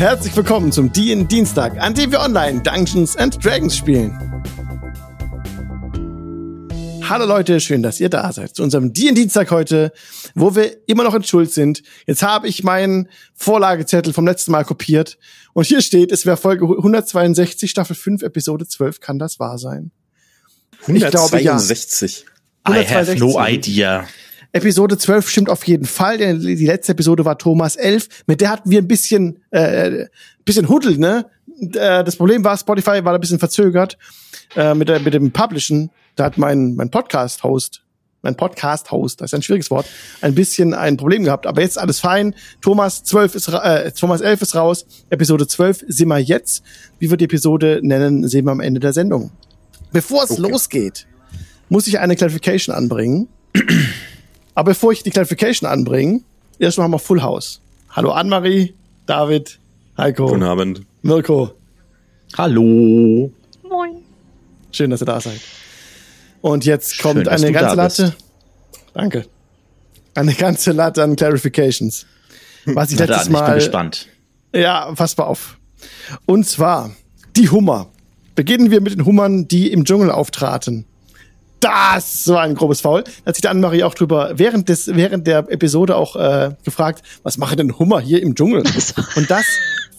[0.00, 4.18] Herzlich willkommen zum DIN Dienstag, an dem wir online Dungeons and Dragons spielen.
[7.06, 9.92] Hallo Leute, schön, dass ihr da seid zu unserem DIN Dienstag heute,
[10.34, 11.82] wo wir immer noch in Schuld sind.
[12.06, 15.18] Jetzt habe ich meinen Vorlagezettel vom letzten Mal kopiert
[15.52, 19.90] und hier steht, es wäre Folge 162, Staffel 5, Episode 12, kann das wahr sein?
[20.86, 22.24] 162.
[22.66, 24.08] I have no idea.
[24.52, 26.18] Episode 12 stimmt auf jeden Fall.
[26.18, 28.08] denn Die letzte Episode war Thomas 11.
[28.26, 30.06] Mit der hatten wir ein bisschen, äh,
[30.44, 31.26] bisschen Huddel, ne?
[31.60, 33.96] Äh, Das Problem war, Spotify war ein bisschen verzögert
[34.56, 35.90] äh, mit, der, mit dem Publishen.
[36.16, 37.82] Da hat mein, mein Podcast-Host,
[38.22, 39.86] mein Podcast-Host, das ist ein schwieriges Wort,
[40.20, 41.46] ein bisschen ein Problem gehabt.
[41.46, 42.34] Aber jetzt alles fein.
[42.60, 44.84] Thomas 12 ist, äh, Thomas 11 ist raus.
[45.10, 46.62] Episode 12 sind wir jetzt.
[46.98, 49.30] Wie wir die Episode nennen, sehen wir am Ende der Sendung.
[49.92, 51.06] Bevor es losgeht,
[51.68, 53.28] muss ich eine Clarification anbringen.
[54.60, 56.20] Aber bevor ich die Clarification anbringe,
[56.58, 57.62] erstmal haben wir Full House.
[57.88, 58.74] Hallo Annemarie,
[59.06, 59.58] David,
[59.96, 60.82] Heiko, Guten Abend.
[61.00, 61.52] Mirko.
[62.36, 63.32] Hallo.
[64.70, 65.40] Schön, dass ihr da seid.
[66.42, 67.74] Und jetzt Schön, kommt eine ganze.
[67.74, 68.14] Latte.
[68.92, 69.24] Danke.
[70.14, 72.04] Eine ganze Latte an Clarifications.
[72.66, 73.54] Was ich Na letztes dann, ich bin Mal.
[73.54, 74.08] gespannt.
[74.54, 75.56] Ja, pass mal auf.
[76.26, 76.90] Und zwar
[77.34, 77.86] die Hummer.
[78.34, 80.84] Beginnen wir mit den Hummern, die im Dschungel auftraten.
[81.60, 83.04] Das war ein grobes Foul.
[83.04, 87.02] Da hat sich der Annemarie auch drüber während des während der Episode auch äh, gefragt,
[87.22, 88.64] was machen denn Hummer hier im Dschungel?
[89.14, 89.44] Und das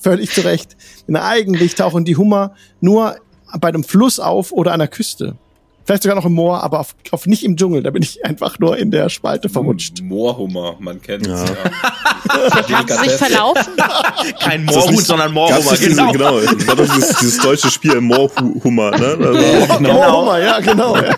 [0.02, 0.76] völlig zu Recht.
[1.08, 3.16] Denn eigentlich tauchen die Hummer nur
[3.60, 5.36] bei einem Fluss auf oder an der Küste.
[5.84, 7.82] Vielleicht sogar noch im Moor, aber auf, auf nicht im Dschungel.
[7.84, 10.02] Da bin ich einfach nur in der Spalte verrutscht.
[10.02, 11.40] Moorhummer, man kennt es.
[11.42, 11.46] Ja.
[11.46, 12.68] Ja.
[12.78, 13.74] Haben sie sich verlaufen?
[14.40, 15.78] Kein Moorhuhn, nicht- sondern Moorhummer.
[15.78, 16.12] Genau.
[16.12, 16.40] genau.
[16.40, 19.18] Das war doch dieses, deutsche Spiel Moorhummer, ne?
[19.20, 20.96] Das war, Moorhummer, ja, genau.
[20.96, 21.16] Ja.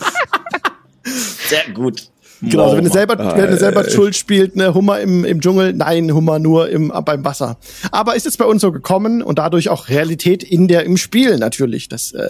[1.04, 2.10] Sehr gut.
[2.42, 5.24] Genau, also wenn ihr selber, Ah, wenn ihr selber äh, Schuld spielt, ne, Hummer im,
[5.24, 7.58] im Dschungel, nein, Hummer nur im, beim Wasser.
[7.92, 11.38] Aber ist jetzt bei uns so gekommen und dadurch auch Realität in der, im Spiel
[11.38, 11.88] natürlich.
[11.88, 12.30] Das äh,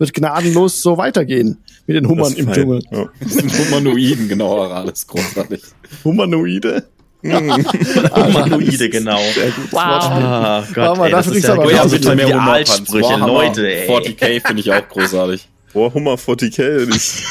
[0.00, 2.52] wird gnadenlos so weitergehen mit den Hummern das im.
[2.52, 2.82] Dschungel.
[2.90, 3.08] Ja.
[3.66, 5.62] Humanoiden, genau, alles großartig.
[6.04, 6.84] Humanoide.
[7.22, 9.20] Humanoide, genau.
[9.70, 9.78] Wow.
[9.78, 13.70] Ah Gott, Warte mal, ey, das dafür ist ja aber wie bitte mehr Warhammer Leute,
[13.70, 13.88] ey.
[13.90, 15.46] 40k finde ich auch großartig.
[15.74, 16.88] Moorhummer 40k.
[16.88, 17.22] Ich,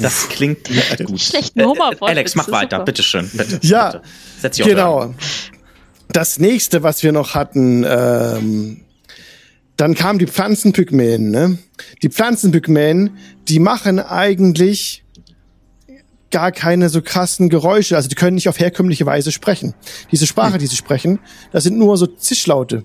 [0.00, 1.20] Das klingt nicht gut.
[1.20, 1.92] Schlechten Humor.
[1.92, 3.30] Äh, Alex, mach weiter, bitteschön.
[3.32, 4.02] Bitte, Ja, bitte.
[4.40, 5.14] Setz dich auf Genau.
[6.10, 8.80] Das nächste, was wir noch hatten, ähm,
[9.78, 11.30] dann kamen die Pflanzenpygmäen.
[11.30, 11.56] Ne?
[12.02, 13.16] Die Pflanzenpygmäen,
[13.48, 15.04] die machen eigentlich
[16.30, 17.96] gar keine so krassen Geräusche.
[17.96, 19.74] Also die können nicht auf herkömmliche Weise sprechen.
[20.10, 21.20] Diese Sprache, die sie sprechen,
[21.52, 22.84] das sind nur so Zischlaute.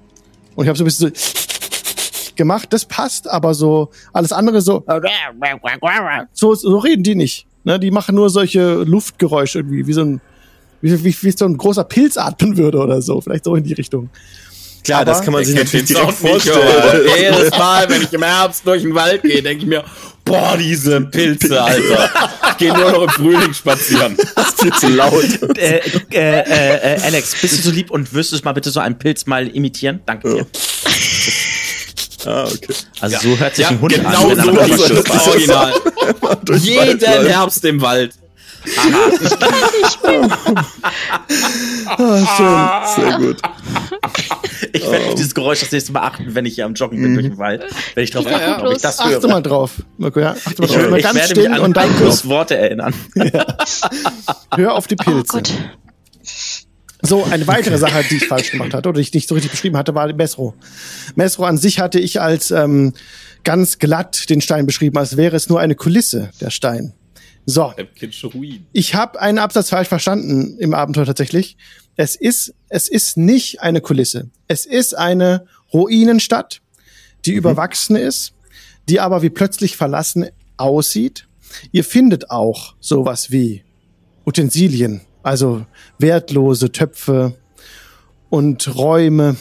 [0.56, 2.72] Und ich habe so ein bisschen so gemacht.
[2.72, 4.84] Das passt, aber so alles andere so
[6.32, 7.48] so, so reden die nicht.
[7.64, 7.80] Ne?
[7.80, 10.22] Die machen nur solche Luftgeräusche irgendwie, wie so ein
[10.82, 13.20] wie, wie, wie so ein großer Pilz atmen würde oder so.
[13.20, 14.12] Vielleicht so in die Richtung.
[14.84, 16.60] Klar, Aber- das kann man sich natürlich direkt nicht, vorstellen.
[16.82, 19.84] aber Jedes Mal, wenn ich im Herbst durch den Wald gehe, denke ich mir,
[20.26, 22.10] boah, diese Pilze, Alter.
[22.52, 24.16] Ich gehe nur noch im Frühling spazieren.
[24.36, 25.58] Das ist viel zu laut.
[25.58, 28.80] Äh, äh, äh, äh, Alex, bist du so lieb und wirst du mal bitte so
[28.80, 30.02] einen Pilz mal imitieren?
[30.06, 30.48] Danke dir.
[32.26, 32.74] Ah, okay.
[33.02, 34.38] Also so hört sich ein Hund genau an.
[34.38, 35.28] er so Pilz das.
[35.28, 35.74] Original.
[36.60, 37.30] Jeden Wald läuft.
[37.30, 38.14] Herbst im Wald.
[41.98, 43.04] Ah, schön.
[43.06, 43.42] Sehr gut.
[44.72, 47.28] Ich werde dieses Geräusch das nächste Mal achten, wenn ich hier am Joggen bin durch
[47.28, 47.64] den Wald.
[47.96, 49.28] Wenn ich drauf Geht achte, ob ich das Achte höre.
[49.28, 50.32] mal drauf, Mirko, ja.
[50.46, 50.90] Achte mal Ich, drauf.
[50.90, 52.94] Mal ich ganz werde mich still an und dann Markus Worte erinnern.
[54.56, 55.28] hör auf die Oh Pilze.
[55.34, 55.54] Gott.
[57.06, 59.52] So, eine weitere Sache, die ich falsch gemacht hatte oder die ich nicht so richtig
[59.52, 60.54] beschrieben hatte, war Mesro.
[61.16, 62.94] Mesro an sich hatte ich als ähm,
[63.44, 66.94] ganz glatt den Stein beschrieben, als wäre es nur eine Kulisse, der Stein.
[67.46, 67.74] So,
[68.72, 71.58] ich habe einen Absatz falsch verstanden im Abenteuer tatsächlich.
[71.96, 74.30] Es ist, es ist nicht eine Kulisse.
[74.48, 76.62] Es ist eine Ruinenstadt,
[77.26, 78.34] die überwachsen ist,
[78.90, 80.28] die aber wie plötzlich verlassen
[80.58, 81.28] aussieht.
[81.72, 83.64] Ihr findet auch sowas wie
[84.26, 85.66] Utensilien, also
[86.00, 87.36] wertlose Töpfe
[88.30, 89.36] und Räume,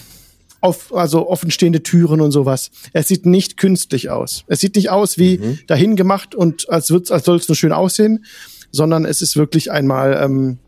[0.61, 2.71] auf, also offenstehende Türen und sowas.
[2.93, 4.45] Es sieht nicht künstlich aus.
[4.47, 7.73] Es sieht nicht aus wie dahin gemacht und als wird's, als soll es nur schön
[7.73, 8.25] aussehen,
[8.71, 10.59] sondern es ist wirklich einmal, ähm,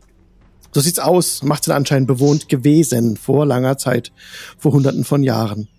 [0.75, 4.11] so sieht's aus, macht den Anschein bewohnt gewesen vor langer Zeit,
[4.57, 5.69] vor hunderten von Jahren.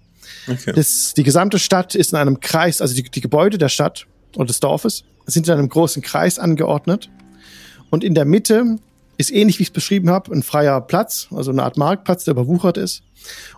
[0.49, 0.73] Okay.
[0.75, 4.07] Das, die gesamte Stadt ist in einem Kreis, also die, die Gebäude der Stadt
[4.37, 7.11] und des Dorfes sind in einem großen Kreis angeordnet.
[7.91, 8.79] Und in der Mitte
[9.19, 12.33] ist ähnlich, wie ich es beschrieben habe, ein freier Platz, also eine Art Marktplatz, der
[12.33, 13.03] überwuchert ist.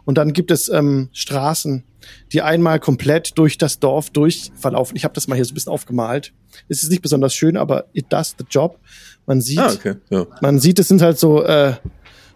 [0.05, 1.85] Und dann gibt es ähm, Straßen,
[2.33, 4.97] die einmal komplett durch das Dorf durch verlaufen.
[4.97, 6.33] Ich habe das mal hier so ein bisschen aufgemalt.
[6.69, 8.81] Es ist nicht besonders schön, aber it does the job.
[9.29, 9.95] Man sieht, Ah, okay.
[10.11, 10.27] Ja.
[10.41, 11.75] man sieht, es sind halt so, äh,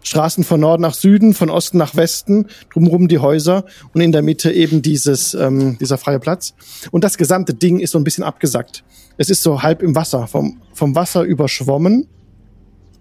[0.05, 3.63] Straßen von Norden nach Süden, von Osten nach Westen, drumherum die Häuser
[3.93, 6.53] und in der Mitte eben dieses, ähm, dieser freie Platz.
[6.91, 8.83] Und das gesamte Ding ist so ein bisschen abgesackt.
[9.17, 12.07] Es ist so halb im Wasser, vom, vom Wasser überschwommen.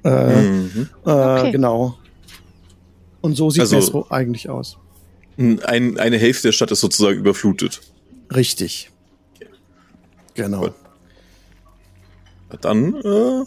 [0.04, 0.88] Äh, Mhm.
[1.04, 1.50] äh, Okay.
[1.52, 1.98] Genau.
[3.20, 4.78] Und so sieht Also- es so eigentlich aus.
[5.36, 7.80] Ein, eine Hälfte der Stadt ist sozusagen überflutet.
[8.34, 8.90] Richtig.
[10.34, 10.62] Genau.
[10.62, 10.74] Cool.
[12.60, 13.44] Dann, äh,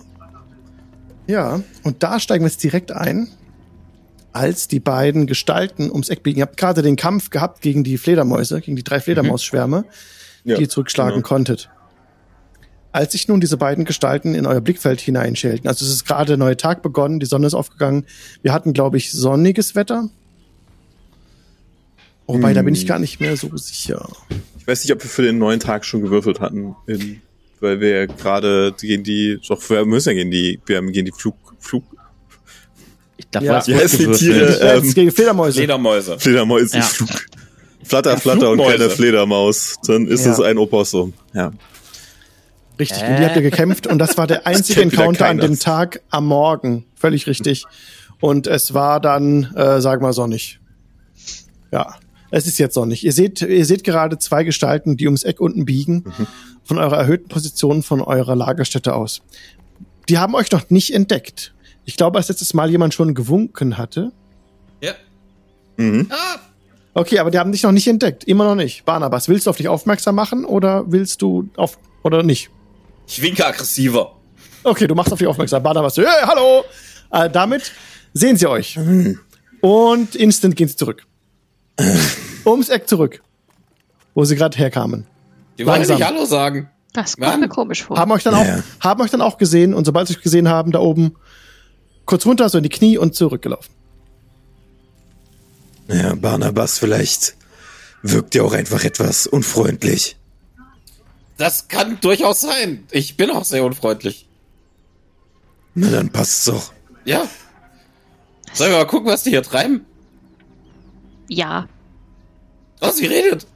[1.27, 3.30] Ja, und da steigen wir jetzt direkt ein,
[4.31, 6.39] als die beiden Gestalten ums Eck biegen.
[6.39, 9.86] Ihr habt gerade den Kampf gehabt gegen die Fledermäuse, gegen die drei Fledermausschwärme,
[10.44, 11.27] ja, die ihr zurückschlagen genau.
[11.27, 11.69] konntet.
[12.92, 16.38] Als sich nun diese beiden Gestalten in euer Blickfeld hineinschälten, also es ist gerade der
[16.38, 18.06] neue Tag begonnen, die Sonne ist aufgegangen.
[18.42, 20.10] Wir hatten, glaube ich, sonniges Wetter.
[22.27, 22.88] Wobei, da bin ich Hm.
[22.88, 24.10] gar nicht mehr so sicher.
[24.57, 27.22] Ich weiß nicht, ob wir für den neuen Tag schon gewürfelt hatten, in,
[27.62, 31.06] weil wir ja gerade gegen die, doch, wir müssen ja gegen die, wir haben gegen
[31.06, 31.84] die Flug, Flug,
[33.18, 33.60] Ich glaube, Ja.
[33.60, 33.68] ja.
[33.68, 34.60] Wie heißen die Tiere?
[34.60, 35.57] Ja, Ähm, gegen Fledermäuse.
[35.60, 36.19] Fledermäuse.
[36.19, 36.84] Fledermäuse, Ja.
[36.84, 37.10] Flug.
[37.84, 39.75] Flatter, flatter und keine Fledermaus.
[39.88, 40.31] Dann ist Ja.
[40.34, 41.13] es ein Opossum.
[41.34, 41.52] Ja.
[42.80, 43.06] Richtig, Äh.
[43.07, 46.25] gegen die habt ihr gekämpft und das war der einzige Encounter an dem Tag am
[46.28, 46.86] Morgen.
[46.96, 47.66] Völlig richtig.
[48.19, 50.60] Und es war dann, äh, sag mal, sonnig.
[51.72, 51.96] Ja,
[52.31, 53.06] es ist jetzt sonnig.
[53.06, 56.06] Ihr seht, ihr seht gerade zwei Gestalten, die ums Eck unten biegen,
[56.66, 59.22] von eurer erhöhten Position, von eurer Lagerstätte aus.
[60.10, 61.54] Die haben euch noch nicht entdeckt.
[61.86, 64.12] Ich glaube, als letztes Mal jemand schon gewunken hatte.
[64.82, 64.94] Ja.
[65.78, 66.08] Mhm.
[66.10, 66.40] Ah,
[66.98, 68.24] Okay, aber die haben dich noch nicht entdeckt.
[68.24, 68.86] Immer noch nicht.
[68.86, 72.50] Barnabas, willst du auf dich aufmerksam machen oder willst du auf, oder nicht?
[73.06, 74.16] ich winke aggressiver.
[74.64, 75.62] Okay, du machst auf dich aufmerksam.
[75.62, 76.64] Barnabas, so, hey, hallo!
[77.12, 77.74] Äh, damit
[78.14, 78.80] sehen sie euch.
[79.60, 81.06] Und instant gehen sie zurück.
[82.46, 83.22] Ums Eck zurück.
[84.14, 85.06] Wo sie gerade herkamen.
[85.57, 86.69] Die wollen nicht Hallo sagen.
[86.94, 87.40] Das kommt Mann.
[87.42, 87.98] mir komisch vor.
[87.98, 88.60] Haben euch dann Ja.
[88.60, 91.16] auch, haben euch dann auch gesehen und sobald sie euch gesehen haben, da oben
[92.06, 93.74] kurz runter, so in die Knie und zurückgelaufen.
[95.88, 97.36] Naja, Barnabas, vielleicht
[98.02, 100.18] wirkt er auch einfach etwas unfreundlich.
[101.38, 102.86] Das kann durchaus sein.
[102.92, 104.28] Ich bin auch sehr unfreundlich.
[105.74, 106.72] Na, dann passt's doch.
[107.04, 107.28] Ja.
[108.54, 109.86] Sollen wir mal gucken, was die hier treiben?
[111.28, 111.68] ja.
[112.81, 113.48] Oh, sie redet.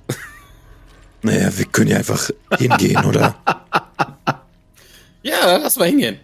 [1.22, 3.36] Naja, wir können ja einfach hingehen, oder?
[5.24, 6.20] Ja, lass mal hingehen.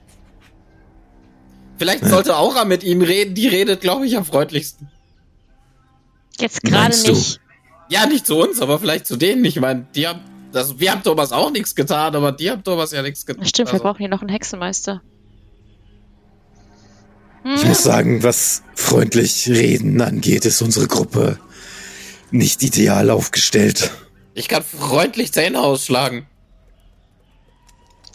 [1.77, 3.35] Vielleicht sollte Aura mit ihm reden.
[3.35, 4.89] Die redet, glaube ich, am freundlichsten.
[6.39, 7.11] Jetzt gerade Meinst du?
[7.11, 7.41] nicht.
[7.89, 9.43] Ja, nicht zu uns, aber vielleicht zu denen.
[9.45, 10.21] Ich meine, die haben,
[10.53, 13.45] das, wir haben Thomas auch nichts getan, aber die haben Thomas ja nichts getan.
[13.45, 15.01] Stimmt, wir Also, brauchen hier noch einen Hexenmeister.
[17.43, 21.37] Hm, Ich muss sagen, was freundlich reden angeht, ist unsere Gruppe
[22.31, 23.91] nicht ideal aufgestellt.
[24.35, 26.27] Ich kann freundlich Zähne ausschlagen.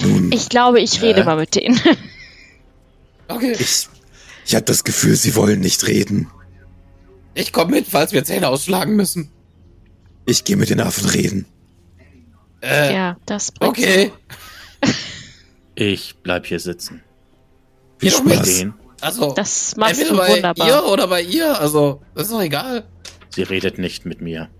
[0.00, 1.24] Nun, ich glaube, ich rede Äh.
[1.24, 1.80] mal mit denen.
[3.28, 3.52] Okay.
[3.52, 3.88] ich,
[4.44, 6.28] ich habe das Gefühl, sie wollen nicht reden.
[7.34, 9.30] Ich komme mit, falls wir Zähne ausschlagen müssen.
[10.26, 11.46] Ich gehe mit den Affen reden.
[12.60, 14.12] Äh, ja, das bringt okay.
[15.76, 17.02] Ich bleib hier sitzen.
[17.98, 18.46] Viel Geh doch Mit Spaß.
[18.58, 18.74] denen.
[19.00, 20.66] Also, Das machst entweder du bei wunderbar.
[20.68, 21.60] ihr oder bei ihr.
[21.60, 22.84] Also, das ist doch egal.
[23.28, 24.50] Sie redet nicht mit mir.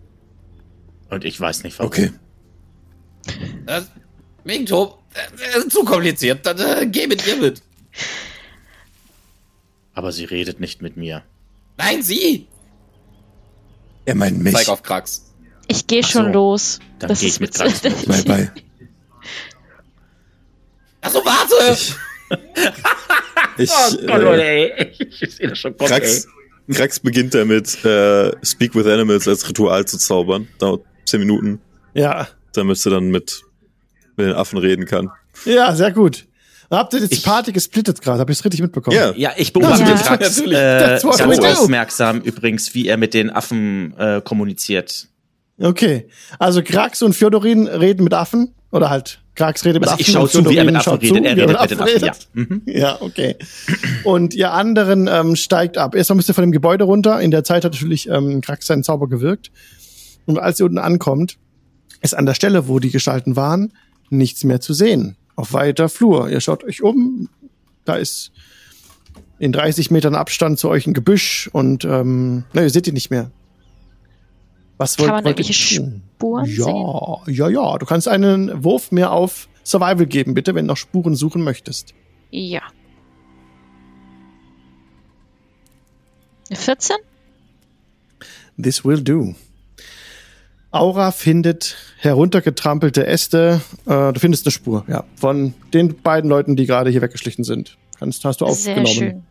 [1.10, 1.88] Und ich weiß nicht warum.
[1.88, 2.12] Okay.
[3.66, 3.90] Das,
[4.44, 4.98] wegen Tob.
[5.12, 6.46] Das ist zu kompliziert.
[6.46, 7.62] Dann äh, geh mit ihr mit.
[9.92, 11.24] Aber sie redet nicht mit mir.
[11.76, 12.46] Nein, sie.
[14.04, 14.54] Er meint mich.
[14.54, 15.26] Zeig auf Krax.
[15.66, 16.32] Ich gehe Ach schon so.
[16.32, 16.78] los.
[17.00, 18.06] Dann das geh ich mit Krax mit.
[18.06, 18.52] Bye, bye.
[21.00, 21.72] Also warte.
[21.72, 21.94] Ich,
[23.64, 24.92] ich, Oh Gott, äh, Leute, ey.
[24.98, 26.26] Ich sehe das schon kommen, Krax,
[26.68, 26.74] ey.
[26.74, 30.48] Krax beginnt damit, äh, Speak with Animals als Ritual zu zaubern.
[30.58, 31.60] Dauert 10 Minuten,
[31.94, 32.28] Ja.
[32.54, 33.42] damit sie dann mit,
[34.16, 35.10] mit den Affen reden kann.
[35.44, 36.26] Ja, sehr gut.
[36.70, 38.20] Habt ihr jetzt die Ich- Party gesplittet gerade?
[38.20, 38.96] Hab ich es richtig mitbekommen?
[38.96, 39.12] Ja.
[39.16, 39.96] Ja, ich beobachte Ja.
[39.96, 40.56] Krax Natürlich.
[40.58, 41.04] äh, ganz
[41.58, 45.08] aufmerksam übrigens, wie er mit den Affen äh, kommuniziert.
[45.58, 46.08] Okay.
[46.38, 48.54] Also Krax und Fjodorin reden mit Affen.
[48.72, 50.00] Oder halt, Krax redet mit Also Affen.
[50.02, 51.16] ich schaue und zu, wie er mit Affen schaut redet.
[51.16, 52.12] zu, Er redet mit den Affen, ja.
[52.34, 52.62] Mhm.
[52.66, 53.34] Ja, okay.
[54.04, 55.96] Und ihr anderen ähm, steigt ab.
[55.96, 57.20] Erstmal müsst ihr von dem Gebäude runter.
[57.20, 59.50] In der Zeit hat natürlich ähm, Krax seinen Zauber gewirkt.
[60.30, 61.38] Und als ihr unten ankommt,
[62.00, 63.72] ist an der Stelle, wo die Gestalten waren,
[64.10, 65.16] nichts mehr zu sehen.
[65.36, 66.28] Auf weiter Flur.
[66.28, 67.28] Ihr schaut euch um.
[67.84, 68.32] Da ist
[69.38, 73.10] in 30 Metern Abstand zu euch ein Gebüsch und ähm, na, ihr seht die nicht
[73.10, 73.30] mehr.
[74.76, 76.02] Was Kann wollt, man wollt ihr irgendwelche tun?
[76.16, 76.66] Spuren sehen?
[76.66, 77.78] Ja, ja, ja.
[77.78, 81.94] Du kannst einen Wurf mehr auf Survival geben, bitte, wenn du noch Spuren suchen möchtest.
[82.30, 82.62] Ja.
[86.48, 86.96] Eine 14?
[88.62, 89.34] This will do.
[90.72, 93.60] Aura findet heruntergetrampelte Äste.
[93.86, 97.76] Äh, du findest eine Spur, ja, von den beiden Leuten, die gerade hier weggeschlichen sind.
[97.98, 98.86] Kannst, hast du Sehr aufgenommen.
[98.86, 99.22] schön.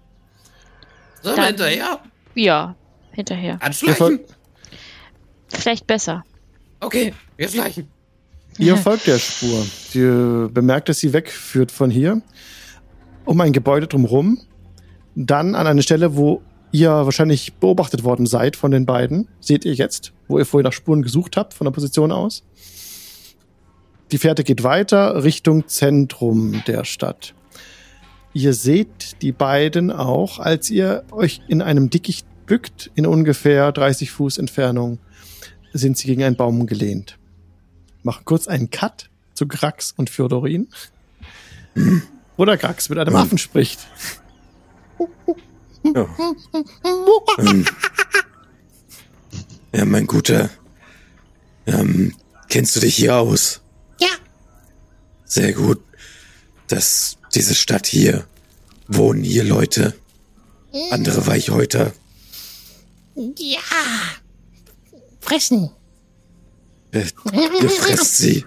[1.22, 2.00] Sollen wir Dann- hinterher?
[2.36, 2.76] Ja,
[3.12, 3.58] hinterher.
[3.62, 4.20] Anschleichen?
[5.48, 6.24] Vielleicht besser.
[6.82, 7.88] Okay, wir schleichen.
[8.58, 9.66] ihr folgt der Spur.
[9.94, 12.22] Ihr bemerkt, dass sie wegführt von hier,
[13.26, 14.40] um ein Gebäude drumherum,
[15.16, 16.42] dann an eine Stelle, wo
[16.72, 19.28] ihr wahrscheinlich beobachtet worden seid von den beiden.
[19.40, 22.44] Seht ihr jetzt, wo ihr vorher nach Spuren gesucht habt, von der Position aus.
[24.12, 27.34] Die Fährte geht weiter Richtung Zentrum der Stadt.
[28.34, 34.12] Ihr seht die beiden auch, als ihr euch in einem Dickicht bückt, in ungefähr 30
[34.12, 35.00] Fuß Entfernung,
[35.74, 37.18] sind sie gegen einen Baum gelehnt.
[38.04, 40.68] Machen kurz einen Cut zu Grax und Fjodorin.
[42.38, 43.80] Oder Grax mit einem Affen spricht.
[45.84, 47.66] Ähm,
[49.74, 50.50] ja, mein Guter.
[51.66, 52.16] Ähm,
[52.48, 53.62] kennst du dich hier aus?
[54.00, 54.08] Ja.
[55.26, 55.82] Sehr gut.
[56.68, 58.28] Das, diese Stadt hier,
[58.88, 59.96] wohnen hier Leute.
[60.92, 61.94] Andere Weichhäuter.
[63.16, 63.60] Ja.
[65.20, 65.72] Fressen.
[66.92, 67.06] Äh,
[67.62, 68.46] ihr fresst sie.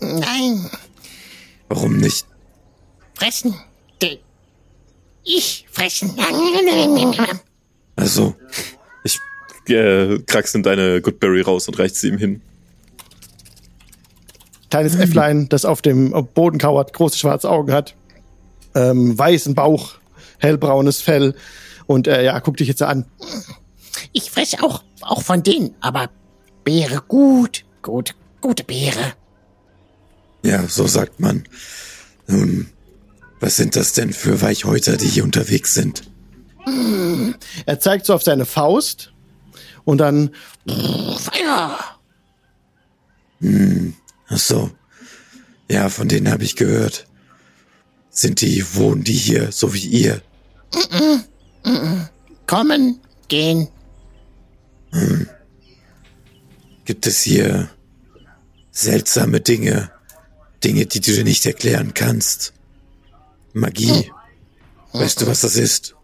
[0.00, 0.70] Nein.
[1.68, 2.26] Warum nicht?
[3.14, 3.54] Fressen.
[5.26, 6.16] Ich fressen.
[7.98, 8.34] Also,
[9.04, 9.18] Ich
[9.70, 12.42] äh, Krax nimmt eine Goodberry raus und reicht sie ihm hin.
[14.68, 17.94] Kleines Äfflein, das auf dem Boden kauert, große schwarze Augen hat,
[18.74, 19.94] ähm, weißen Bauch,
[20.38, 21.34] hellbraunes Fell
[21.86, 23.06] und äh, ja, guck dich jetzt an.
[24.12, 26.10] Ich fress auch, auch von denen, aber
[26.64, 27.64] Beere gut.
[27.80, 29.14] Gut, gute Beere.
[30.42, 31.44] ja, so sagt man.
[32.26, 32.68] Nun,
[33.40, 36.02] was sind das denn für Weichhäuter, die hier unterwegs sind?
[37.66, 39.12] Er zeigt so auf seine Faust
[39.84, 40.30] und dann
[40.66, 41.78] Feuer.
[44.28, 44.70] Ach so.
[45.68, 47.06] Ja, von denen habe ich gehört.
[48.10, 50.22] Sind die, wohnen die hier, so wie ihr?
[52.46, 53.68] Kommen, gehen.
[56.84, 57.68] Gibt es hier
[58.70, 59.90] seltsame Dinge?
[60.64, 62.54] Dinge, die du dir nicht erklären kannst?
[63.56, 64.12] Magie?
[64.92, 65.96] Weißt du, was das ist?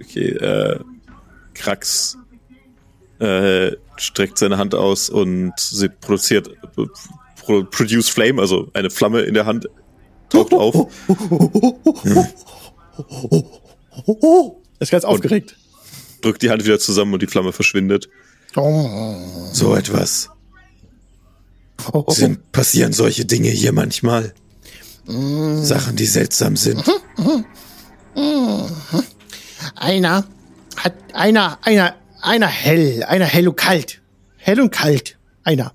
[0.00, 0.78] Okay, äh,
[1.54, 2.18] Krax
[3.18, 6.50] äh, streckt seine Hand aus und sie produziert
[7.36, 9.68] pro, produce flame, also eine Flamme in der Hand
[10.28, 10.88] taucht auf.
[14.80, 15.56] ist ganz aufgeregt.
[16.20, 18.10] drückt die Hand wieder zusammen und die Flamme verschwindet.
[19.52, 20.28] So etwas.
[22.08, 24.34] Sind, passieren solche Dinge hier manchmal?
[25.06, 26.82] Sachen, die seltsam sind.
[29.74, 30.24] Einer
[30.76, 34.00] hat einer einer einer hell, einer hell und kalt,
[34.36, 35.72] hell und kalt, einer.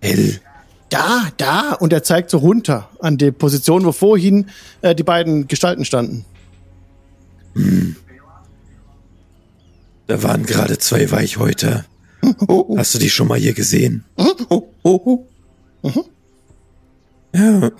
[0.00, 0.40] Hell.
[0.88, 4.50] Da, da und er zeigt so runter an die Position, wo vorhin
[4.82, 6.24] äh, die beiden Gestalten standen.
[10.08, 11.84] Da waren gerade zwei Weichhäuter.
[12.76, 14.04] Hast du die schon mal hier gesehen?
[17.34, 17.70] Ja.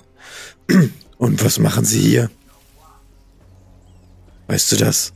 [1.17, 2.31] Und was machen sie hier?
[4.47, 5.13] Weißt du das?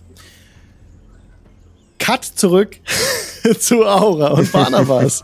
[2.00, 2.77] Cut zurück
[3.60, 5.24] zu Aura und Barnabas,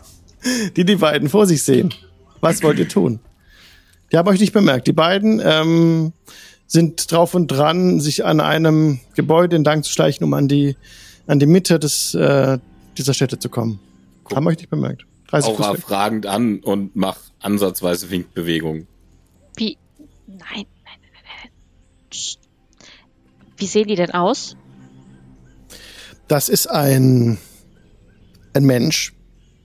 [0.76, 1.94] die die beiden vor sich sehen.
[2.40, 3.20] Was wollt ihr tun?
[4.10, 4.86] Die haben euch nicht bemerkt.
[4.88, 6.12] Die beiden ähm,
[6.66, 10.76] sind drauf und dran, sich an einem Gebäude entlang zu schleichen, um an die
[11.26, 12.58] an die Mitte des äh,
[12.98, 13.78] dieser Städte zu kommen.
[14.34, 15.06] Haben euch nicht bemerkt.
[15.28, 18.86] 30 Fuß Aura fragend an und mach ansatzweise Winkbewegungen.
[19.56, 19.78] Wie?
[20.26, 21.50] Nein, nein, nein, nein, nein.
[22.10, 22.38] Psst.
[23.56, 24.56] Wie sehen die denn aus?
[26.28, 27.38] Das ist ein,
[28.54, 29.14] ein Mensch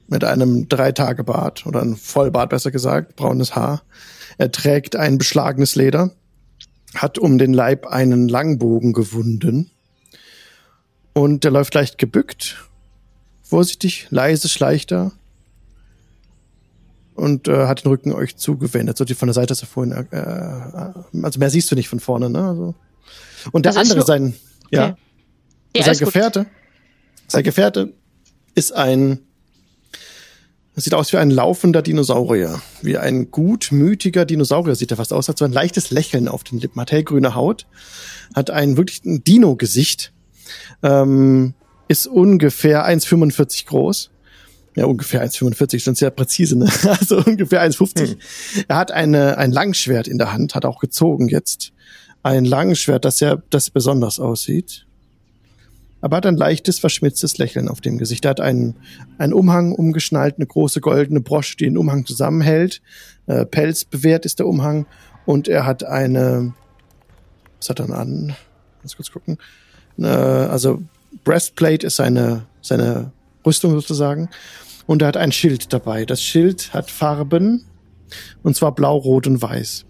[0.08, 3.84] mit einem Dreitagebart oder ein Vollbart, besser gesagt, braunes Haar.
[4.38, 6.12] Er trägt ein beschlagenes Leder,
[6.94, 9.72] hat um den Leib einen Langbogen gewunden
[11.14, 12.67] und der läuft leicht gebückt,
[13.48, 15.12] vorsichtig, leise schleicht er
[17.18, 19.92] und äh, hat den Rücken euch zugewendet, so die von der Seite, dass er vorhin,
[19.92, 22.48] äh, äh, also mehr siehst du nicht von vorne, ne?
[22.48, 22.76] Also.
[23.52, 24.36] Und der Also andere, sein,
[24.72, 24.90] ja.
[24.90, 24.96] Okay.
[25.76, 26.08] Ja, sein alles gut.
[26.08, 26.46] Gefährte,
[27.28, 27.94] sein Gefährte
[28.56, 29.20] ist ein,
[30.76, 32.62] das sieht aus wie ein laufender Dinosaurier.
[32.82, 35.28] Wie ein gutmütiger Dinosaurier sieht er fast aus.
[35.28, 37.66] Hat so ein leichtes Lächeln auf den Lippen, hat hellgrüne Haut,
[38.36, 40.14] hat ein wirklich ein Dino-Gesicht,
[40.84, 41.56] ähm,
[41.88, 44.12] ist ungefähr 1,45 groß.
[44.76, 46.70] Ja, ungefähr 1,45, schon sehr präzise, ne?
[46.84, 48.18] Also ungefähr 1,50.
[48.68, 51.74] Er hat eine, ein Langschwert in der Hand, hat auch gezogen jetzt.
[52.22, 54.88] Ein Langschwert, das sehr, das besonders aussieht
[56.02, 58.26] aber hat ein leichtes, verschmitztes Lächeln auf dem Gesicht.
[58.26, 58.76] Er hat einen,
[59.18, 62.82] einen Umhang umgeschnallt, eine große goldene Brosche, die den Umhang zusammenhält.
[63.26, 64.86] Äh, Pelz bewehrt ist der Umhang
[65.26, 66.54] Und er hat eine,
[67.60, 68.36] was hat er denn an?
[68.84, 69.38] Lass kurz gucken.
[69.98, 70.82] Äh, also
[71.24, 73.12] Breastplate ist seine, seine
[73.46, 74.30] Rüstung sozusagen.
[74.86, 76.06] Und er hat ein Schild dabei.
[76.06, 77.66] Das Schild hat Farben,
[78.44, 79.86] und zwar blau, rot und weiß.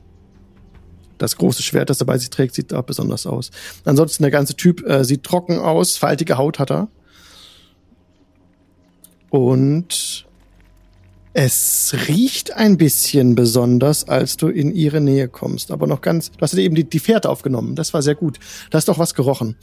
[1.18, 3.52] Das große Schwert, das er bei sich trägt, sieht auch besonders aus.
[3.86, 6.90] Ansonsten der ganze Typ äh, sieht trocken aus, faltige Haut hat er.
[9.30, 10.27] Und
[11.40, 15.70] es riecht ein bisschen besonders, als du in ihre Nähe kommst.
[15.70, 17.76] Aber noch ganz, du hast eben die, die Fährte aufgenommen.
[17.76, 18.40] Das war sehr gut.
[18.72, 19.56] Da hast doch was gerochen.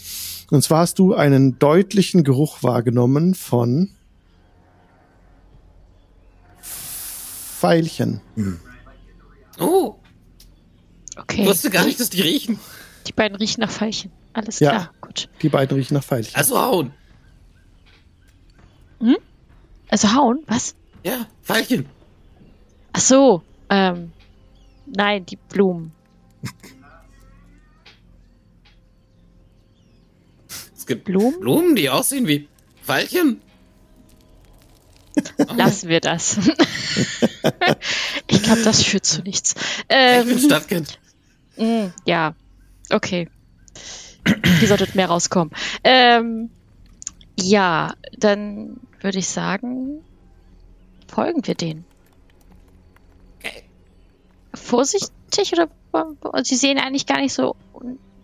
[0.52, 3.90] Und zwar hast du einen deutlichen Geruch wahrgenommen von
[7.60, 8.20] Veilchen.
[9.58, 9.96] Oh,
[11.16, 11.42] Okay.
[11.42, 12.58] ich wusste gar nicht, dass die riechen.
[13.08, 14.12] Die beiden riechen nach Veilchen.
[14.32, 14.70] Alles Ja.
[14.70, 15.28] klar, gut.
[15.42, 16.36] Die beiden riechen nach Veilchen.
[16.36, 16.92] Also hauen.
[19.88, 20.74] Also hauen, was?
[21.04, 21.86] Ja, Veilchen.
[22.92, 24.12] Ach so, ähm,
[24.86, 25.92] nein, die Blumen.
[30.76, 31.40] Es gibt Blumen?
[31.40, 32.48] Blumen, die aussehen wie
[32.82, 33.40] Veilchen.
[35.56, 36.38] Lassen wir das.
[38.26, 39.54] ich glaube, das führt zu nichts.
[39.54, 40.98] Ich Ähm, bin Stadtkind.
[41.56, 42.34] mh, ja,
[42.90, 43.28] okay.
[44.58, 45.52] Hier sollte mehr rauskommen.
[45.84, 46.50] Ähm,
[47.38, 50.02] ja, dann würde ich sagen,
[51.14, 51.84] folgen wir denen.
[53.38, 53.62] Okay.
[54.54, 55.68] Vorsichtig oder?
[56.42, 57.54] Sie sehen eigentlich gar nicht so,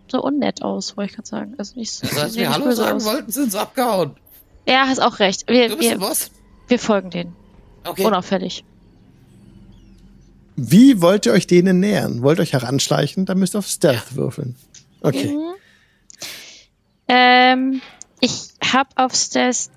[0.09, 1.55] so unnett aus, wollte ich gerade sagen.
[1.57, 3.05] Also nicht so, Also, als sehen wir Hallo sagen aus.
[3.05, 4.15] wollten, sind sie abgehauen.
[4.67, 5.47] Ja, hast auch recht.
[5.49, 6.17] Wir, Du bist wir,
[6.67, 7.35] wir folgen denen.
[7.85, 8.05] Okay.
[8.05, 8.63] Unauffällig.
[10.55, 12.21] Wie wollt ihr euch denen nähern?
[12.21, 13.25] Wollt ihr euch heranschleichen?
[13.25, 14.55] Dann müsst ihr auf Stealth würfeln.
[15.01, 15.35] Okay.
[15.35, 15.53] Mhm.
[17.07, 17.81] Ähm,
[18.19, 19.69] ich habe auf Stealth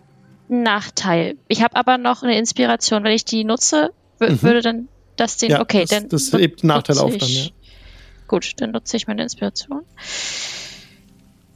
[0.48, 1.36] Nachteil.
[1.48, 3.02] Ich habe aber noch eine Inspiration.
[3.04, 5.48] Wenn ich die nutze, wür- würde dann das den.
[5.48, 5.52] Mhm.
[5.52, 6.08] Ja, okay, das, dann.
[6.08, 7.46] das hebt Nachteil nutze auf dann, ja.
[8.28, 9.82] Gut, dann nutze ich meine Inspiration.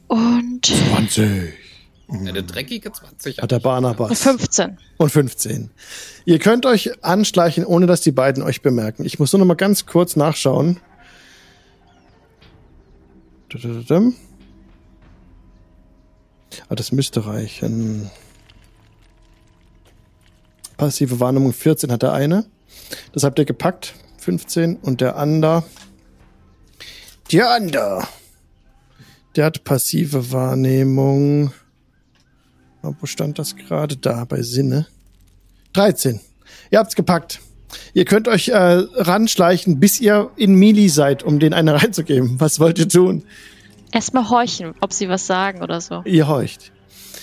[0.07, 1.53] Und 20.
[2.11, 3.39] Eine dreckige 20.
[3.39, 4.23] Hat der Barnabas.
[4.23, 4.79] 15.
[4.97, 5.71] Und 15.
[6.25, 9.05] Ihr könnt euch anschleichen, ohne dass die beiden euch bemerken.
[9.05, 10.81] Ich muss nur noch mal ganz kurz nachschauen.
[16.69, 18.11] Ah, das müsste reichen.
[20.79, 22.47] Passive Wahrnehmung 14 hat der eine.
[23.13, 23.95] Das habt ihr gepackt.
[24.19, 24.77] 15.
[24.77, 25.65] Und der andere.
[27.31, 28.05] Der andere.
[29.37, 31.53] Der hat passive Wahrnehmung.
[32.83, 33.97] Ah, Wo stand das gerade?
[33.97, 34.87] Da, bei Sinne.
[35.75, 36.21] 13.
[36.71, 37.41] Ihr habt's gepackt.
[37.93, 42.41] Ihr könnt euch äh, ranschleichen, bis ihr in Mili seid, um den eine reinzugeben.
[42.41, 43.25] Was wollt ihr tun?
[43.93, 46.03] Erstmal horchen, ob sie was sagen oder so.
[46.05, 46.73] Ihr horcht.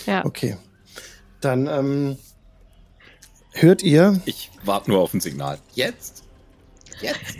[0.06, 0.26] Ja.
[0.26, 0.58] Okay.
[1.42, 2.18] Dann ähm,
[3.56, 5.60] hört ihr, Ich warte nur auf ein Signal.
[5.74, 6.24] Jetzt?
[7.02, 7.38] Jetzt?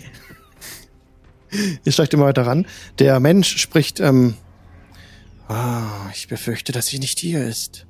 [1.84, 2.66] ihr steigt immer weiter ran.
[3.00, 4.36] Der Mensch spricht, ähm,
[5.48, 7.86] ah, ich befürchte, dass sie nicht hier ist.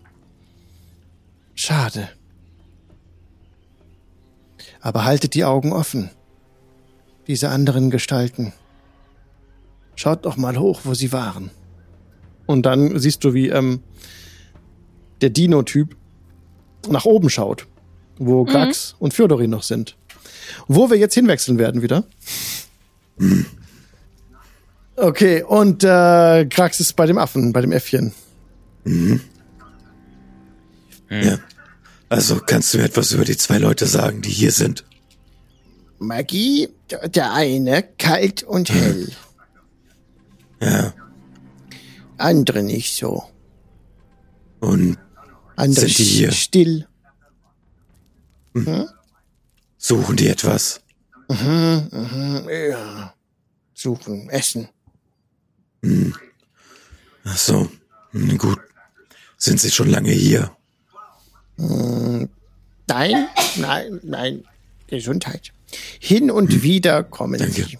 [1.55, 2.09] Schade.
[4.81, 6.11] Aber haltet die Augen offen.
[7.27, 8.53] Diese anderen Gestalten.
[9.95, 11.49] Schaut doch mal hoch, wo sie waren.
[12.45, 13.81] Und dann siehst du, wie ähm,
[15.21, 15.95] der Dino-Typ
[16.88, 17.65] nach oben schaut,
[18.17, 19.95] wo Grax und Fjodorin noch sind.
[20.67, 22.06] Wo wir jetzt hinwechseln werden wieder.
[24.95, 28.13] Okay, und äh, Grax ist bei dem Affen, bei dem Äffchen.
[31.10, 31.39] Ja.
[32.10, 34.86] Also kannst du mir etwas über die zwei Leute sagen, die hier sind?
[35.99, 36.69] Magie,
[37.06, 39.12] der eine kalt und hell,
[40.62, 40.93] Ja.
[42.17, 43.23] andere nicht so.
[44.60, 44.97] Und
[45.58, 46.32] Andere Sind die hier?
[46.32, 46.86] still.
[49.78, 50.82] Suchen die etwas?
[51.30, 53.13] Mhm, ja.
[53.74, 54.70] Suchen, essen.
[57.26, 57.70] Ach so.
[58.12, 58.60] Hm, gut.
[59.38, 60.56] Sind sie schon lange hier?
[61.58, 62.30] Nein,
[63.58, 64.44] nein, nein.
[64.88, 65.52] Gesundheit.
[66.00, 67.65] Hin und wieder kommen Danke.
[67.65, 67.78] sie.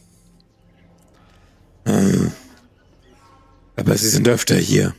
[3.78, 4.96] Aber sie sind öfter hier.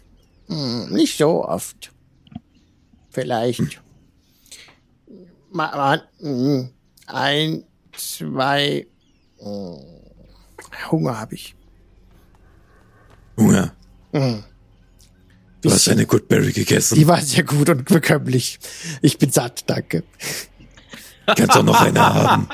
[0.49, 1.93] Hm, Nicht so oft.
[3.11, 3.81] Vielleicht.
[5.57, 6.69] Ma, mm,
[7.07, 7.65] ein,
[7.97, 8.87] zwei.
[9.41, 9.77] mm,
[10.91, 11.55] Hunger habe ich.
[13.39, 13.73] Hunger.
[15.63, 16.95] Du hast eine Goodberry gegessen.
[16.97, 18.59] Die war sehr gut und bekömmlich.
[19.01, 20.05] Ich bin satt, danke.
[21.27, 22.49] Kannst doch noch eine haben.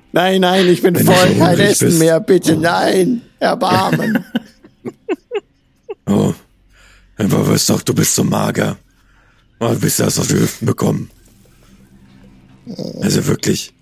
[0.12, 1.28] Nein, nein, ich bin Wenn du voll.
[1.28, 1.98] Kein hungrig Essen bist.
[1.98, 3.22] mehr, bitte, nein.
[3.40, 4.24] Erbarmen.
[6.06, 6.32] Oh.
[7.16, 8.76] Aber weißt doch, du bist so mager.
[9.58, 11.10] Oh, du bist erst auf die Hüften bekommen.
[13.00, 13.72] Also wirklich.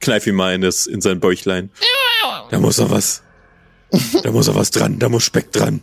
[0.00, 1.70] Kneif ihm mal in, das, in sein Bäuchlein.
[2.50, 3.22] Da muss doch was.
[4.22, 5.82] Da muss doch was dran, da muss Speck dran.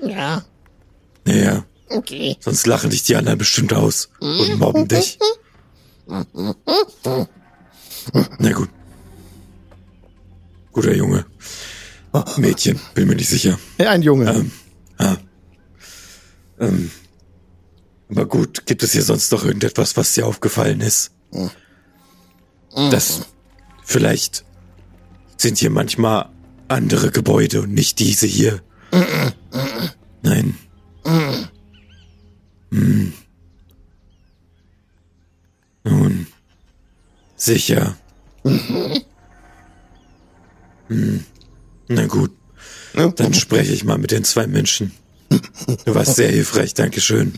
[0.00, 0.44] Ja,
[1.24, 2.36] Naja, okay.
[2.40, 5.18] sonst lachen dich die anderen bestimmt aus und mobben dich.
[8.38, 8.68] Na gut.
[10.72, 11.24] Guter Junge.
[12.36, 13.58] Mädchen, bin mir nicht sicher.
[13.78, 14.30] Ja, ein Junge.
[14.30, 14.50] Ähm,
[14.98, 15.16] ah.
[16.58, 16.90] ähm,
[18.10, 21.12] aber gut, gibt es hier sonst noch irgendetwas, was dir aufgefallen ist?
[22.74, 23.26] Das
[23.84, 24.44] vielleicht
[25.36, 26.28] sind hier manchmal
[26.68, 28.62] andere Gebäude und nicht diese hier.
[30.22, 30.56] Nein.
[32.70, 33.12] Hm.
[35.84, 36.26] Nun,
[37.36, 37.96] sicher.
[40.88, 41.24] Hm.
[41.88, 42.30] Na gut,
[43.16, 44.92] dann spreche ich mal mit den zwei Menschen.
[45.84, 47.32] Du warst sehr hilfreich, Dankeschön.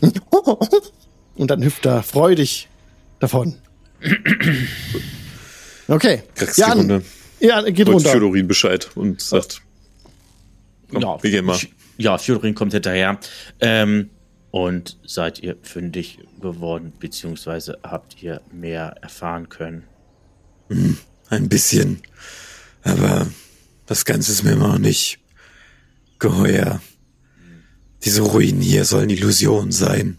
[1.35, 2.69] Und dann hüpft er freudig
[3.19, 3.55] davon.
[5.87, 6.23] Okay.
[6.35, 7.01] Krax Ja, die Runde.
[7.39, 8.09] Ja, geht Und runter.
[8.11, 9.61] Fjodorin Bescheid und sagt,
[10.89, 11.59] komm, Ja, wir gehen mal.
[11.97, 13.19] Ja, Fjodorin kommt hinterher.
[13.59, 14.09] Ähm,
[14.51, 19.83] und seid ihr fündig geworden, beziehungsweise habt ihr mehr erfahren können?
[21.29, 22.01] Ein bisschen.
[22.83, 23.27] Aber
[23.85, 25.19] das Ganze ist mir immer noch nicht
[26.19, 26.81] geheuer.
[28.03, 30.17] Diese Ruinen hier sollen Illusionen sein.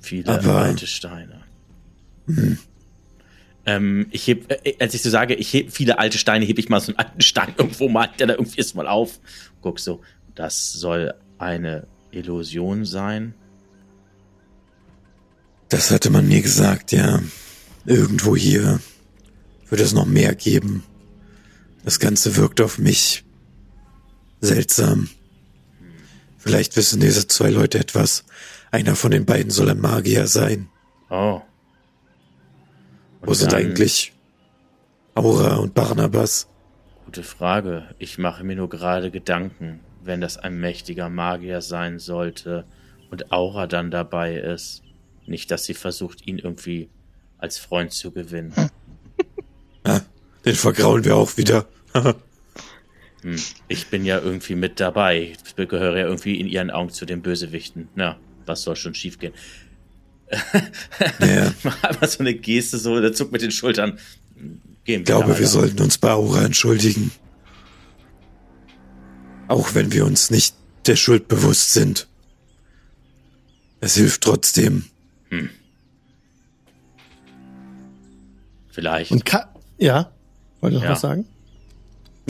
[0.00, 1.40] Viele Aber- alte Steine.
[3.66, 6.68] Ähm, ich heb, äh, als ich so sage, ich heb viele alte Steine, heb ich
[6.68, 9.20] mal so einen alten Stein irgendwo mal, der da irgendwie ist, mal auf.
[9.60, 10.00] Guck so,
[10.34, 13.34] das soll eine Illusion sein.
[15.68, 17.20] Das hatte man mir gesagt, ja.
[17.86, 18.80] Irgendwo hier
[19.68, 20.84] wird es noch mehr geben.
[21.84, 23.24] Das Ganze wirkt auf mich
[24.40, 25.08] seltsam.
[26.38, 28.24] Vielleicht wissen diese zwei Leute etwas.
[28.70, 30.68] Einer von den beiden soll ein Magier sein.
[31.08, 31.40] Oh.
[33.20, 34.12] Und Wo sind eigentlich
[35.14, 36.48] Aura und Barnabas?
[37.04, 37.94] Gute Frage.
[37.98, 42.64] Ich mache mir nur gerade Gedanken, wenn das ein mächtiger Magier sein sollte
[43.10, 44.82] und Aura dann dabei ist.
[45.26, 46.88] Nicht, dass sie versucht, ihn irgendwie
[47.38, 48.54] als Freund zu gewinnen.
[49.86, 50.00] Ja,
[50.44, 51.66] den vergrauen wir auch wieder.
[53.22, 53.36] Hm.
[53.68, 55.34] Ich bin ja irgendwie mit dabei.
[55.44, 57.88] Ich gehöre ja irgendwie in ihren Augen zu den Bösewichten.
[57.94, 59.34] Na, was soll schon schiefgehen?
[61.18, 63.98] Naja, Ich mache einfach so eine Geste, so, der zuckt mit den Schultern.
[64.84, 67.10] Gehen ich glaube, wir sollten uns bei Aura entschuldigen.
[69.48, 70.54] Auch wenn wir uns nicht
[70.86, 72.06] der Schuld bewusst sind.
[73.80, 74.84] Es hilft trotzdem.
[78.70, 79.10] Vielleicht.
[79.10, 80.12] Und Ka ja,
[80.60, 80.90] wollte noch Ja.
[80.90, 81.26] was sagen?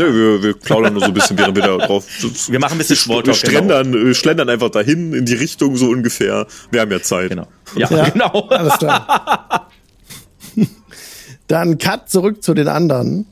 [0.00, 2.06] Nö, wir, wir plaudern nur so ein bisschen, während wir da drauf.
[2.48, 3.36] Wir machen ein bisschen wir Smalltalk.
[3.36, 6.46] schlendern, äh, schlendern einfach dahin in die Richtung so ungefähr.
[6.70, 7.28] Wir haben ja Zeit.
[7.30, 7.46] Genau.
[7.76, 8.08] Ja, Ja.
[8.10, 8.48] genau.
[8.48, 9.70] Alles klar.
[11.48, 13.26] Dann Cut zurück zu den anderen.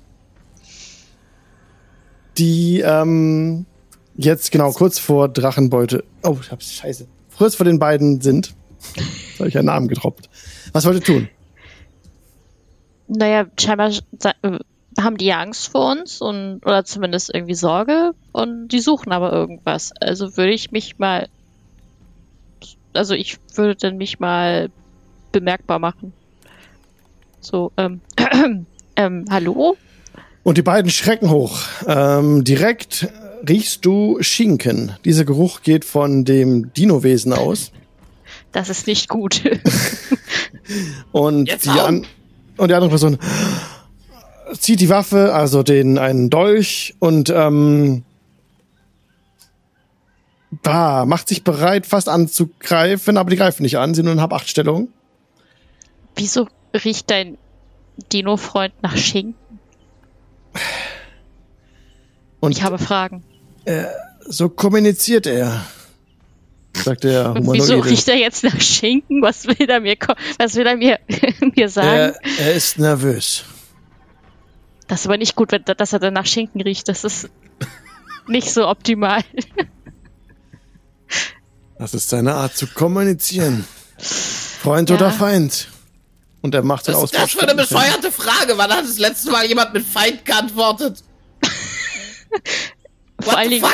[2.37, 3.65] Die ähm,
[4.17, 6.05] jetzt genau kurz vor Drachenbeute.
[6.23, 7.07] Oh, ich hab's scheiße.
[7.39, 8.55] Kurz vor den beiden sind.
[8.97, 10.29] Jetzt habe ich einen Namen getroppt.
[10.73, 11.29] Was wollt ihr tun?
[13.07, 13.91] Naja, scheinbar
[14.43, 14.59] äh,
[14.99, 19.33] haben die ja Angst vor uns und oder zumindest irgendwie Sorge und die suchen aber
[19.33, 19.93] irgendwas.
[20.01, 21.29] Also würde ich mich mal,
[22.93, 24.71] also ich würde dann mich mal
[25.33, 26.13] bemerkbar machen.
[27.41, 28.01] So, ähm,
[28.97, 29.77] ähm, hallo?
[30.43, 31.61] Und die beiden schrecken hoch.
[31.87, 33.09] Ähm, direkt
[33.49, 34.97] riechst du Schinken.
[35.05, 37.71] Dieser Geruch geht von dem Dino-Wesen aus.
[38.51, 39.43] Das ist nicht gut.
[41.13, 42.07] Und Jetzt die, an
[42.57, 43.19] und die andere Person
[44.59, 48.05] zieht die Waffe, also den einen Dolch und ähm,
[50.63, 54.89] bah, macht sich bereit, fast anzugreifen, aber die greifen nicht an, sie nur in Hab-Acht-Stellung.
[56.17, 56.49] Wieso
[56.85, 57.39] riecht dein
[58.13, 59.35] Dino-Freund nach Schinken?
[62.41, 63.23] Und Ich habe Fragen.
[64.27, 65.65] so kommuniziert er,
[66.73, 67.85] sagt der Und wieso Humanoide.
[67.91, 69.23] riecht er jetzt nach Schinken?
[69.23, 69.97] Was will er mir,
[70.39, 70.99] was will er mir,
[71.57, 71.89] mir sagen?
[71.89, 73.45] Er, er ist nervös.
[74.89, 76.89] Das ist aber nicht gut, wenn, dass er dann nach Schinken riecht.
[76.89, 77.29] Das ist
[78.27, 79.23] nicht so optimal.
[81.79, 83.65] Das ist seine Art zu kommunizieren.
[83.99, 84.97] Freund Ja.
[84.97, 85.69] oder Feind.
[86.41, 88.55] Und er macht den Was ist das für eine bescheuerte Frage?
[88.57, 91.03] Wann hat das letzte Mal jemand mit Feind geantwortet?
[93.21, 93.67] Vor What allen Dingen,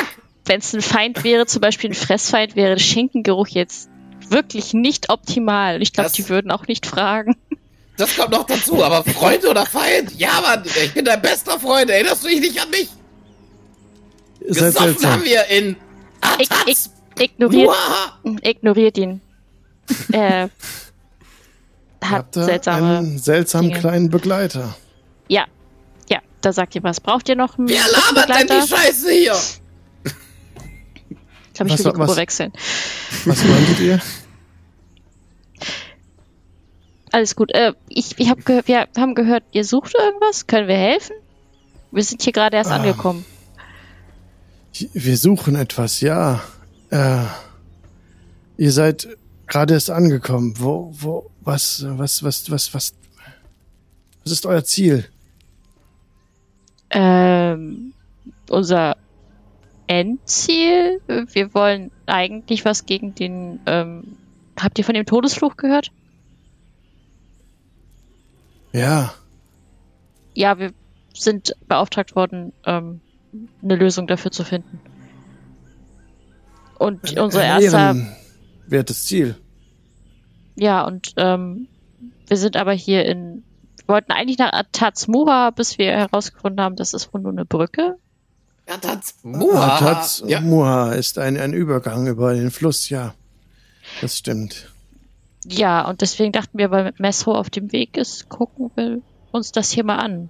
[0.45, 3.89] wenn es ein Feind wäre, zum Beispiel ein Fressfeind, wäre der Schinkengeruch jetzt
[4.29, 5.81] wirklich nicht optimal.
[5.81, 7.35] Ich glaube, die würden auch nicht fragen.
[7.97, 10.11] Das kommt noch dazu, aber Freund oder Feind?
[10.17, 11.89] Ja, Mann, ich bin dein bester Freund.
[11.89, 12.89] Erinnerst du dich nicht an mich?
[14.41, 15.11] Ihr seid Gesoffen seltsam.
[15.11, 15.75] haben wir in
[16.39, 16.89] Ich, ich, Atats.
[17.17, 18.37] ignoriert, Uah.
[18.43, 19.21] ignoriert ihn.
[20.11, 20.49] Er
[22.03, 22.97] hat seltsame.
[22.97, 23.79] einen seltsamen Dinge.
[23.79, 24.75] kleinen Begleiter.
[25.29, 25.45] Ja,
[26.09, 26.99] ja, da sagt ihr was.
[26.99, 28.61] Braucht ihr noch einen Wer labert denn Begleiter?
[28.61, 29.35] die Scheiße hier?
[30.03, 32.51] Ich glaube, ich Was will die Gruppe was- wechseln.
[33.23, 34.01] Was meintet ihr?
[37.15, 37.53] Alles gut.
[37.55, 40.47] Äh, ich ich hab gehört, wir haben gehört, ihr sucht irgendwas.
[40.47, 41.15] Können wir helfen?
[41.91, 42.75] Wir sind hier gerade erst Ah.
[42.75, 43.23] angekommen.
[44.91, 46.43] Wir suchen etwas, ja.
[46.89, 47.23] Äh,
[48.57, 49.07] ihr seid
[49.47, 50.55] gerade erst angekommen.
[50.57, 52.93] Wo, wo, was, was, was, was, was,
[54.25, 55.05] was ist euer Ziel?
[56.89, 57.93] Ähm,
[58.49, 58.97] unser
[59.87, 60.99] Endziel?
[61.07, 63.61] Wir wollen eigentlich was gegen den.
[63.67, 64.17] Ähm,
[64.59, 65.91] habt ihr von dem Todesfluch gehört?
[68.75, 69.13] Ja,
[70.33, 70.71] Ja, wir
[71.13, 72.99] sind beauftragt worden, ähm,
[73.63, 74.79] eine Lösung dafür zu finden.
[76.77, 77.95] Und ein, unser ein erster.
[77.95, 79.35] ehrenwertes Ziel.
[80.55, 81.67] Ja, und ähm,
[82.27, 83.43] wir sind aber hier in.
[83.77, 87.97] Wir wollten eigentlich nach Atazmura, bis wir herausgefunden haben, das ist wohl nur eine Brücke.
[88.67, 89.15] Ja, das.
[89.23, 90.91] Atats Ja.
[90.91, 93.13] Ist ein, ein Übergang über den Fluss, ja.
[94.01, 94.73] Das stimmt.
[95.47, 99.71] Ja, und deswegen dachten wir, weil Messo auf dem Weg ist, gucken wir uns das
[99.71, 100.29] hier mal an.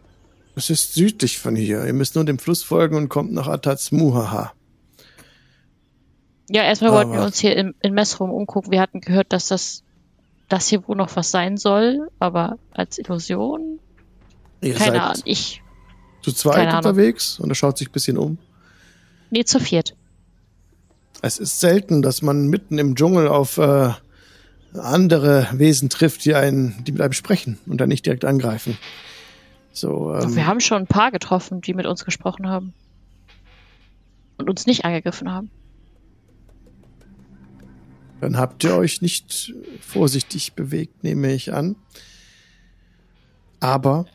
[0.55, 1.85] Es ist südlich von hier.
[1.85, 4.53] Ihr müsst nur dem Fluss folgen und kommt nach Atats Muhaha.
[6.49, 8.71] Ja, erstmal wollten wir Aber- uns hier in, in Messrum umgucken.
[8.71, 9.83] Wir hatten gehört, dass das,
[10.47, 13.79] das hier wohl noch was sein soll, aber als Illusion?
[14.61, 15.21] Ihr Keine Ahnung.
[15.25, 15.61] Ich.
[16.21, 18.37] zu zweit unterwegs und er schaut sich ein bisschen um.
[19.31, 19.95] Nee, zu viert.
[21.21, 23.91] Es ist selten, dass man mitten im Dschungel auf äh,
[24.79, 28.77] andere Wesen trifft, die einen, die mit einem sprechen und dann nicht direkt angreifen.
[29.71, 32.73] So, Doch, ähm, wir haben schon ein paar getroffen, die mit uns gesprochen haben.
[34.37, 35.49] Und uns nicht angegriffen haben.
[38.21, 41.75] dann habt ihr euch nicht vorsichtig bewegt, nehme ich an.
[43.59, 44.05] Aber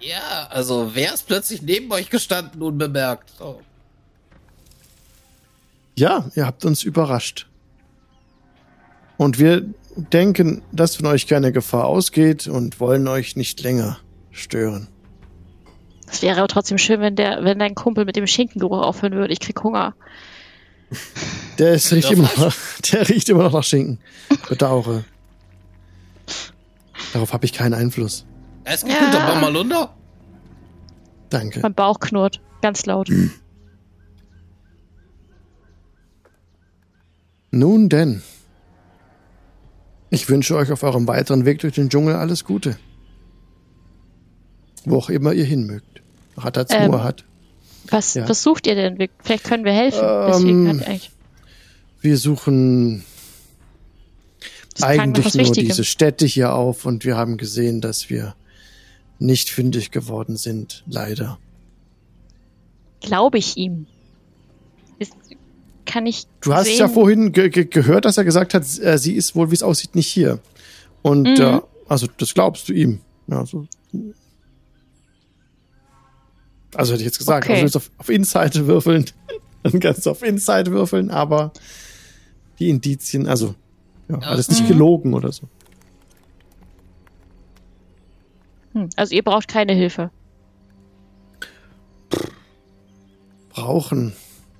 [0.00, 3.32] Ja, also wer ist plötzlich neben euch gestanden, unbemerkt?
[3.40, 3.60] Oh.
[5.96, 7.47] ja, ihr habt uns überrascht.
[9.18, 13.98] Und wir denken, dass von euch keine Gefahr ausgeht und wollen euch nicht länger
[14.30, 14.88] stören.
[16.10, 19.32] Es wäre aber trotzdem schön, wenn der, wenn dein Kumpel mit dem Schinkengeruch aufhören würde.
[19.34, 19.94] Ich krieg Hunger.
[21.58, 22.54] Der ist riecht immer noch,
[22.92, 23.98] der riecht immer noch nach Schinken.
[24.48, 25.04] Bedauere.
[27.12, 28.24] Darauf habe ich keinen Einfluss.
[28.72, 29.10] Ist gut, Ja.
[29.12, 29.94] mach mal runter.
[31.28, 31.60] Danke.
[31.60, 32.40] Mein Bauch knurrt.
[32.62, 33.10] Ganz laut.
[37.50, 38.22] Nun denn.
[40.10, 42.78] Ich wünsche euch auf eurem weiteren Weg durch den Dschungel alles Gute.
[44.84, 46.02] Wo auch immer ihr hin mögt.
[46.36, 47.24] Ratatsmur Ähm, hat.
[47.90, 48.28] Was, Ja.
[48.28, 49.08] was sucht ihr denn?
[49.22, 50.00] Vielleicht können wir helfen.
[50.02, 51.00] Ähm.
[52.00, 53.04] Wir suchen
[54.74, 55.68] Das eigentlich nur Wichtigem.
[55.68, 58.34] diese Städte hier auf und wir haben gesehen, dass wir
[59.18, 61.38] nicht fündig geworden sind, leider.
[63.00, 63.86] Glaube ich ihm.
[65.90, 66.26] Kann ich.
[66.42, 69.34] Du hast sehen, ja vorhin ge ge gehört, dass er gesagt hat, äh, sie ist
[69.34, 70.38] wohl, wie es aussieht, nicht hier.
[71.02, 71.40] Und Mhm.
[71.40, 73.00] äh, also das glaubst du ihm.
[73.26, 73.66] Ja, so.
[76.74, 77.62] Also hätte ich jetzt gesagt, Okay.
[77.62, 79.06] also du auf, auf Inside würfeln,
[79.62, 81.52] dann kannst du auf Inside würfeln, aber
[82.58, 83.54] die Indizien, also
[84.10, 84.68] ja, alles nicht Mhm.
[84.68, 85.48] gelogen oder so.
[88.74, 90.10] Hm, also ihr braucht keine Hilfe.
[93.50, 94.12] Brauchen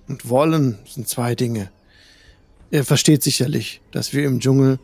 [0.09, 1.71] und wollen sind zwei Dinge.
[2.71, 4.79] Er versteht sicherlich, dass wir im Dschungel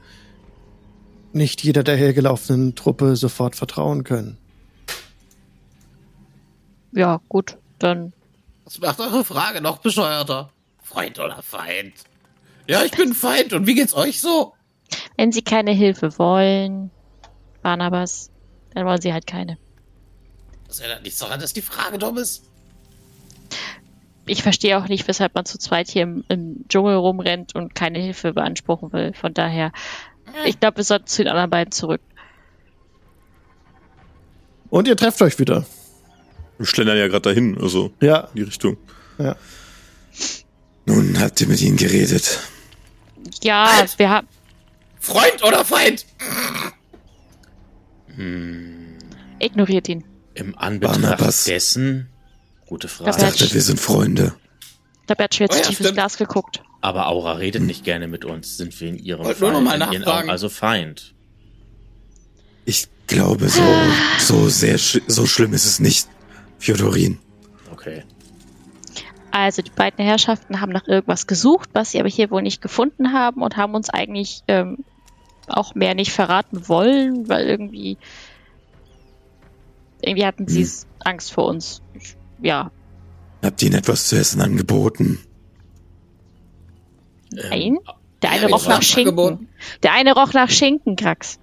[1.33, 4.39] nicht jeder dahergelaufenen Truppe sofort vertrauen können.
[6.93, 7.59] Ja, gut.
[7.79, 8.13] Dann.
[8.65, 10.51] Das macht eure Frage noch bescheuerter.
[10.83, 11.93] Freund oder Feind?
[12.67, 13.53] Ja, ich bin Feind.
[13.53, 14.55] Und wie geht's euch so?
[15.17, 16.91] Wenn sie keine Hilfe wollen,
[17.63, 18.31] Barnabas,
[18.73, 19.59] dann wollen sie halt keine.
[20.69, 22.45] Das ändert nichts daran, dass die Frage dumm ist.
[24.27, 27.99] Ich verstehe auch nicht, weshalb man zu zweit hier im, im Dschungel rumrennt und keine
[27.99, 29.13] Hilfe beanspruchen will.
[29.15, 29.71] Von daher,
[30.47, 32.01] ich glaube, wir sollten zu den anderen beiden zurück.
[34.71, 35.67] Und ihr trefft euch wieder.
[36.59, 38.77] Wir schlendern ja gerade dahin, also Ja, in die Richtung.
[39.19, 39.37] ja.
[40.87, 42.41] Nun habt ihr mit ihnen geredet.
[43.43, 43.99] Ja, Halt!
[43.99, 44.29] wir haben.
[45.01, 46.05] Freund oder Feind?
[49.39, 50.05] Ignoriert ihn.
[50.35, 51.45] Im Anbetracht Barnabas.
[51.45, 52.09] dessen,
[52.67, 53.19] gute Da Ich Frage.
[53.19, 54.35] dachte, wir sind Freunde.
[55.07, 55.93] Er hat schon jetzt Oh ja, tief ins.
[55.93, 56.63] Glas geguckt.
[56.81, 58.57] Aber Aura redet nicht gerne mit uns.
[58.57, 60.05] Sind wir in ihrem Wollte nur Fall noch mal in.
[60.05, 61.15] Augen also Feind?
[62.65, 63.63] Ich glaube, so,
[64.19, 66.09] so sehr, sch so schlimm ist es nicht,
[66.59, 67.19] Fjodorin.
[67.71, 68.05] Okay.
[69.31, 73.13] Also die beiden Herrschaften haben nach irgendwas gesucht, was sie aber hier wohl nicht gefunden
[73.13, 74.79] haben und haben uns eigentlich ähm,
[75.49, 77.99] auch mehr nicht verraten wollen, weil irgendwie
[80.01, 80.67] irgendwie hatten sie
[81.01, 81.83] Angst vor uns.
[81.95, 82.71] Ich, ja,
[83.43, 85.19] Habt ihr ihnen etwas zu essen angeboten?
[87.31, 87.79] nein.
[88.23, 89.09] Der eine Ja, roch nach Schinken.
[89.19, 89.49] angeboten.
[89.83, 91.39] Der eine roch nach Schinken, Krax.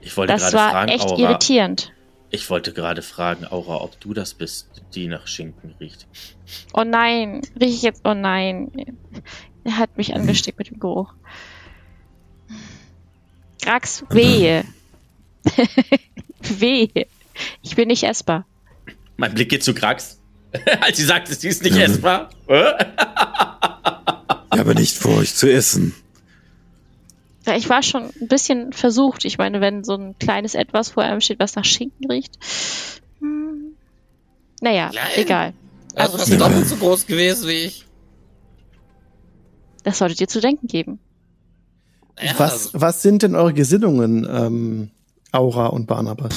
[0.00, 1.18] Ich wollte Das gerade war fragen, echt Aura.
[1.20, 1.92] irritierend.
[2.30, 6.08] Ich wollte gerade fragen, Aura, ob du das bist, die nach Schinken riecht.
[6.72, 8.72] Oh nein, riech ich jetzt, oh nein.
[9.62, 11.12] Er hat mich angesteckt mit dem Geruch.
[13.62, 14.64] Krax, wehe.
[16.40, 17.06] wehe.
[17.62, 18.46] Ich bin nicht essbar.
[19.16, 20.20] Mein Blick geht zu Krax.
[20.80, 21.84] Als sie sagte, sie ist nicht Ja.
[21.84, 22.30] essbar.
[22.48, 22.72] Äh?
[24.52, 25.94] Ich habe nicht vor, euch zu essen.
[27.46, 29.24] Ja, ich war schon ein bisschen versucht.
[29.24, 32.36] Ich meine, wenn so ein kleines Etwas vor einem steht, was nach Schinken riecht.
[33.20, 33.76] Hm.
[34.60, 35.06] Naja, Klein?
[35.16, 35.54] egal.
[35.94, 36.38] Also Also, Ja.
[36.38, 37.84] doppelt so groß gewesen wie ich.
[39.84, 40.98] das solltet ihr zu denken geben.
[42.20, 44.90] Ja, was, also, was sind denn eure Gesinnungen, ähm,
[45.32, 46.34] Aura und Barnabas?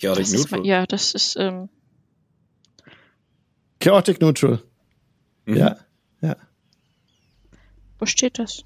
[0.00, 1.68] Chaotic Das ist, ja, das ist, ähm,
[3.80, 4.62] Chaotic Neutral.
[5.44, 5.56] Mhm.
[5.56, 5.76] Ja.
[6.20, 6.36] Ja.
[7.98, 8.64] wo steht das?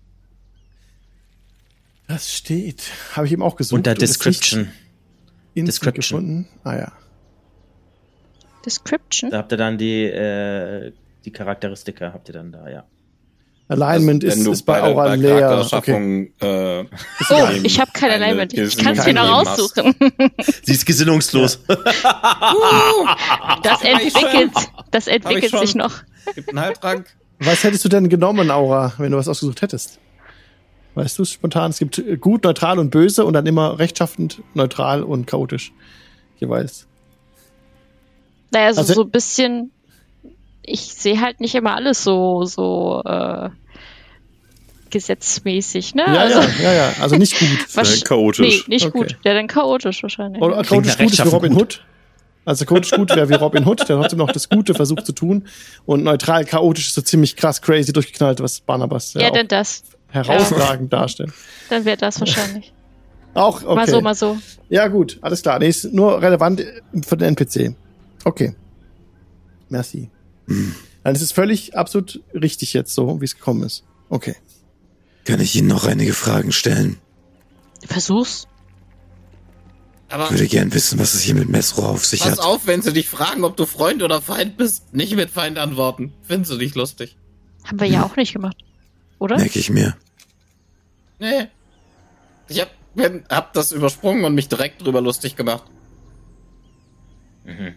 [2.07, 2.91] Das steht.
[3.15, 3.79] Habe ich eben auch gesucht.
[3.79, 4.71] Unter Description.
[5.55, 6.21] instant Description.
[6.21, 6.49] Gefunden.
[6.65, 6.93] Ah ja.
[8.65, 9.31] Description?
[9.31, 10.93] Da habt ihr dann die, äh,
[11.25, 12.85] die Charakteristika, habt ihr dann da, ja.
[13.71, 15.67] Alignment Also, ist, ist bei der- Aura leer.
[15.73, 16.33] Okay.
[16.41, 16.85] Äh,
[17.31, 18.53] Oh, ein- ich habe keine eine Alignment.
[18.55, 19.95] Ich kann es dir noch raussuchen.
[20.65, 21.61] Sie ist gesinnungslos.
[23.63, 24.53] Das entwickelt,
[24.91, 25.93] das entwickelt sich noch.
[26.35, 27.07] Gibt einen Halbrank.
[27.39, 29.99] Was hättest du denn genommen, Aura, wenn du was ausgesucht hättest?
[30.95, 31.71] Weißt du es spontan?
[31.71, 35.73] Es gibt äh, gut, neutral und böse und dann immer rechtschaffend, neutral und chaotisch.
[36.39, 36.87] Jeweils.
[38.51, 39.71] Naja, also, Also- so ein bisschen.
[40.63, 43.51] Ich sehe halt nicht immer alles so, so äh,
[44.91, 46.03] gesetzmäßig, ne?
[46.07, 46.93] Ja, also, ja, ja, ja.
[47.01, 47.49] Also nicht gut.
[47.75, 48.65] was- Äh, chaotisch.
[48.67, 48.99] Nee, nicht Okay.
[48.99, 49.17] gut.
[49.25, 50.43] Der dann chaotisch wahrscheinlich.
[50.43, 51.63] Oder chaotisch gut ist wie Robin gut.
[51.63, 51.85] Hood.
[52.45, 55.47] Also chaotisch gut wäre wie Robin Hood, der trotzdem noch das Gute versucht zu tun.
[55.87, 59.47] Und neutral chaotisch ist so ziemlich krass crazy durchgeknallt, was Barnabas ja, ja, auch denn
[59.49, 59.83] das.
[60.09, 61.33] herausragend darstellt.
[61.69, 62.73] Dann wäre das wahrscheinlich.
[63.35, 63.75] Auch, okay.
[63.77, 64.39] Mal so, mal so.
[64.71, 65.59] Ja, gut, alles klar.
[65.61, 66.65] Nee, ist nur relevant
[67.07, 67.77] für den NPC.
[68.25, 68.55] Okay.
[69.69, 70.11] Merci.
[71.05, 73.85] Dann ist es völlig absolut richtig jetzt so, wie es gekommen ist.
[74.09, 74.37] Okay.
[75.25, 76.99] Kann ich Ihnen noch einige Fragen stellen?
[77.87, 78.47] Versuch's.
[80.09, 82.39] Aber Ich würde gern wissen, was es hier mit Mesro auf sich pass hat.
[82.41, 86.13] auf, wenn sie dich fragen, ob du Freund oder Feind bist, nicht mit Feind antworten.
[86.23, 87.17] Findest du dich lustig?
[87.65, 88.57] Haben wir ja auch nicht gemacht.
[89.21, 89.37] Oder?
[89.37, 89.97] Merke ich mir.
[91.21, 91.47] Nee.
[92.49, 95.63] Ich hab, bin, hab das übersprungen und mich direkt drüber lustig gemacht.
[97.45, 97.75] Mhm.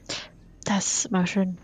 [0.65, 1.57] Das ist mal schön.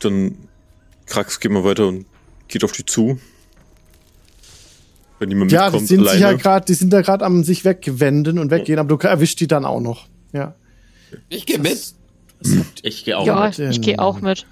[0.00, 0.36] Dann
[1.06, 2.06] Krax geht mal weiter und
[2.48, 3.18] geht auf die zu.
[5.18, 6.38] Wenn niemand Ja, die sind sich ja alleine.
[6.38, 9.64] gerade, die sind da gerade am sich wegwenden und weggehen, aber du erwischst die dann
[9.64, 10.08] auch noch.
[10.32, 10.54] Ja.
[11.28, 11.94] Ich geh mit.
[12.82, 13.58] Ich gehe auch ja, mit.
[13.58, 14.46] ich gehe auch mit.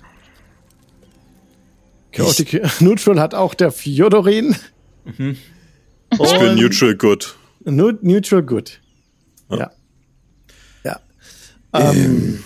[2.12, 4.56] Chaotic Neutral hat auch der Fjodorin.
[5.18, 5.18] ich
[6.38, 7.36] bin neutral good.
[7.64, 8.80] Neutral Good.
[9.50, 9.70] Ja.
[10.84, 11.00] Ja.
[11.72, 12.42] Ähm,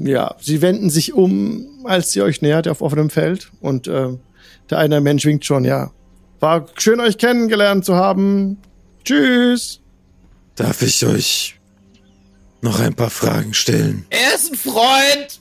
[0.00, 3.50] ja, sie wenden sich um, als sie euch nähert auf offenem Feld.
[3.60, 4.08] Und äh,
[4.70, 5.90] der eine Mensch winkt schon, ja.
[6.40, 8.58] War schön, euch kennengelernt zu haben.
[9.04, 9.80] Tschüss.
[10.56, 11.58] Darf ich euch
[12.62, 14.06] noch ein paar Fragen stellen?
[14.10, 15.40] Er ist ein Freund!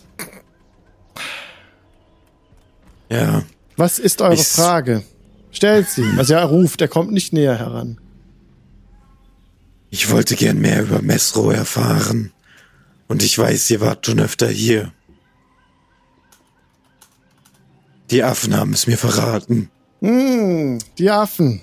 [3.10, 3.44] Ja,
[3.76, 5.04] Was ist eure Ich- Frage?
[5.52, 6.06] Stellt sie.
[6.18, 8.00] Also er ruft, er kommt nicht näher heran.
[9.90, 12.32] ich wollte gern mehr über Mesro erfahren.
[13.10, 14.94] Und ich weiß, ihr wart schon öfter hier.
[18.12, 19.70] Die Affen haben es mir verraten.
[20.02, 21.62] Hm, die Affen.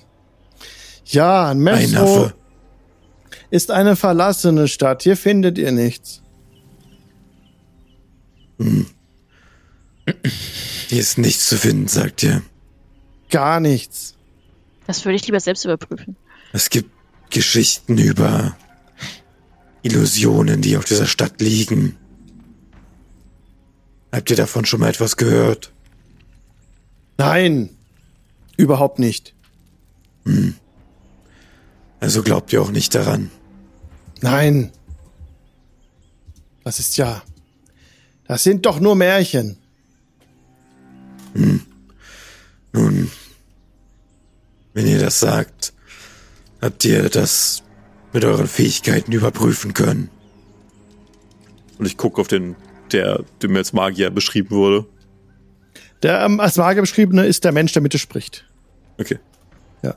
[1.05, 2.33] Ja, Ein Affe.
[3.49, 5.03] ist eine verlassene Stadt.
[5.03, 6.21] Hier findet ihr nichts.
[10.89, 12.41] Hier ist nichts zu finden, sagt ihr.
[13.29, 14.15] Gar nichts.
[14.85, 16.15] Das würde ich lieber selbst überprüfen.
[16.53, 16.91] Es gibt
[17.29, 18.55] Geschichten über
[19.83, 21.95] Illusionen, die auf dieser Stadt liegen.
[24.11, 25.71] Habt ihr davon schon mal etwas gehört?
[27.17, 27.69] Nein.
[28.57, 29.33] Überhaupt nicht.
[31.99, 33.29] Also glaubt ihr auch nicht daran.
[34.21, 34.71] Nein.
[36.63, 37.21] Das ist ja.
[38.27, 39.57] Das sind doch nur Märchen.
[42.73, 43.11] Nun,
[44.73, 45.73] wenn ihr das sagt,
[46.61, 47.63] habt ihr das
[48.13, 50.09] mit euren Fähigkeiten überprüfen können.
[51.77, 52.55] Und ich gucke auf den,
[52.91, 54.85] der, mir als Magier beschrieben wurde.
[56.03, 58.45] Der ähm, als Magier beschriebene ist der Mensch, der Mitte spricht.
[58.97, 59.19] Okay.
[59.81, 59.95] Ja.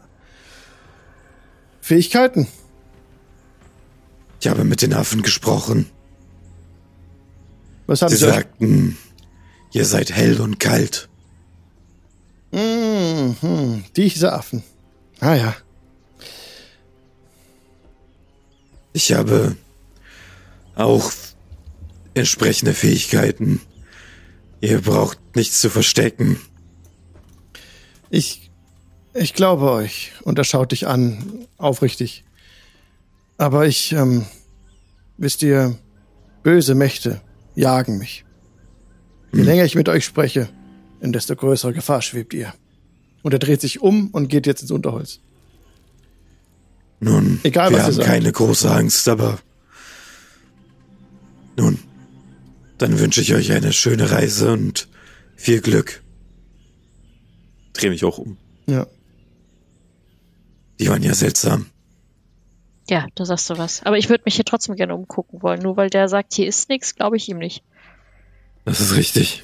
[1.80, 2.46] Fähigkeiten.
[4.40, 5.86] Ich habe mit den Affen gesprochen.
[7.86, 8.34] Was haben Sie sie euch?
[8.34, 8.96] sagten,
[9.72, 11.08] ihr seid hell und kalt.
[12.52, 14.62] Mhm, diese Affen.
[15.20, 15.56] Ah ja.
[18.92, 19.56] Ich habe
[20.74, 21.12] auch
[22.14, 23.60] entsprechende Fähigkeiten.
[24.60, 26.40] Ihr braucht nichts zu verstecken.
[28.10, 28.50] Ich,
[29.14, 30.12] ich glaube euch.
[30.22, 32.24] Und er schaut dich an, aufrichtig.
[33.38, 34.26] Aber ich, ähm,
[35.16, 35.78] wisst ihr,
[36.42, 37.20] böse Mächte
[37.54, 38.24] jagen mich.
[39.32, 40.48] Je länger ich mit euch spreche,
[41.00, 42.52] in desto größere Gefahr schwebt ihr.
[43.22, 45.20] Und er dreht sich um und geht jetzt ins Unterholz.
[47.00, 49.38] Nun, Egal, wir haben keine große Angst, aber
[51.56, 51.78] nun,
[52.78, 54.88] dann wünsche ich euch eine schöne Reise und
[55.36, 56.02] viel Glück.
[57.72, 58.36] Dreh mich auch um.
[58.66, 58.86] Ja.
[60.78, 61.66] Die waren ja seltsam.
[62.88, 63.82] Ja, da sagst du was.
[63.84, 65.60] Aber ich würde mich hier trotzdem gerne umgucken wollen.
[65.62, 67.62] Nur weil der sagt, hier ist nichts, glaube ich ihm nicht.
[68.64, 69.42] Das ist richtig.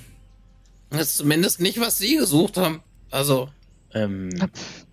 [0.91, 2.81] Das ist zumindest nicht, was sie gesucht haben.
[3.11, 3.49] Also,
[3.95, 4.31] Ähm,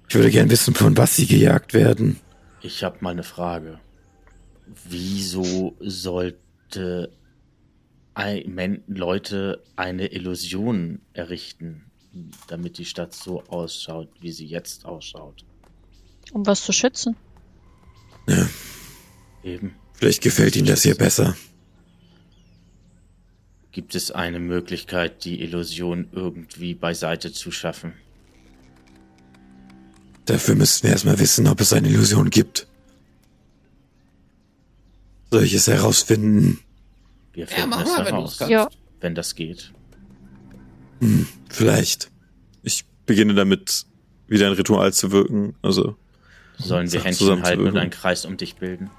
[0.08, 2.20] Ich würde gern wissen, von was sie gejagt werden.
[2.64, 3.80] Ich habe mal eine Frage.
[4.86, 7.12] Wieso sollte
[8.14, 11.92] ein, Leute eine Illusion errichten,
[12.48, 15.46] damit die Stadt so ausschaut, wie sie jetzt ausschaut?
[16.32, 17.16] Um was zu schützen.
[19.44, 19.76] Eben.
[19.94, 21.36] Vielleicht gefällt ihnen das hier besser.
[23.72, 27.94] Gibt es eine Möglichkeit, die Illusion irgendwie beiseite zu schaffen?
[30.26, 32.68] Dafür müssten wir erstmal wissen, ob es eine Illusion gibt.
[35.32, 36.60] Soll ich es herausfinden?
[37.34, 38.52] Wir ja, finden mach es mal, wenn du heraus, es kannst.
[38.52, 38.70] Ja.
[39.02, 39.72] wenn das geht.
[41.50, 42.10] Vielleicht.
[42.62, 43.86] Ich beginne damit,
[44.28, 45.56] wieder ein Ritual zu wirken.
[45.62, 45.98] Also,
[46.58, 48.90] Sollen wir Händchen halten und einen Kreis um dich bilden?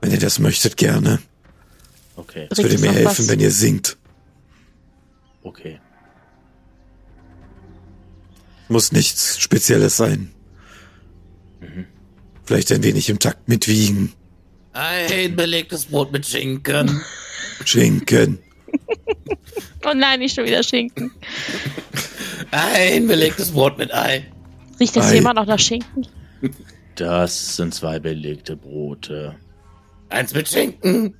[0.00, 1.20] Wenn ihr das möchtet, gerne.
[2.16, 3.28] Okay, Es würde mir helfen, was?
[3.28, 3.96] wenn ihr singt.
[5.42, 5.80] okay.
[8.68, 10.30] Muss nichts Spezielles sein.
[12.44, 14.12] Vielleicht ein wenig im Takt mitwiegen.
[14.72, 17.00] ein belegtes Brot mit Schinken.
[17.64, 18.38] Schinken.
[19.84, 21.10] Oh nein, nicht schon wieder Schinken.
[22.50, 24.26] Ein belegtes Brot mit Ei.
[24.80, 25.10] Riecht das Ei.
[25.10, 26.06] hier immer noch nach Schinken?
[26.94, 29.36] Das sind zwei belegte Brote.
[30.08, 31.14] Eins mit Schinken.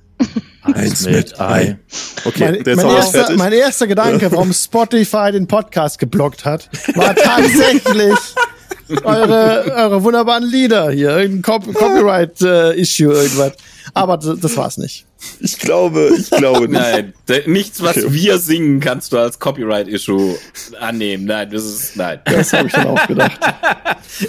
[0.61, 1.77] Eins mit Ei.
[2.25, 3.37] okay, Mein, der mein, ist erster, fertig.
[3.37, 8.17] mein erster Gedanke, warum Spotify den Podcast geblockt hat, war tatsächlich
[9.03, 11.09] eure, eure wunderbaren Lieder hier.
[11.17, 13.53] Irgendein Cop Copyright-Issue, irgendwas.
[13.93, 15.05] Aber das war's nicht.
[15.41, 16.71] Ich glaube, ich glaube nicht.
[16.79, 17.13] Nein,
[17.45, 20.37] nichts, was wir singen, kannst du als Copyright-Issue
[20.79, 21.25] annehmen.
[21.25, 22.19] Nein, das ist, nein.
[22.25, 23.39] Das habe ich dann auch gedacht.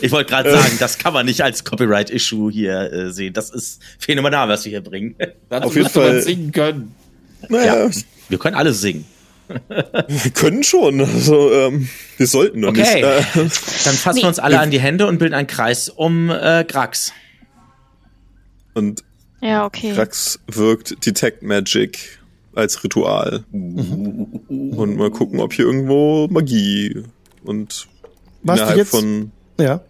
[0.03, 3.33] Ich wollte gerade sagen, das kann man nicht als Copyright-Issue hier äh, sehen.
[3.33, 5.17] Das ist phänomenal, was wir hier bringen.
[5.49, 6.95] Dazu Auf jeden Fall- singen können.
[7.49, 7.91] Naja,
[8.29, 9.05] Wir können alle singen.
[10.09, 11.01] Wir können schon.
[11.01, 12.81] Also, ähm, wir sollten noch Okay.
[12.81, 13.05] nicht.
[13.05, 13.23] Äh,
[13.85, 17.13] Dann fassen wir uns alle an die Hände und bilden einen Kreis um äh, Grax.
[18.75, 19.03] und
[19.41, 19.93] Ja, okay.
[19.95, 22.19] Krax wirkt Detect Magic
[22.55, 23.45] als Ritual.
[23.53, 27.03] Und mal gucken, ob hier irgendwo Magie
[27.45, 27.87] und
[28.43, 29.81] Was innerhalb jetzt- von Ja,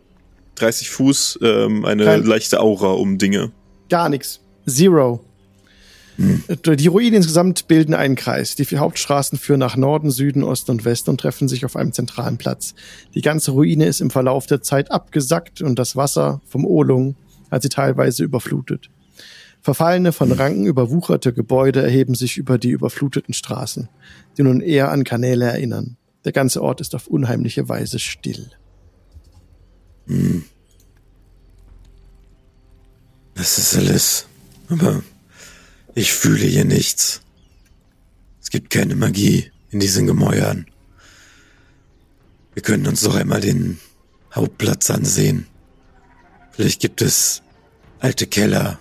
[0.56, 3.50] 30 Fuß ähm, eine Kein- leichte Aura um Dinge.
[3.88, 4.40] gar nichts.
[4.68, 5.24] Zero.
[6.20, 8.54] Die Ruinen insgesamt bilden einen Kreis.
[8.54, 11.92] Die vier Hauptstraßen führen nach Norden, Süden, Osten und Westen und treffen sich auf einem
[11.92, 12.74] zentralen Platz.
[13.14, 17.16] Die ganze Ruine ist im Verlauf der Zeit abgesackt und das Wasser vom Olung
[17.50, 18.90] hat sie teilweise überflutet.
[19.62, 23.88] Verfallene, von Ranken überwucherte Gebäude erheben sich über die überfluteten Straßen,
[24.36, 25.96] die nun eher an Kanäle erinnern.
[26.24, 28.50] Der ganze Ort ist auf unheimliche Weise still.
[33.34, 34.26] Das ist alles.
[34.68, 35.02] Aber
[35.95, 37.22] ich fühle hier nichts.
[38.41, 40.66] Es gibt keine Magie in diesen Gemäuern.
[42.55, 43.78] Wir können uns doch einmal den
[44.34, 45.47] Hauptplatz ansehen.
[46.53, 47.43] Vielleicht gibt es
[48.01, 48.78] alte Keller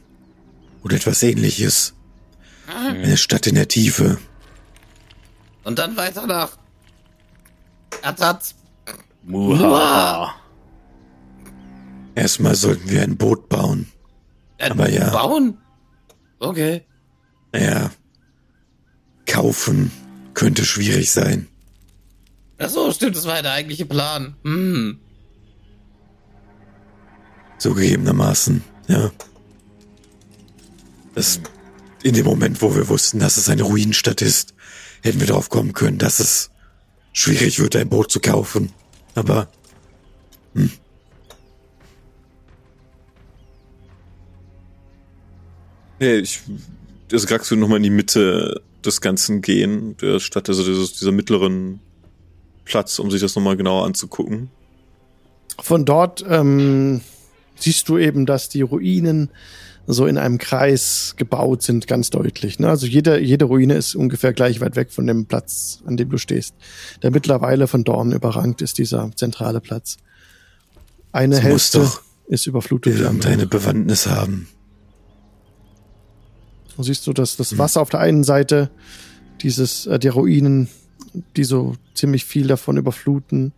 [0.84, 1.93] oder etwas ähnliches.
[2.68, 4.18] Eine Stadt in der Tiefe.
[5.64, 6.57] Und dann weiter nach
[8.01, 8.55] Atatz.
[9.24, 10.36] Muha.
[12.16, 13.91] Erstmal sollten wir ein Boot bauen.
[14.57, 15.10] Äh, Aber ja.
[15.10, 15.57] Bauen?
[16.39, 16.86] Okay.
[17.51, 17.91] Naja,
[19.25, 19.91] kaufen
[20.33, 21.47] könnte schwierig sein.
[22.57, 24.35] Ach so, stimmt, das war ja der eigentliche Plan.
[24.43, 24.99] Hm.
[27.57, 29.11] So gegebenermaßen, ja.
[31.15, 31.39] Das,
[32.03, 34.53] in dem Moment, wo wir wussten, dass es eine Ruinenstadt ist,
[35.01, 36.51] hätten wir darauf kommen können, dass es
[37.13, 38.71] schwierig wird, ein Boot zu kaufen.
[39.15, 39.49] Aber,
[40.53, 40.71] hm.
[45.99, 46.41] Nee, ich
[47.12, 51.12] also Grax will nochmal in die Mitte des Ganzen gehen, der Stadt, also dieses, dieser
[51.12, 51.80] mittleren
[52.66, 54.49] Platz, um sich das nochmal genauer anzugucken.
[55.62, 57.01] Von dort ähm,
[57.55, 59.30] siehst du eben, dass die Ruinen
[59.91, 62.60] so in einem Kreis gebaut sind, ganz deutlich.
[62.60, 62.70] Ne?
[62.70, 66.18] Also jede, jede Ruine ist ungefähr gleich weit weg von dem Platz, an dem du
[66.18, 66.53] stehst.
[67.01, 69.97] Der mittlerweile von Dornen überrankt ist dieser zentrale Platz.
[71.12, 71.89] Eine Das Hälfte
[72.28, 72.99] ist überflutet.
[72.99, 74.47] Irgendeine Bewandtnis haben.
[76.80, 78.71] So siehst du, dass das Wasser auf der einen Seite
[79.41, 80.69] dieses, äh, der Ruinen,
[81.36, 83.51] die so ziemlich viel davon überfluten.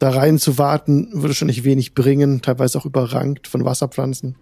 [0.00, 4.34] Da rein zu warten, würde schon nicht wenig bringen, teilweise auch überrankt von Wasserpflanzen.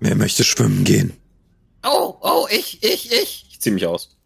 [0.00, 1.12] Wer möchte schwimmen gehen?
[1.84, 3.48] Oh, oh, ich, ich, ich.
[3.50, 4.16] Ich zieh mich aus.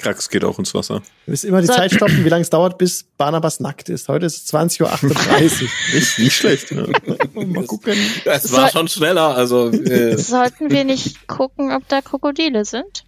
[0.00, 1.02] Krax geht auch ins Wasser.
[1.26, 4.08] Du müsst immer die So- Zeit stoppen, wie lange es dauert, bis Barnabas nackt ist.
[4.08, 5.68] Heute ist es 20.38 Uhr.
[5.94, 6.70] Nicht, nicht schlecht.
[6.70, 6.86] Ja.
[7.34, 7.94] Mal gucken.
[8.24, 9.68] Es war schon schneller, also.
[9.70, 13.04] Äh, Sollten wir nicht gucken, ob da Krokodile sind?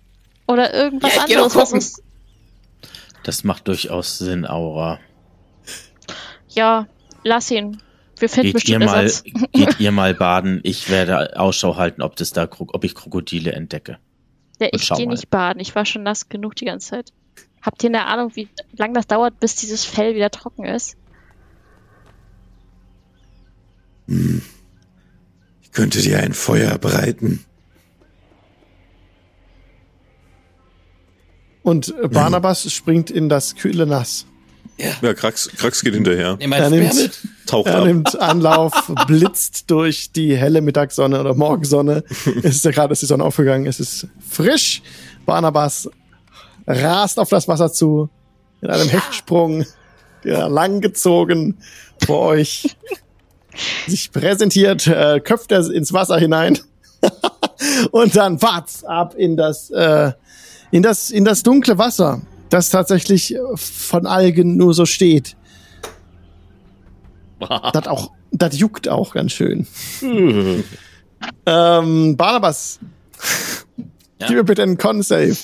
[0.46, 2.02] Oder irgendwas Ja, anderes, was uns.
[3.24, 4.98] Das macht durchaus Sinn, Aura.
[6.48, 6.86] Ja,
[7.24, 7.78] lass ihn.
[8.18, 9.24] Wir finden Geht ihr bestimmt mal, Ersatz.
[9.52, 10.60] geht ihr mal baden.
[10.64, 13.98] Ich werde Ausschau halten, ob das da, ob ich Krokodile entdecke.
[14.62, 15.58] Ja, ich gehe nicht baden.
[15.58, 17.12] Ich war schon nass genug die ganze Zeit.
[17.62, 20.96] Habt ihr eine Ahnung, wie lang das dauert, bis dieses Fell wieder trocken ist?
[24.06, 27.44] Ich könnte dir ein Feuer bereiten.
[31.64, 34.26] Und Barnabas springt in das kühle Nass.
[34.78, 36.36] Ja, Krax, Krax geht hinterher.
[36.40, 37.20] Er nimmt.
[37.46, 37.84] Taucht er ab.
[37.84, 38.72] nimmt Anlauf,
[39.06, 42.04] blitzt durch die helle Mittagssonne oder Morgensonne.
[42.42, 43.66] es ist ja gerade ist die Sonne aufgegangen.
[43.66, 44.82] Es ist frisch.
[45.26, 45.88] Barnabas
[46.66, 48.08] rast auf das Wasser zu
[48.60, 49.66] in einem Hechtsprung,
[50.24, 51.58] der langgezogen
[52.06, 52.76] vor euch
[53.86, 56.58] sich präsentiert, äh, köpft er ins Wasser hinein
[57.90, 60.12] und dann wart's ab in das äh,
[60.70, 65.36] in das in das dunkle Wasser, das tatsächlich von Algen nur so steht.
[67.72, 69.66] Das auch, das juckt auch ganz schön.
[71.46, 72.78] ähm, Barnabas,
[74.20, 74.26] Ja?
[74.28, 75.36] gib mir bitte einen Con-Save.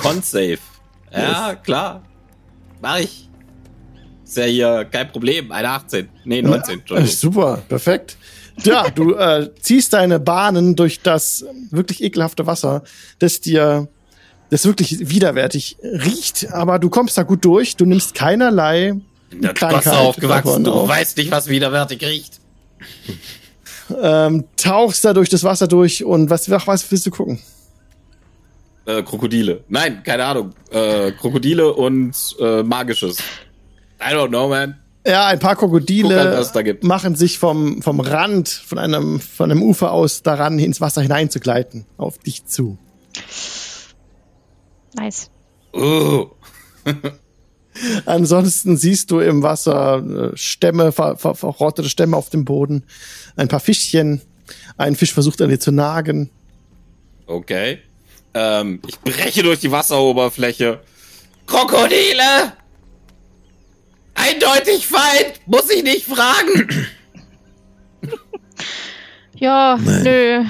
[0.00, 0.58] Con-Safe.
[1.12, 2.02] Ja, klar.
[2.80, 3.28] Mach ich.
[4.24, 5.52] Ist ja hier kein Problem.
[5.52, 6.08] Eine 18.
[6.24, 6.70] Nee, 19.
[6.70, 7.12] Äh, Entschuldigung.
[7.14, 8.16] super, perfekt.
[8.62, 12.82] Ja, du äh, ziehst deine Bahnen durch das wirklich ekelhafte Wasser,
[13.18, 13.88] das dir
[14.52, 17.76] das wirklich widerwärtig riecht, aber du kommst da gut durch.
[17.76, 18.96] Du nimmst keinerlei
[19.40, 20.64] Krankheit Wasser aufgewachsen.
[20.64, 20.88] Du auf.
[20.90, 22.38] weißt nicht, was widerwärtig riecht.
[24.02, 27.40] ähm, tauchst da durch das Wasser durch und was, was willst du gucken?
[28.84, 29.64] Äh, Krokodile.
[29.68, 30.50] Nein, keine Ahnung.
[30.70, 33.20] Äh, Krokodile und äh, magisches.
[34.02, 34.78] I don't know, man.
[35.06, 36.84] Ja, ein paar Guck Krokodile gibt.
[36.84, 41.86] machen sich vom, vom Rand, von einem, von einem Ufer aus daran, ins Wasser hineinzugleiten,
[41.96, 42.76] auf dich zu.
[44.94, 45.30] Nice.
[45.72, 46.30] Oh.
[48.06, 52.84] Ansonsten siehst du im Wasser äh, Stämme, ver, ver, verrottete Stämme auf dem Boden,
[53.36, 54.20] ein paar Fischchen,
[54.76, 56.30] ein Fisch versucht an dir zu nagen.
[57.26, 57.78] Okay.
[58.34, 60.80] Ähm, ich breche durch die Wasseroberfläche.
[61.46, 62.52] Krokodile!
[64.14, 65.40] Eindeutig Feind!
[65.46, 66.86] Muss ich nicht fragen!
[69.42, 70.02] Ja, Nein.
[70.04, 70.44] nö.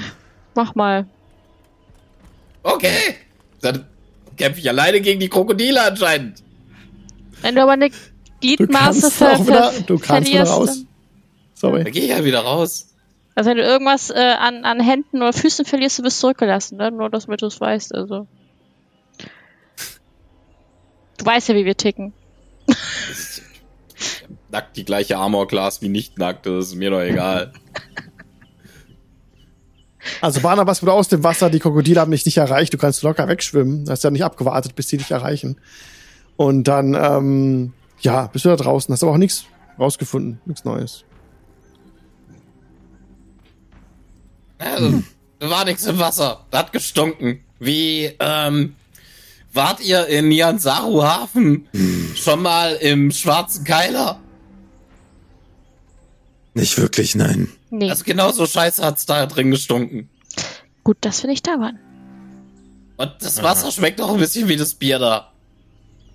[0.53, 1.07] Mach mal.
[2.61, 3.15] Okay.
[3.59, 3.87] Dann
[4.37, 6.43] kämpfe ich alleine gegen die Krokodile anscheinend.
[7.41, 7.89] Wenn du aber eine
[8.41, 10.67] Gliedmaße ver wieder, du kannst wieder verlierst, raus.
[10.67, 10.87] dann-
[11.55, 11.83] Sorry.
[11.83, 12.89] Da gehe ich ja wieder raus.
[13.35, 16.91] Also wenn du irgendwas äh, an, an Händen oder Füßen verlierst, du bist zurückgelassen, ne?
[16.91, 18.27] Nur, damit du es weißt, also.
[21.17, 22.13] Du weißt ja, wie wir ticken.
[24.51, 27.53] Nackt die gleiche Armor-Class wie nicht nackt, das ist mir doch egal.
[30.21, 33.27] Also Barnabas wurde aus dem Wasser, die Krokodile haben dich nicht erreicht, du kannst locker
[33.27, 35.57] wegschwimmen, hast ja nicht abgewartet, bis die dich erreichen.
[36.35, 39.45] Und dann, ähm, ja, bist du da draußen, hast aber auch nichts
[39.79, 41.05] rausgefunden, nichts Neues.
[44.59, 45.03] Also,
[45.39, 46.45] da war nichts im Wasser.
[46.51, 47.43] Das hat gestunken.
[47.59, 48.75] Wie, ähm,
[49.51, 51.67] wart ihr in Nyansaru Hafen
[52.15, 54.19] schon mal im Schwarzen Keiler?
[56.53, 57.49] Nicht wirklich, nein.
[57.75, 60.09] Nee, Also genauso scheiße hat's da drin gestunken.
[60.83, 61.79] gut, dass wir nicht da waren.
[62.97, 65.31] Und das Wasser schmeckt auch ein bisschen wie das Bier da.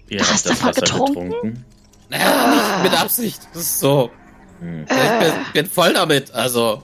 [0.08, 1.30] Ihr Du habt hast das davon Wasser getrunken?
[1.30, 1.64] getrunken.
[2.10, 3.40] Naja, nicht mit Absicht.
[3.52, 4.10] Das ist so.
[4.60, 4.82] Hm.
[4.82, 6.30] Ich bin, bin voll damit.
[6.32, 6.82] Also,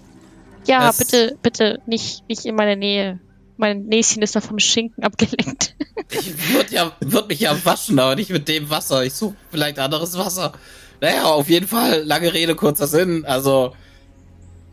[0.67, 3.21] Ja, Das- bitte, bitte nicht, nicht in meine Nähe.
[3.57, 5.77] Mein Näschen ist da vom Schinken abgelenkt.
[6.11, 9.05] ich würde ja, würd mich ja waschen, aber nicht mit dem Wasser.
[9.05, 10.53] Ich suche vielleicht anderes Wasser.
[11.01, 13.25] Naja, auf jeden Fall, lange Rede, kurzer Sinn.
[13.25, 13.73] Also,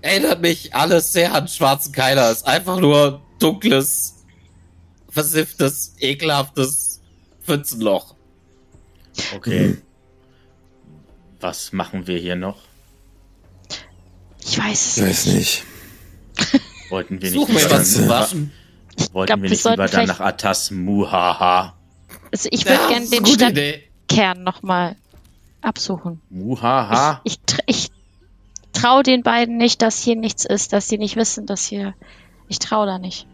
[0.02, 2.32] erinnert mich alles sehr an schwarzen Keiler.
[2.32, 4.24] Ist einfach nur dunkles,
[5.10, 7.02] versifftes, ekelhaftes
[7.44, 8.16] Pfützenloch.
[9.36, 9.78] Okay.
[11.40, 12.60] Was machen wir hier noch?
[14.44, 15.64] Ich weiß es Ich weiß nicht.
[16.90, 18.52] Wollten wir nicht Suchen wir lieber was zu waschen.
[19.14, 21.76] Wollten glaub, wir nicht lieber dann nach Atas Muhaha?
[22.32, 24.96] Also ich würde Ja, gerne den Stadtkern nochmal
[25.62, 26.22] absuchen.
[26.30, 27.22] Muhaha?
[27.24, 27.92] Ich, ich, ich
[28.74, 31.94] traue den beiden nicht, dass hier nichts ist, dass sie nicht wissen, dass hier.
[32.48, 33.28] Ich traue da nicht.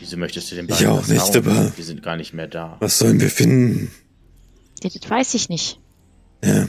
[0.00, 1.56] Wieso möchtest du den Ich beiden auch nicht, vertrauen?
[1.58, 2.76] aber- Wir sind gar nicht mehr da.
[2.80, 3.90] Was sollen wir finden?
[4.82, 5.78] Ja, Das weiß ich nicht.
[6.44, 6.68] Ja.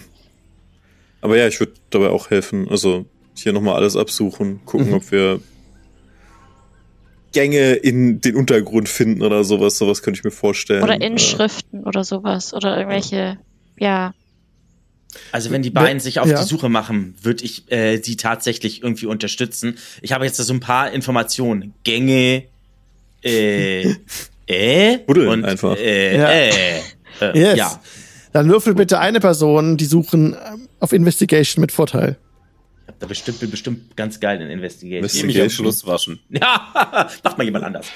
[1.22, 2.70] Aber ja, ich würde dabei auch helfen.
[2.70, 3.06] Also
[3.36, 4.94] hier nochmal alles absuchen, gucken, Mhm.
[4.94, 5.42] ob wir
[7.34, 9.78] Gänge in den Untergrund finden oder sowas.
[9.78, 10.84] Sowas könnte ich mir vorstellen.
[10.84, 12.54] Oder Äh, Inschriften oder sowas.
[12.54, 13.38] Oder irgendwelche.
[13.78, 14.14] Ja.
[15.32, 16.42] Also wenn die beiden sich auf Ja.
[16.42, 19.78] die Suche machen, würde ich äh, sie tatsächlich irgendwie unterstützen.
[20.02, 21.74] Ich habe jetzt so ein paar Informationen.
[21.84, 22.44] Gänge,
[23.24, 23.94] äh,
[24.48, 25.76] äh, Buddeln und einfach.
[25.78, 26.30] Äh, Ja.
[26.30, 26.50] äh,
[27.22, 27.58] äh, Yes.
[27.58, 27.82] ja.
[28.34, 32.18] Dann würfel bitte eine Person, die suchen ähm, auf Investigation mit Vorteil.
[32.84, 35.28] Ich hab da bestimmt, bin bestimmt ganz geil in Investigation.
[35.28, 36.20] Mich am Schluss waschen.
[36.30, 37.88] Ja, macht mal jemand anders.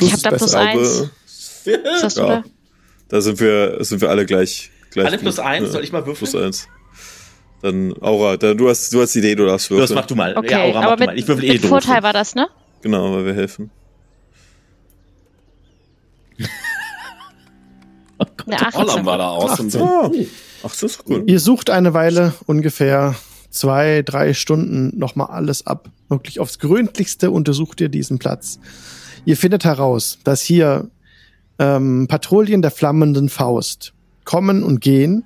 [0.00, 1.10] Ich hab da plus eins.
[1.24, 2.24] Ist das ja.
[2.24, 2.44] oder?
[3.08, 4.70] Da sind wir, sind wir alle gleich.
[4.92, 5.66] Gleich Alle plus eins?
[5.66, 6.30] Ja, Soll ich mal würfeln?
[6.30, 6.68] Plus eins.
[7.62, 9.94] Dann, Aura, da, du hast, du hast die Idee, du darfst würfeln.
[9.94, 10.36] mach du mal.
[10.36, 11.18] Okay, ja, Aura, mach aber du mit, mal.
[11.18, 11.70] Ich würfel eh mit doof.
[11.70, 12.48] Vorteil war das, ne?
[12.82, 13.70] Genau, weil wir helfen.
[18.46, 19.06] Eine Holland 18.
[19.06, 19.74] war da aus.
[19.76, 20.10] Ah,
[20.62, 21.24] ach, das ist cool.
[21.26, 23.14] Ihr sucht eine Weile, ungefähr
[23.50, 25.90] zwei, drei Stunden nochmal alles ab.
[26.08, 28.58] Wirklich aufs Gründlichste untersucht ihr diesen Platz.
[29.24, 30.90] Ihr findet heraus, dass hier
[31.58, 33.92] ähm, Patrouillen der flammenden Faust
[34.24, 35.24] kommen und gehen.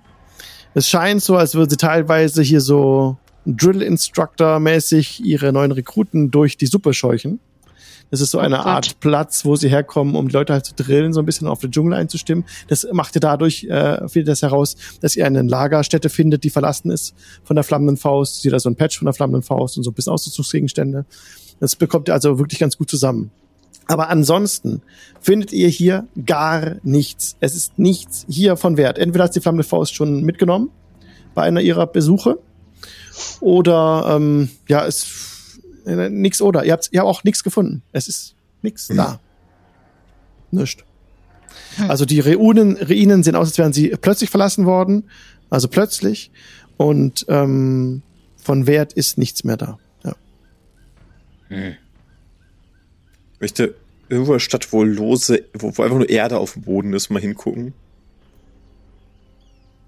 [0.74, 3.16] Es scheint so, als würden sie teilweise hier so
[3.47, 7.40] Drill-Instructor-mäßig ihre neuen Rekruten durch die Suppe scheuchen.
[8.11, 8.66] Das ist so eine Gott.
[8.66, 11.61] Art Platz, wo sie herkommen, um die Leute halt zu drillen, so ein bisschen auf
[11.61, 12.44] den Dschungel einzustimmen.
[12.68, 16.90] Das macht ihr dadurch, äh, findet das heraus, dass ihr eine Lagerstätte findet, die verlassen
[16.90, 18.42] ist von der flammenden Faust.
[18.42, 21.05] Sie da so ein Patch von der flammenden Faust und so ein bisschen Ausrüstungsgegenstände.
[21.59, 23.30] Das bekommt ihr also wirklich ganz gut zusammen.
[23.89, 24.82] Aber ansonsten
[25.20, 27.37] findet ihr hier gar nichts.
[27.41, 28.99] Es ist nichts hier von Wert.
[28.99, 30.70] Entweder hat die flammende Faust schon mitgenommen
[31.34, 32.39] bei einer ihrer Besuche
[33.41, 36.64] oder ähm, ja, es äh, nix oder.
[36.64, 37.82] Ihr habt, ihr habt auch nichts gefunden.
[37.93, 39.20] Es ist nichts da.
[40.51, 40.84] Nischt.
[41.89, 45.05] Also die Ruinen, Ruinen sehen aus, als wären sie plötzlich verlassen worden.
[45.51, 46.30] Also plötzlich.
[46.76, 48.03] Und ähm,
[48.37, 49.78] von Wert ist nichts mehr da.
[50.05, 50.14] Ja.
[51.51, 51.76] Ich
[53.41, 53.74] möchte
[54.09, 57.11] irgendwo in der Stadt, wo lose, wo, wo einfach nur Erde auf dem Boden ist,
[57.11, 57.74] mal hingucken.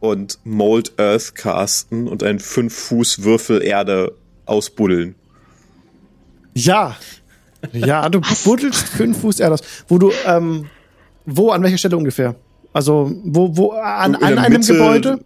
[0.01, 4.15] Und Mold Earth casten und einen 5 Fuß Würfel Erde
[4.47, 5.17] ausbuddeln.
[6.55, 6.97] Ja.
[7.73, 8.45] Ja, du Was?
[8.45, 9.63] buddelst fünf Fuß Erde aus.
[9.89, 10.67] Wo du, ähm,
[11.27, 12.37] wo, an welcher Stelle ungefähr?
[12.73, 15.21] Also, wo, wo, an, an einem Mitte- Gebäude?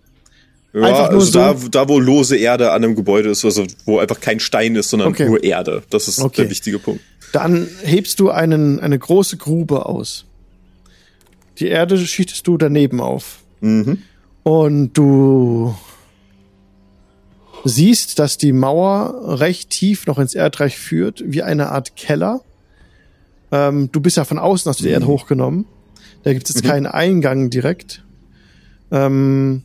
[0.72, 1.38] Ja, Einfach nur also so?
[1.38, 1.54] da,
[1.84, 5.08] da, wo lose Erde an einem Gebäude ist, also wo einfach kein Stein ist, sondern
[5.08, 5.26] Okay.
[5.26, 5.82] nur Erde.
[5.90, 6.42] Das ist Okay.
[6.42, 7.02] der wichtige Punkt.
[7.32, 10.26] Dann hebst du einen, eine große Grube aus.
[11.58, 13.40] Die Erde schichtest du daneben auf.
[13.60, 13.98] Mhm.
[14.42, 15.74] Und du
[17.64, 22.40] siehst, dass die Mauer recht tief noch ins Erdreich führt, wie eine Art Keller.
[23.50, 25.66] Ähm, du bist ja von außen, hast du die Erde hochgenommen.
[26.24, 28.04] Da gibt es jetzt keinen Eingang direkt.
[28.90, 29.62] Ähm,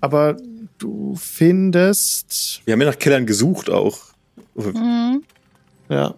[0.00, 0.36] Aber
[0.78, 3.98] du findest, Wir haben ja nach Kellern gesucht auch.
[4.54, 5.22] Mhm.
[5.88, 6.14] Ja.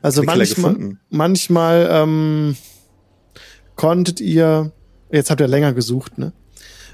[0.00, 2.56] Also manchmal, manchmal ähm,
[3.76, 4.72] konntet ihr,
[5.10, 6.32] jetzt habt ihr länger gesucht, ne?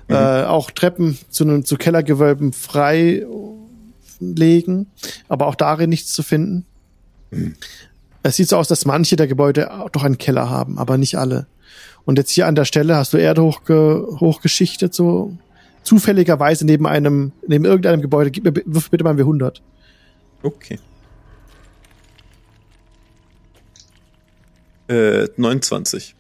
[0.09, 0.15] Mhm.
[0.15, 3.27] Äh, auch Treppen zu, einem- zu Kellergewölben frei
[4.21, 4.87] legen,
[5.29, 6.67] aber auch darin nichts zu finden.
[7.31, 7.55] Mhm.
[8.23, 11.17] Es sieht so aus, dass manche der Gebäude auch doch einen Keller haben, aber nicht
[11.17, 11.47] alle.
[12.07, 15.37] Und jetzt hier an der Stelle hast du Erde hochge hochgeschichtet, so
[15.83, 18.31] zufälligerweise neben einem, neben irgendeinem Gebäude.
[18.31, 19.61] Gib mir, wirf bitte mal W100.
[20.43, 20.79] Okay.
[24.89, 26.15] Äh, 29.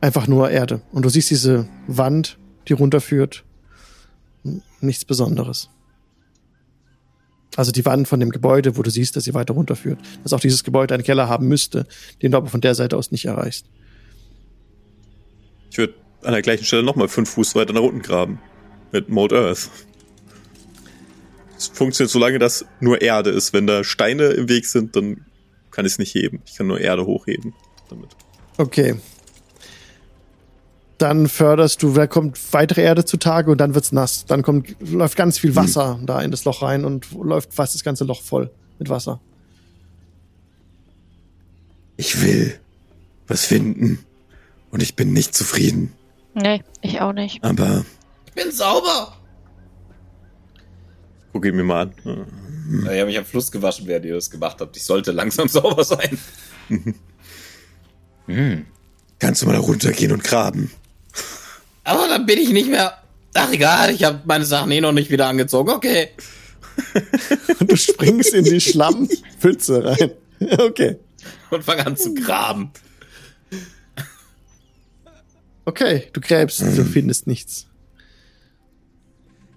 [0.00, 0.82] Einfach nur Erde.
[0.92, 3.44] Und du siehst diese Wand, die runterführt.
[4.80, 5.70] Nichts Besonderes.
[7.56, 9.98] Also die Wand von dem Gebäude, wo du siehst, dass sie weiter runterführt.
[10.22, 11.86] Dass auch dieses Gebäude einen Keller haben müsste,
[12.22, 13.66] den du aber von der Seite aus nicht erreichst.
[15.70, 18.38] Ich würde an der gleichen Stelle nochmal fünf Fuß weiter nach unten graben.
[18.90, 19.70] Mit Mold Earth.
[21.56, 23.52] Es funktioniert so lange, dass nur Erde ist.
[23.52, 25.24] Wenn da Steine im Weg sind, dann
[25.72, 26.40] kann ich es nicht heben.
[26.46, 27.52] Ich kann nur Erde hochheben
[27.90, 28.10] damit.
[28.58, 28.94] Okay.
[30.98, 34.24] dann förderst du, da kommt weitere Erde zutage und dann wird's nass.
[34.26, 37.82] Dann kommt, läuft ganz viel Wasser da in das Loch rein und läuft fast das
[37.82, 39.20] ganze Loch voll mit Wasser.
[41.96, 42.58] Ich will
[43.26, 43.98] was finden.
[44.70, 45.92] Und ich bin nicht zufrieden.
[46.34, 47.42] Nee, ich auch nicht.
[47.44, 47.84] Aber
[48.26, 49.16] Ich bin sauber.
[51.32, 51.94] Guck ihn mir mal an.
[52.04, 52.92] Ja.
[52.92, 54.76] Ich habe mich am Fluss gewaschen, während ihr das gemacht habt.
[54.76, 56.18] Ich sollte langsam sauber sein.
[58.26, 58.66] Hm.
[59.18, 60.70] kannst du mal da runtergehen und graben?
[61.82, 62.96] Aber dann bin ich nicht mehr.
[63.34, 65.70] Ach egal, ich habe meine Sachen eh noch nicht wieder angezogen.
[65.70, 66.10] Okay.
[67.58, 70.12] Und du springst in die Schlammpfütze rein.
[70.58, 70.98] Okay.
[71.50, 72.70] Und fang an zu graben.
[75.64, 77.66] Okay, du gräbst, du findest nichts.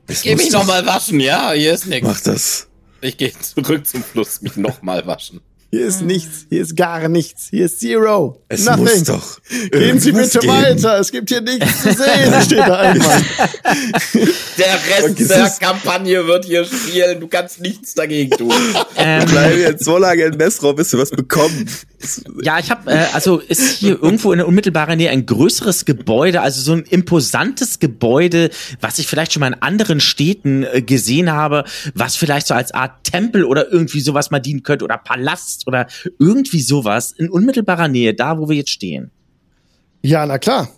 [0.08, 1.52] Es Geh muss mich nochmal waschen, ja?
[1.52, 2.08] Hier ist nichts.
[2.08, 2.68] Mach das.
[3.02, 5.42] Ich gehe zurück zum Fluss, mich nochmal waschen.
[5.76, 8.42] Hier ist nichts, hier ist gar nichts, hier ist Zero.
[8.48, 8.84] Es Nothing.
[8.86, 9.40] muss doch.
[9.72, 10.54] Gehen Sie bitte geben.
[10.54, 13.22] weiter, es gibt hier nichts zu sehen, steht da einmal.
[14.58, 15.50] Der Rest der.
[15.60, 17.20] Kampagne wird hier spielen.
[17.20, 18.54] Du kannst nichts dagegen tun.
[18.98, 21.86] Ähm, Bleib jetzt so lange im Messraum, bis du was bekommst.
[22.42, 26.40] Ja, ich habe, äh, also ist hier irgendwo in der unmittelbaren Nähe ein größeres Gebäude,
[26.42, 31.32] also so ein imposantes Gebäude, was ich vielleicht schon mal in anderen Städten äh, gesehen
[31.32, 35.65] habe, was vielleicht so als Art Tempel oder irgendwie sowas mal dienen könnte oder Palast
[35.66, 35.88] oder
[36.20, 39.12] irgendwie sowas in unmittelbarer Nähe, da wo wir jetzt stehen.
[40.02, 40.70] Ja, na klar.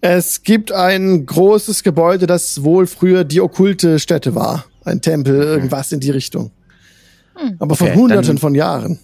[0.00, 4.64] Es gibt ein großes Gebäude, das wohl früher die okkulte Stätte war.
[4.84, 6.50] Ein Tempel, irgendwas in die Richtung.
[7.60, 8.98] Aber vor Okay, hunderten dann- von Jahren.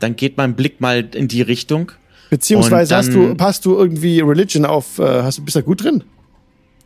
[0.00, 1.92] Dann geht mein Blick mal in die Richtung.
[2.30, 5.60] Beziehungsweise Und hast du, dann- passt du irgendwie Religion auf, äh, hast du, bist da
[5.60, 6.04] gut drin?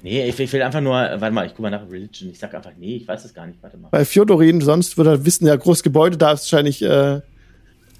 [0.02, 2.30] Nee, ich, ich will einfach nur, warte mal, ich guck mal nach Religion.
[2.30, 3.88] Ich sag einfach, nee, ich weiß es gar nicht, warte mal.
[3.90, 7.20] Bei Fjodorin, sonst würde er wissen, ja, großes Gebäude, da ist wahrscheinlich äh,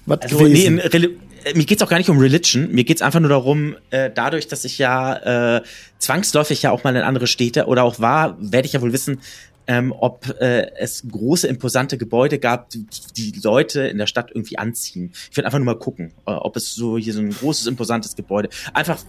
[0.05, 0.79] was Also nee, gewesen.
[0.79, 2.71] Reli äh, mir geht's auch gar nicht um Religion.
[2.71, 5.61] Mir geht's einfach nur darum, äh, dadurch, dass ich ja äh,
[5.97, 9.19] zwangsläufig ja auch mal in andere Städte oder auch war, werde ich ja wohl wissen,
[9.65, 12.85] ähm, ob äh, es große, imposante Gebäude gab, die,
[13.15, 15.13] die Leute in der Stadt irgendwie anziehen.
[15.31, 18.15] Ich will einfach nur mal gucken, äh, ob es so hier so ein großes, imposantes
[18.15, 18.99] Gebäude, einfach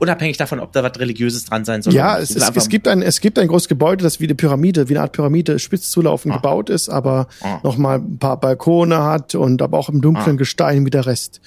[0.00, 1.94] unabhängig davon, ob da was Religiöses dran sein soll.
[1.94, 4.88] ja, es, es, es, gibt ein, es gibt ein großes Gebäude, das wie eine Pyramide,
[4.88, 6.36] wie eine Art Pyramide spitz zulaufend Ah.
[6.38, 7.60] gebaut ist, aber Ah.
[7.62, 10.38] noch mal ein paar Balkone hat und aber auch im dunklen Ah.
[10.38, 11.40] Gestein wie der Rest.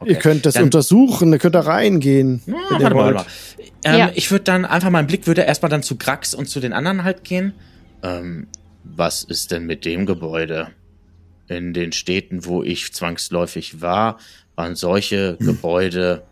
[0.00, 0.10] Okay.
[0.12, 2.42] Ihr könnt das Dann- untersuchen, ihr könnt da reingehen.
[2.46, 3.14] Ja, wenn ihr warte mal, wollt.
[3.16, 3.94] warte mal.
[3.94, 4.10] Ähm, Ja.
[4.14, 7.04] Ich würde dann einfach, mein Blick würde erstmal dann zu Grax und zu den anderen
[7.04, 7.52] halt gehen.
[8.02, 8.46] Ähm,
[8.82, 10.68] was ist denn mit dem Gebäude?
[11.48, 14.18] In den Städten, wo ich zwangsläufig war,
[14.56, 16.22] waren solche Gebäude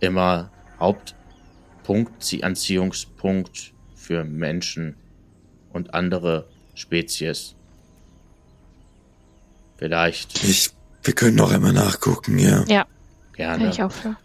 [0.00, 0.50] immer
[0.80, 4.96] Hauptpunkt, Sie- Anziehungspunkt für Menschen
[5.72, 7.54] und andere Spezies.
[9.76, 10.70] Vielleicht Ich,
[11.02, 12.64] wir können noch einmal nachgucken, ja.
[12.66, 12.86] Ja,
[13.34, 13.58] gerne.
[13.64, 14.16] bin ich auch für.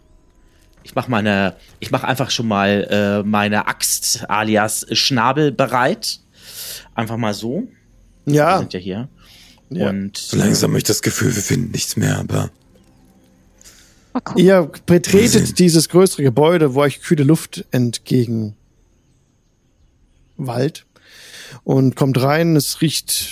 [0.82, 6.20] Ich mach meine, ich mach einfach schon mal äh, meine Axt alias Schnabel bereit.
[6.94, 7.68] Einfach mal so.
[8.24, 9.08] Wir Ja, sind ja hier.
[9.68, 9.90] Ja.
[9.90, 12.50] Und So langsam habe ich das Gefühl, wir finden nichts mehr, aber.
[14.36, 18.56] Ihr betretet dieses größere Gebäude, wo euch kühle Luft entgegen
[20.36, 20.86] Wald
[21.64, 22.56] und kommt rein.
[22.56, 23.28] Es riecht,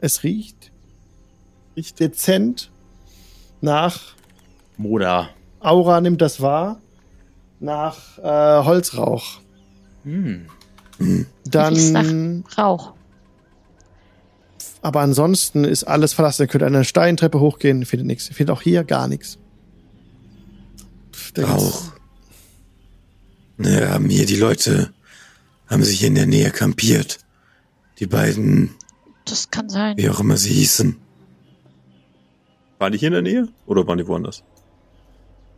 [0.00, 0.70] es riecht,
[1.76, 2.70] riecht dezent
[3.60, 4.14] nach
[4.76, 5.30] Moda.
[5.60, 6.80] Aura nimmt das wahr
[7.60, 9.40] nach äh, Holzrauch.
[10.04, 10.46] Hm.
[11.44, 12.92] Dann, nach Rauch.
[14.84, 16.42] Aber ansonsten ist alles verlassen.
[16.42, 18.28] Ihr könnt eine Steintreppe hochgehen, ihr findet nichts.
[18.28, 19.38] Ihr findet auch hier gar nichts.
[21.38, 21.82] Rauch.
[23.56, 24.92] Naja, haben hier die Leute,
[25.68, 27.18] haben sich in der Nähe kampiert.
[27.98, 28.70] Die beiden,
[29.24, 29.96] Das kann sein.
[29.96, 30.96] wie auch immer sie hießen.
[32.78, 34.42] Waren die hier in der Nähe oder waren die woanders?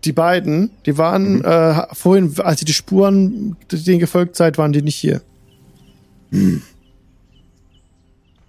[0.05, 4.83] Die beiden, die waren äh, vorhin, als ihr die Spuren denen gefolgt seid, waren die
[4.83, 5.21] nicht hier.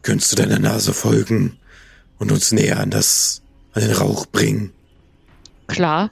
[0.08, 1.58] Könntest du deiner Nase folgen
[2.18, 3.42] und uns näher an das,
[3.74, 4.72] an den Rauch bringen?
[5.68, 6.12] Klar.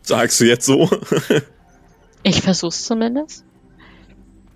[0.00, 0.88] Sagst du jetzt so?
[2.22, 3.44] Ich versuch's zumindest.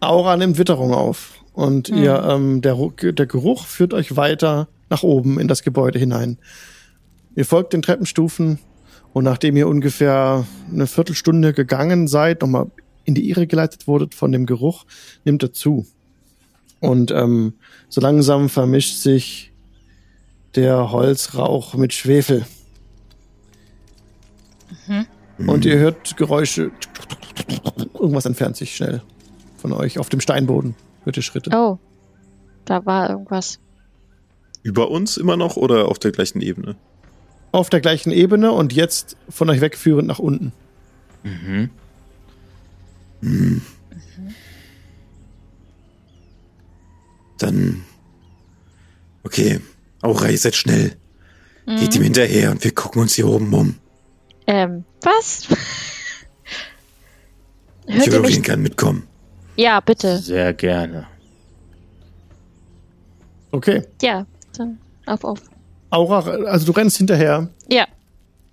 [0.00, 1.98] Aura nimmt Witterung auf und Hm.
[1.98, 2.78] ihr, ähm, der,
[3.12, 6.38] der Geruch führt euch weiter nach oben in das Gebäude hinein.
[7.36, 8.58] Ihr folgt den Treppenstufen
[9.12, 12.70] und nachdem ihr ungefähr eine Viertelstunde gegangen seid, nochmal
[13.04, 14.86] in die Irre geleitet wurdet von dem Geruch,
[15.24, 15.86] nimmt er zu.
[16.83, 17.55] Und ähm,
[17.89, 19.53] so langsam vermischt sich
[20.55, 22.45] der Holzrauch mit Schwefel.
[25.39, 26.70] Und ihr hört Geräusche.
[27.95, 29.03] Irgendwas entfernt sich schnell
[29.57, 30.74] von euch auf dem Steinboden.
[31.05, 31.51] Hört ihr Schritte.
[31.55, 31.78] Oh.
[32.64, 33.59] Da war irgendwas.
[34.62, 36.76] Über uns immer noch oder auf der gleichen Ebene?
[37.53, 40.53] auf der gleichen Ebene und jetzt von euch wegführend nach unten.
[41.22, 41.70] Mhm.
[47.43, 47.82] Dann.
[49.24, 49.61] Okay.
[50.01, 50.97] Aura, ihr seid schnell.
[51.66, 53.76] Geht ihm hinterher und wir gucken uns hier oben um.
[54.47, 55.49] Ähm, was?
[57.86, 58.43] Hört Jürgen mich?
[58.43, 59.07] kann mitkommen.
[59.57, 60.18] Ja, bitte.
[60.18, 61.07] Sehr gerne.
[63.53, 63.82] Okay.
[64.01, 64.26] Ja,
[64.57, 65.40] dann auf, auf.
[65.90, 67.49] Aura, also du rennst hinterher.
[67.68, 67.86] Ja.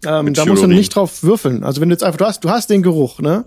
[0.06, 1.64] Ähm, da musst du nicht drauf würfeln.
[1.64, 3.46] Also wenn du jetzt einfach, du hast, du hast den Geruch, ne?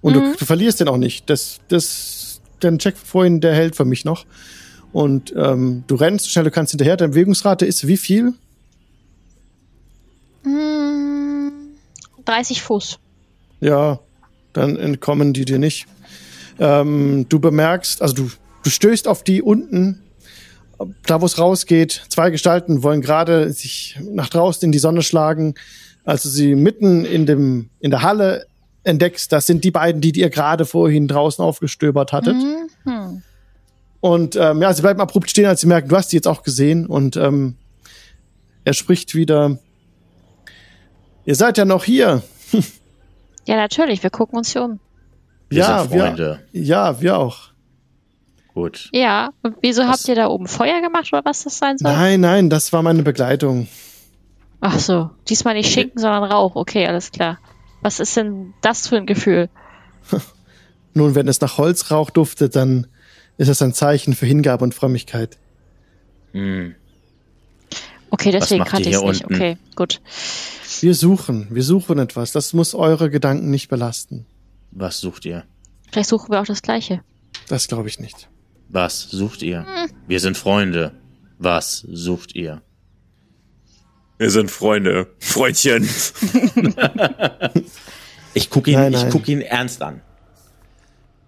[0.00, 1.28] Und du, du verlierst den auch nicht.
[1.30, 4.24] Das, das, den Check vorhin, der hält für mich noch.
[4.92, 6.96] Und ähm, du rennst so schnell, du kannst hinterher.
[6.96, 8.34] Deine Bewegungsrate ist wie viel?
[10.44, 11.52] Hm,
[12.24, 12.98] 30 Fuß.
[13.60, 14.00] Ja,
[14.52, 15.86] dann entkommen die dir nicht.
[16.58, 18.30] Ähm, du bemerkst, also du,
[18.62, 20.02] du stößt auf die unten,
[21.06, 22.02] da wo es rausgeht.
[22.08, 25.54] Zwei Gestalten wollen gerade sich nach draußen in die Sonne schlagen.
[26.04, 28.46] Als du sie mitten in dem in der Halle
[28.82, 32.36] entdeckst, das sind die beiden, die ihr gerade vorhin draußen aufgestöbert hattet.
[32.84, 33.22] Mhm.
[34.02, 36.42] Und ähm, ja, sie bleiben abrupt stehen, als sie merken, du hast die jetzt auch
[36.42, 36.86] gesehen.
[36.86, 37.54] Und ähm,
[38.64, 39.58] er spricht wieder.
[41.24, 42.22] Ihr seid ja noch hier.
[43.44, 44.78] Ja, natürlich, wir gucken uns hier um.
[45.48, 46.38] Wir ja, wir.
[46.52, 47.48] Ja, wir auch.
[48.54, 48.88] Gut.
[48.92, 49.88] Ja, und wieso Was?
[49.88, 51.90] habt ihr da oben Feuer gemacht oder was das sein soll?
[51.90, 53.66] Nein, nein, das war meine Begleitung.
[54.60, 56.54] Ach so, diesmal nicht Schinken, sondern Rauch.
[56.54, 57.40] Okay, alles klar.
[57.80, 59.48] Was ist denn das für ein Gefühl?
[60.94, 62.86] Nun, wenn es nach Holzrauch duftet, dann
[63.38, 65.38] ist es ein Zeichen für Hingabe und Frömmigkeit.
[66.32, 66.74] Hm.
[68.10, 69.24] Okay, deswegen ihr ich es hier nicht.
[69.24, 69.34] unten?
[69.34, 70.00] Okay, gut.
[70.80, 72.32] Wir suchen, wir suchen etwas.
[72.32, 74.26] Das muss eure Gedanken nicht belasten.
[74.70, 75.44] Was sucht ihr?
[75.90, 77.02] Vielleicht suchen wir auch das Gleiche.
[77.48, 78.28] Das glaube ich nicht.
[78.68, 79.66] Was sucht ihr?
[80.06, 80.92] Wir sind Freunde.
[81.38, 82.62] Was sucht ihr?
[84.18, 85.08] Wir sind Freunde.
[85.18, 85.88] Freundchen.
[88.34, 89.10] Ich gucke ihn, Nein, ich nein.
[89.12, 90.00] guck ihn ernst an.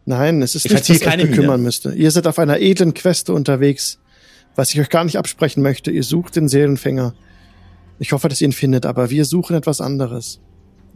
[0.06, 1.62] Nein, es ist Ich nichts, was euch keine bekümmern Miene.
[1.64, 1.92] müsste.
[1.94, 3.98] Ihr seid auf einer edlen Queste unterwegs,
[4.54, 5.90] was ich euch gar nicht absprechen möchte.
[5.90, 7.14] Ihr sucht den Seelenfänger.
[7.98, 10.40] Ich hoffe, dass ihr ihn findet, aber wir suchen etwas anderes.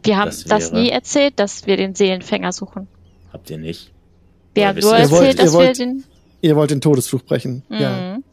[0.03, 2.87] Wir haben Das das, nie erzählt, dass wir den Seelenfänger suchen.
[3.33, 3.91] Habt ihr nicht?
[4.53, 6.03] Wir haben nur wollt- erzählt, ihr dass wollt- wir den.
[6.41, 7.63] Ihr wollt den Todesfluch brechen.
[7.69, 8.15] Ja.
[8.17, 8.23] Mhm.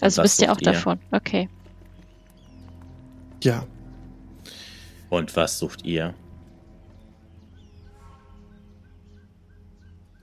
[0.00, 0.72] Also was wisst ihr auch ihr?
[0.72, 0.98] davon.
[1.10, 1.48] Okay.
[3.42, 3.66] Ja.
[5.10, 6.14] Und was sucht ihr?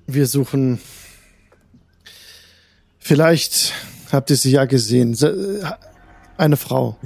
[0.07, 0.79] Wir suchen.
[2.99, 3.73] Vielleicht
[4.11, 5.13] habt ihr sie ja gesehen.
[5.15, 5.77] Se-
[6.37, 6.97] Eine Frau.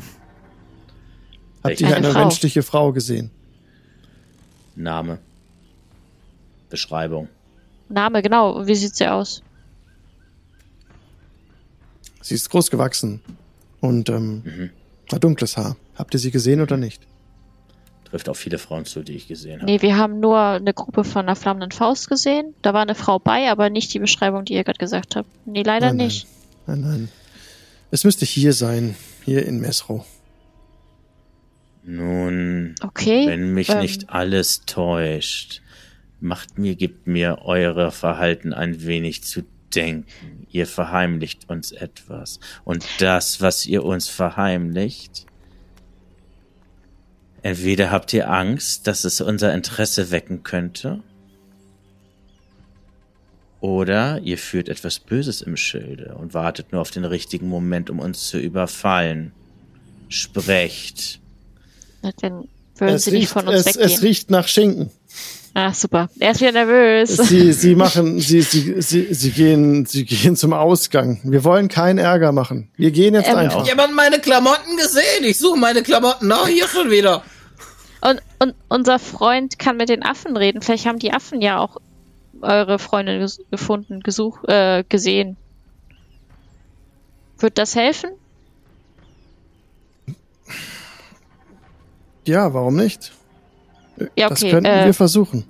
[1.64, 2.20] Habt ihr Eine eine Frau.
[2.20, 3.32] menschliche Frau gesehen?
[4.76, 5.20] Name.
[6.70, 7.28] Beschreibung.
[7.90, 8.66] Name, genau.
[8.66, 9.44] Wie sieht sie aus?
[12.22, 13.22] Sie ist groß gewachsen
[13.82, 14.70] und ähm, Mhm.
[15.12, 15.76] hat dunkles Haar.
[15.96, 17.02] Habt ihr sie gesehen oder nicht?
[18.10, 19.72] Trifft auf viele Frauen zu, die ich gesehen habe.
[19.72, 22.56] Nee, wir haben nur eine Gruppe von einer flammenden Faust gesehen.
[22.64, 25.30] Da war eine Frau bei, aber nicht die Beschreibung, die ihr gerade gesagt habt.
[25.46, 26.06] Nee, leider Nein, nein.
[26.08, 26.28] nicht.
[26.66, 27.10] Nein, nein.
[27.92, 28.96] Es müsste hier sein,
[29.26, 30.06] hier in Mesro.
[31.84, 33.28] Nun, Okay.
[33.28, 35.62] wenn mich ähm, nicht alles täuscht,
[36.20, 39.44] macht mir, gibt mir eure Verhalten ein wenig zu
[39.74, 40.46] denken.
[40.52, 42.40] Ihr verheimlicht uns etwas.
[42.64, 45.26] Und das, was ihr uns verheimlicht,
[47.42, 51.02] entweder habt ihr Angst, dass es unser Interesse wecken könnte,
[53.62, 58.00] oder ihr führt etwas Böses im Schilde und wartet nur auf den richtigen Moment, um
[58.00, 59.34] uns zu überfallen.
[60.08, 61.20] Sprecht.
[62.02, 63.86] Na, Dann würden Es sie nicht riecht, von uns es, weggehen.
[63.92, 64.92] es riecht nach Schinken.
[65.54, 66.10] Ah, super.
[66.20, 67.18] Er ist wieder nervös.
[67.18, 71.20] Sie, sie machen, sie, sie, sie, sie gehen, sie gehen zum Ausgang.
[71.24, 72.70] Wir wollen keinen Ärger machen.
[72.78, 73.66] Wir gehen jetzt Ähm, einfach.
[73.68, 75.24] Jemand meine Klamotten gesehen?
[75.24, 76.28] Ich suche meine Klamotten.
[76.28, 77.24] Na, hier schon wieder.
[78.02, 80.62] Und, und unser Freund kann mit den Affen reden.
[80.62, 81.78] Vielleicht haben die Affen ja auch
[82.42, 85.36] eure Freundin ges gefunden, gesucht, äh, gesehen.
[87.38, 88.12] Wird das helfen?
[92.26, 93.12] Ja, warum nicht?
[94.16, 94.52] Ja, Das okay.
[94.52, 95.44] könnten Äh, wir versuchen.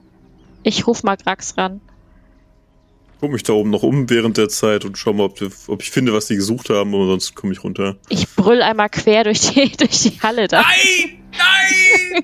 [0.64, 1.82] ich ruf mal Grax ran.
[3.22, 5.92] Guck mich da oben noch um während der Zeit und schau mal, ob, ob ich
[5.92, 7.98] finde, was die gesucht haben, aber sonst komme ich runter.
[8.08, 10.62] Ich brüll einmal quer durch die, durch die Halle da.
[10.62, 11.20] Nein!
[11.38, 12.24] Nein!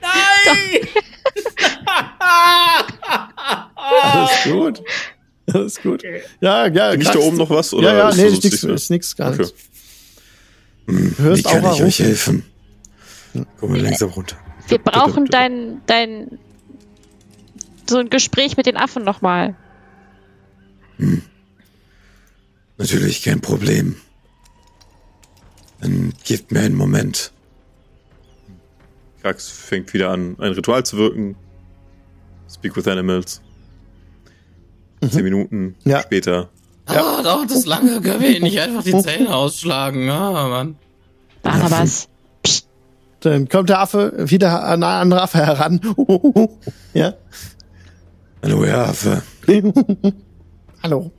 [0.00, 0.88] Nein!
[3.76, 4.82] Alles gut.
[5.52, 6.02] Alles gut.
[6.40, 6.90] Ja, ja.
[6.92, 7.74] Bin ich da oben noch was?
[7.74, 9.42] Oder ja, ja, ist nee, ist nichts, ist nichts, gar Okay.
[9.42, 9.54] nichts.
[10.86, 12.44] Du Wie hörst kann ich euch helfen?
[13.58, 14.36] Komm mal langsam runter.
[14.68, 16.38] Wir brauchen dein, dein,
[17.88, 19.56] so ein Gespräch mit den Affen nochmal.
[22.78, 23.96] Natürlich kein Problem.
[25.80, 27.32] Dann gebt mir einen Moment.
[29.20, 31.36] Krax fängt wieder an, ein Ritual zu wirken.
[32.52, 33.40] Speak with Animals.
[35.08, 36.00] Zehn Minuten Ja.
[36.02, 36.50] später.
[36.86, 40.08] Ah, dauert das lange, können wir nicht einfach die Zähne ausschlagen.
[40.10, 40.76] Ah, Mann.
[41.42, 42.08] Barnabas.
[43.22, 45.80] Dann kommt der Affe, wieder ein anderer Affe heran.
[46.94, 47.14] ja.
[48.42, 49.22] Hallo, Herr Affe.
[50.82, 51.12] Hallo.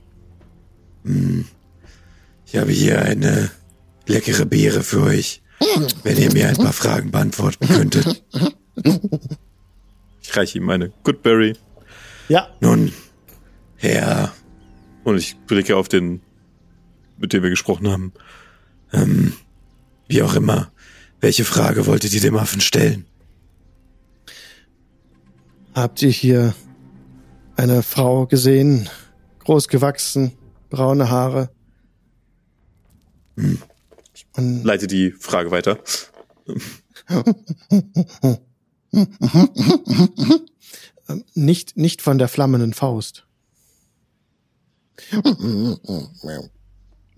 [2.46, 3.50] Ich habe hier eine
[4.06, 5.42] leckere Beere für euch.
[6.02, 8.22] Wenn ihr mir ein paar Fragen beantworten könntet.
[10.20, 11.56] Ich reiche ihm eine Goodberry
[12.28, 12.92] Ja, Nun,
[13.76, 14.32] Herr,
[15.04, 16.20] und ich blicke auf den,
[17.16, 18.12] mit dem wir gesprochen haben.
[18.92, 19.32] ähm,
[20.06, 20.70] wie auch immer,
[21.24, 23.06] welche Frage wolltet ihr dem Affen stellen?
[25.74, 26.54] habt ihr hier
[27.56, 28.90] eine Frau gesehen?
[29.38, 30.32] Groß gewachsen,
[30.68, 31.48] braune Haare.
[33.36, 35.78] Und Leite die Frage weiter.
[41.34, 43.26] nicht, nicht von der flammenden Faust.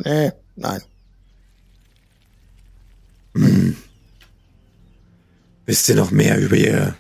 [0.04, 0.82] nee, nein.
[5.67, 6.97] Wisst ihr noch mehr über ihr,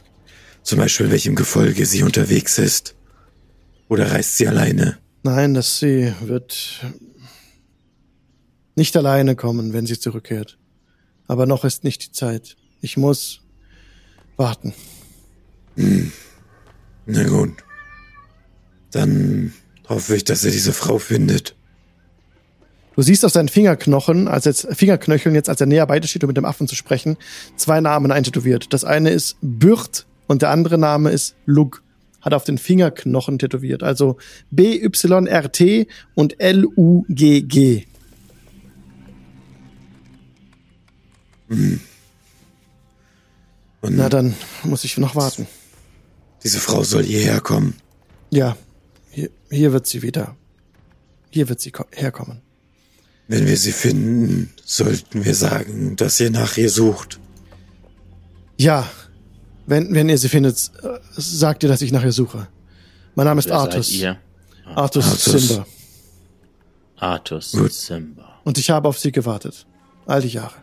[0.62, 2.96] zum Beispiel in welchem Gefolge sie unterwegs ist?
[3.88, 4.98] Oder reist sie alleine?
[5.22, 6.84] Nein, dass sie wird
[8.74, 10.58] nicht alleine kommen, wenn sie zurückkehrt.
[11.28, 12.56] Aber noch ist nicht die Zeit.
[12.80, 13.40] Ich muss
[14.36, 14.74] warten.
[15.74, 17.52] Na gut.
[18.90, 19.52] Dann
[19.88, 21.55] hoffe ich, dass ihr diese Frau findet.
[22.96, 26.24] Du siehst auf seinen Fingerknochen, als jetzt Fingerknöcheln jetzt, als er näher bei dir steht,
[26.24, 27.16] um mit dem Affen zu sprechen,
[27.56, 28.72] zwei Namen eintätowiert.
[28.72, 31.82] Das eine ist Bürt und der andere Name ist Lug.
[32.22, 33.82] Hat auf den Fingerknochen tätowiert.
[33.82, 34.16] Also
[34.50, 37.84] B-Y-R-T und L-U-G-G.
[41.48, 41.80] Und
[43.96, 44.34] Na, dann
[44.64, 45.46] muss ich noch warten.
[46.42, 47.74] diese Frau soll hierher kommen.
[48.30, 48.56] Ja,
[49.10, 50.36] hier, hier wird sie wieder.
[51.30, 52.40] Hier wird sie ko- herkommen.
[53.28, 57.18] Wenn wir sie finden, sollten wir sagen, dass ihr nach ihr sucht.
[58.58, 58.88] Ja,
[59.66, 60.70] wenn, wenn ihr sie findet,
[61.16, 62.46] sagt ihr, dass ich nach ihr suche.
[63.16, 63.88] Mein Name ist Wer Artus.
[63.88, 64.18] seid ihr?
[64.74, 65.48] Artus, Artus.
[65.48, 65.66] Simba.
[66.98, 67.72] Artus Gut.
[67.72, 68.40] Simba.
[68.44, 69.66] Und ich habe auf sie gewartet.
[70.06, 70.54] All die Jahre.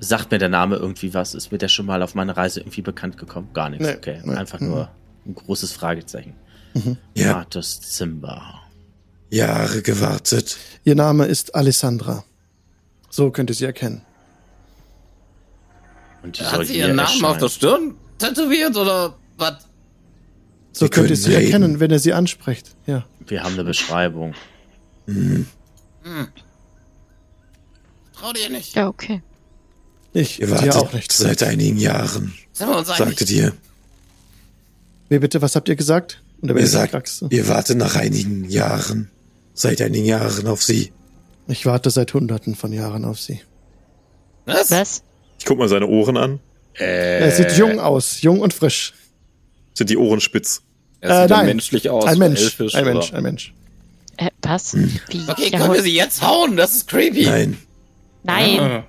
[0.00, 1.34] Sagt mir der Name irgendwie was?
[1.34, 3.48] Ist mir der schon mal auf meiner Reise irgendwie bekannt gekommen?
[3.52, 4.20] Gar nichts, Nee, okay.
[4.24, 4.68] nee, Einfach mhm.
[4.68, 4.90] nur
[5.26, 6.34] ein großes Fragezeichen.
[7.14, 8.60] Ja, Artus Simba.
[9.30, 10.56] Jahre gewartet.
[10.84, 12.24] Ihr Name ist Alessandra.
[13.10, 14.02] So könnt ihr sie erkennen.
[16.22, 17.50] Und die Hat sie ihren Namen auf der erscheinen.
[17.50, 19.54] Stirn tätowiert oder was?
[20.72, 21.44] So Sie könnt ihr sie reden.
[21.46, 22.74] erkennen, wenn ihr sie ansprecht.
[22.86, 23.04] Ja.
[23.26, 24.34] Wir haben eine Beschreibung.
[28.14, 28.74] Trau dir nicht.
[28.74, 29.22] Ja, okay.
[30.12, 31.12] Ich Ihr wartet auch nicht.
[31.12, 33.52] seit einigen Jahren, Sind wir uns sagtet ihr.
[35.08, 36.22] Wie bitte, was habt ihr gesagt?
[36.40, 39.10] Und Ihr sagt, ihr wartet nach einigen Jahren,
[39.58, 40.92] seit einigen Jahren auf sie.
[41.48, 43.40] Ich warte seit hunderten von Jahren auf sie.
[44.44, 44.70] Was?
[44.70, 45.02] Was?
[45.38, 46.40] Ich guck mal seine Ohren an.
[46.74, 48.94] Er sieht jung aus, jung und frisch.
[49.74, 50.62] Sind die Ohren spitz?
[51.00, 51.46] Er Äh, sieht nein.
[51.46, 52.04] menschlich aus.
[52.04, 52.92] ein Mensch, elfisch, ein oder?
[52.94, 53.54] Mensch, ein Mensch.
[54.16, 54.72] Äh, was?
[54.74, 54.98] Hm.
[55.08, 55.22] Wie?
[55.28, 56.56] Okay, Ja, können wir sie jetzt hauen?
[56.56, 57.24] Das ist creepy.
[57.26, 57.58] Nein,
[58.22, 58.60] Nein.
[58.60, 58.84] Ah.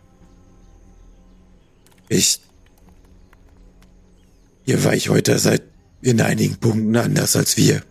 [2.09, 2.39] ich.
[4.65, 5.63] Ihr Weichhäuter seid
[6.01, 7.82] in einigen Punkten anders als wir.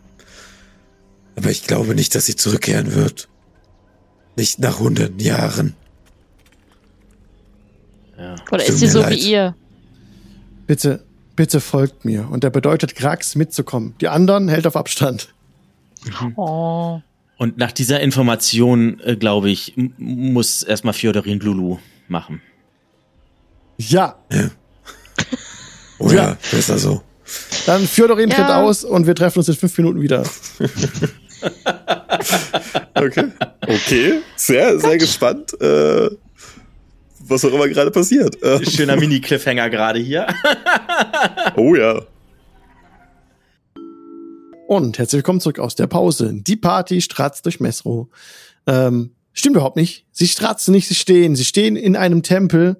[1.38, 3.28] Aber ich glaube nicht, dass sie zurückkehren wird.
[4.36, 5.74] Nicht nach hunderten Jahren.
[8.18, 8.34] Ja.
[8.50, 9.12] Oder ist sie so leid.
[9.12, 9.54] wie ihr?
[10.66, 11.04] Bitte,
[11.36, 12.28] bitte folgt mir.
[12.28, 13.94] Und er bedeutet Grax mitzukommen.
[14.00, 15.32] Die anderen hält auf Abstand.
[16.36, 17.00] Oh.
[17.36, 21.78] Und nach dieser Information, äh, glaube ich, muss erstmal Fjodorin Lulu
[22.08, 22.42] machen.
[23.76, 24.16] Ja,
[26.00, 26.36] Oder Ja.
[26.50, 27.02] besser so.
[27.66, 28.36] dann Fjodorin Ja.
[28.36, 30.24] tritt aus und wir treffen uns in fünf Minuten wieder.
[32.94, 33.32] Okay.
[33.62, 34.20] Okay.
[34.36, 36.08] Sehr, sehr gespannt, äh,
[37.20, 38.42] was auch immer gerade passiert.
[38.42, 40.26] Äh, Schöner Mini-Cliffhanger gerade hier.
[41.56, 42.02] oh ja.
[44.66, 46.32] Und herzlich willkommen zurück aus der Pause.
[46.34, 48.10] Die Party stratzt durch Mesro.
[48.66, 50.04] Ähm, stimmt überhaupt nicht.
[50.10, 51.36] Sie stratzen nicht, sie stehen.
[51.36, 52.76] Sie stehen in einem Tempel.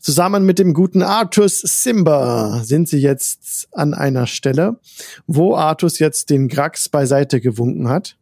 [0.00, 4.80] Zusammen mit dem guten Artus Simba sind sie jetzt an einer Stelle,
[5.26, 8.16] wo Artus jetzt den Grax beiseite gewunken hat,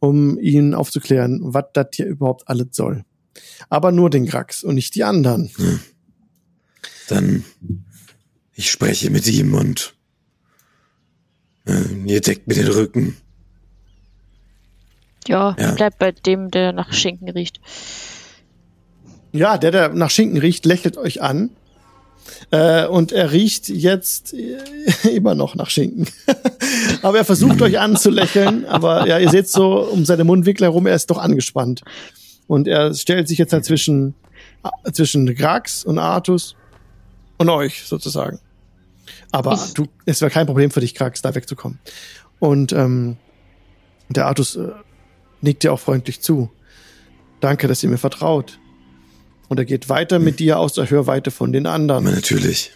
[0.00, 3.04] um ihn aufzuklären, was das hier überhaupt alles soll.
[3.68, 5.50] Aber nur den Grax und nicht die anderen.
[7.08, 7.44] Dann
[8.52, 9.94] ich spreche mit ihm und
[11.66, 13.16] äh, ihr deckt mir den Rücken.
[15.28, 15.72] Ja, Ja.
[15.74, 17.60] bleibt bei dem, der nach Schinken riecht.
[19.32, 21.50] Ja, der, der nach Schinken riecht, lächelt euch an.
[22.50, 24.58] Äh, und er riecht jetzt äh,
[25.14, 26.06] immer noch nach Schinken.
[27.02, 30.94] aber er versucht euch anzulächeln, aber ja, ihr seht so um seine Mundwinkel herum, er
[30.94, 31.82] ist doch angespannt.
[32.46, 34.14] Und er stellt sich jetzt halt zwischen,
[34.84, 36.56] äh, zwischen Grax und Artus
[37.38, 38.40] und euch sozusagen.
[39.32, 41.78] Aber Ich- du, es wäre kein Problem für dich, Grax, da wegzukommen.
[42.40, 43.16] Und ähm,
[44.08, 44.68] der Artus äh,
[45.40, 46.50] nickt dir auch freundlich zu.
[47.40, 48.58] Danke, dass ihr mir vertraut.
[49.50, 52.06] Und er geht weiter mit dir aus der Hörweite von den anderen.
[52.06, 52.70] Aber natürlich.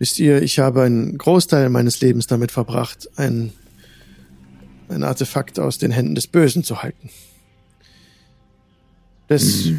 [0.00, 3.52] Wisst ihr, ich habe einen Großteil meines Lebens damit verbracht, ein,
[4.88, 7.10] ein Artefakt aus den Händen des Bösen zu halten.
[9.28, 9.78] Das, es Ein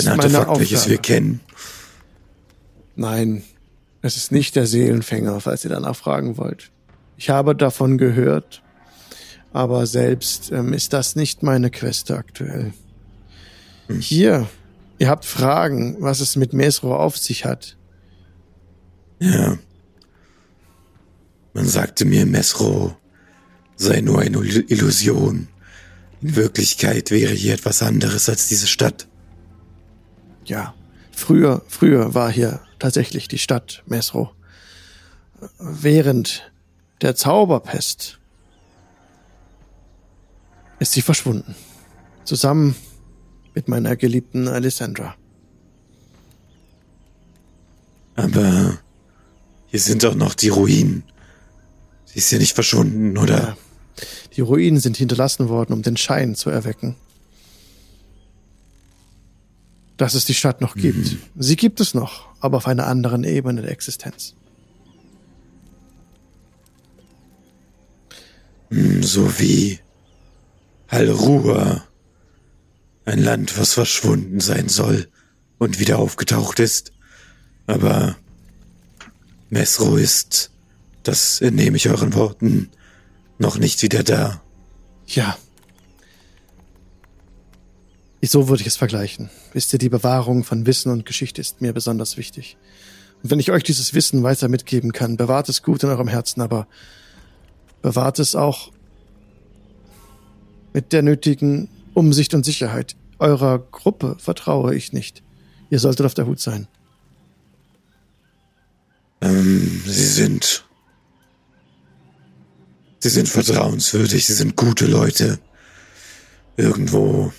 [0.00, 1.38] ist meine Artefakt, welches wir kennen.
[2.96, 3.44] Nein,
[4.02, 6.72] es ist nicht der Seelenfänger, falls ihr danach fragen wollt.
[7.16, 8.60] Ich habe davon gehört,
[9.52, 12.72] aber selbst ähm, ist das nicht meine Queste aktuell.
[13.88, 14.48] Hier,
[14.98, 17.76] ihr habt Fragen, was es mit Mesro auf sich hat.
[19.18, 19.58] Ja.
[21.54, 22.94] Man sagte mir, Mesro
[23.76, 25.48] sei nur eine Ill- Illusion.
[26.20, 29.08] In Wirklichkeit wäre hier etwas anderes als diese Stadt.
[30.44, 30.74] Ja,
[31.12, 34.30] früher, früher war hier tatsächlich die Stadt Mesro.
[35.58, 36.50] Während
[37.00, 38.18] der Zauberpest
[40.80, 41.54] ist sie verschwunden.
[42.24, 42.74] Zusammen
[43.58, 45.16] mit meiner geliebten Alessandra.
[48.14, 48.78] Aber
[49.66, 51.02] hier sind doch noch die Ruinen.
[52.04, 53.38] Sie ist ja nicht verschwunden, oder?
[53.38, 53.56] Ja.
[54.36, 56.94] Die Ruinen sind hinterlassen worden, um den Schein zu erwecken.
[59.96, 61.16] Dass es die Stadt noch gibt.
[61.36, 64.36] Sie gibt es noch, aber auf einer anderen Ebene der Existenz.
[68.70, 69.80] Hm, So wie
[70.86, 71.87] Halrua.
[73.08, 75.08] Ein Land, was verschwunden sein soll
[75.56, 76.92] und wieder aufgetaucht ist.
[77.66, 78.16] Aber
[79.48, 80.50] Mesro ist,
[81.04, 82.68] das entnehme ich euren Worten,
[83.38, 84.42] noch nicht wieder da.
[85.06, 85.38] Ja.
[88.20, 89.30] So würde ich es vergleichen.
[89.54, 92.58] Wisst ihr, die Bewahrung von Wissen und Geschichte ist mir besonders wichtig.
[93.22, 96.42] Und wenn ich euch dieses Wissen weiter mitgeben kann, bewahrt es gut in eurem Herzen,
[96.42, 96.68] aber
[97.80, 98.70] bewahrt es auch
[100.74, 102.96] mit der nötigen Umsicht und Sicherheit.
[103.18, 105.24] Eurer Gruppe vertraue ich nicht.
[105.68, 106.68] Ihr solltet auf der Hut sein.
[109.20, 110.64] Ähm, sie sind.
[113.00, 115.40] Sie sind vertrauenswürdig, sie sind gute Leute.
[116.56, 117.32] Irgendwo.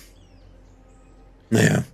[1.50, 1.84] Naja,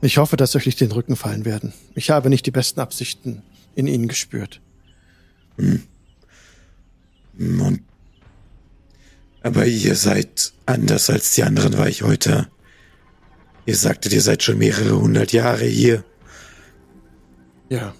[0.00, 1.72] Ich hoffe, dass euch nicht den Rücken fallen werden.
[1.94, 3.42] Ich habe nicht die besten Absichten
[3.74, 4.60] in ihnen gespürt.
[7.38, 7.82] und.
[9.44, 12.48] Aber ihr seid anders als die anderen Weichhäuter.
[13.66, 16.02] Ihr sagtet, ihr seid schon mehrere hundert Jahre hier.
[17.68, 17.94] Ja.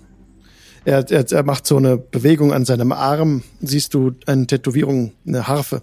[0.86, 3.42] Er, er, er macht so eine Bewegung an seinem Arm.
[3.60, 5.82] Siehst du eine Tätowierung, eine Harfe.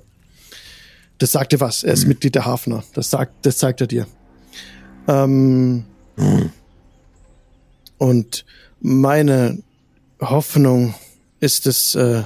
[1.20, 1.84] Das sagt dir was.
[1.84, 2.84] Er ist Mitglied der Hafner.
[2.96, 4.08] Das sagt, das zeigt er dir.
[5.08, 5.86] Ähm,
[8.00, 8.46] und
[8.80, 9.62] meine
[10.20, 10.96] Hoffnung
[11.40, 12.24] ist es, äh,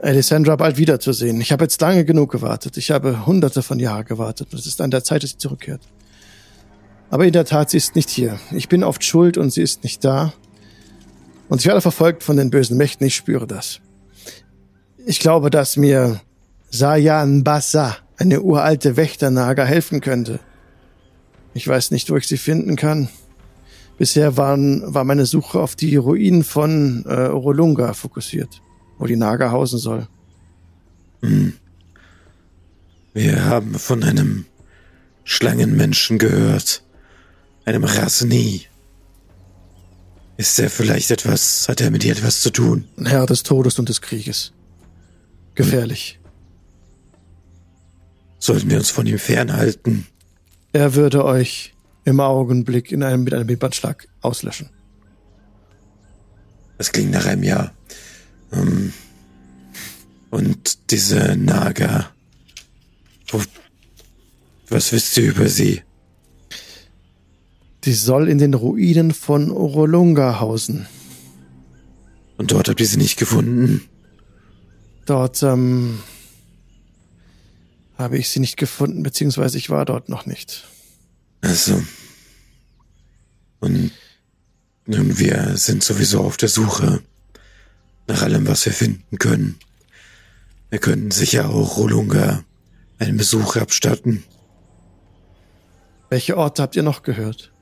[0.00, 1.40] Alessandra bald wiederzusehen.
[1.40, 2.76] Ich habe jetzt lange genug gewartet.
[2.76, 4.52] Ich habe hunderte von Jahren gewartet.
[4.54, 5.82] Es ist an der Zeit, dass sie zurückkehrt.
[7.10, 8.38] Aber in der Tat, sie ist nicht hier.
[8.52, 10.32] Ich bin oft schuld und sie ist nicht da.
[11.48, 13.80] Und ich werde verfolgt von den bösen Mächten, ich spüre das.
[15.06, 16.20] Ich glaube, dass mir
[16.70, 20.40] Sayan Bassa, eine uralte Wächternager, helfen könnte.
[21.54, 23.08] Ich weiß nicht, wo ich sie finden kann.
[23.96, 28.60] Bisher waren, war meine Suche auf die Ruinen von äh, Orolunga fokussiert,
[28.98, 30.06] wo die Naga hausen soll.
[33.14, 34.44] Wir haben von einem
[35.24, 36.82] Schlangenmenschen gehört.
[37.64, 38.62] Einem Rasni.
[40.36, 42.84] Ist er vielleicht etwas, hat er mit dir etwas zu tun?
[42.96, 44.52] Ein Herr des Todes und des Krieges.
[45.54, 46.20] Gefährlich.
[48.38, 50.06] Sollten wir uns von ihm fernhalten?
[50.72, 54.70] Er würde euch im Augenblick in einem, mit einem Wimpernschlag auslöschen.
[56.78, 57.74] Das klingt nach einem Jahr.
[58.52, 58.92] Ähm,
[60.30, 62.10] und diese Naga.
[64.68, 65.82] Was wisst ihr über sie?
[67.84, 70.86] Die soll in den Ruinen von Orolunga hausen.
[72.36, 73.88] Und dort habt ihr sie nicht gefunden?
[75.06, 76.00] Dort ähm,
[77.96, 80.68] habe ich sie nicht gefunden, beziehungsweise ich war dort noch nicht.
[81.40, 81.82] Also.
[83.60, 83.90] Und
[84.86, 87.02] nun, wir sind sowieso auf der Suche
[88.08, 89.58] nach allem, was wir finden können.
[90.70, 92.42] Wir könnten sicher auch Rolunga
[92.98, 94.24] einen Besuch abstatten.
[96.10, 97.52] Welche Orte habt ihr noch gehört?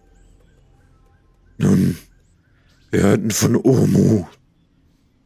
[1.58, 1.98] Nun,
[2.90, 4.24] wir hörten von Omu,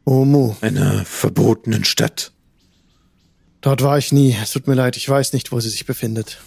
[0.05, 2.33] Omu, einer verbotenen Stadt.
[3.61, 4.35] dort war ich nie.
[4.41, 6.41] Es tut mir leid, ich weiß nicht, wo sie sich befindet.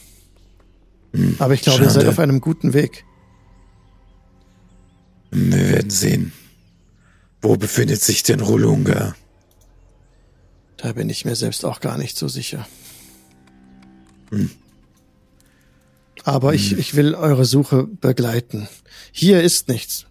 [1.38, 2.01] Aber ich glaube, ihr schade.
[2.01, 3.05] seid auf einem guten Weg.
[5.30, 6.32] Wir werden sehen.
[7.44, 9.14] Wo befindet sich denn Rolunga?
[10.78, 12.66] Da bin ich mir selbst auch gar nicht so sicher.
[16.24, 18.66] Aber ich, ich will eure Suche begleiten.
[19.12, 20.06] Hier ist nichts.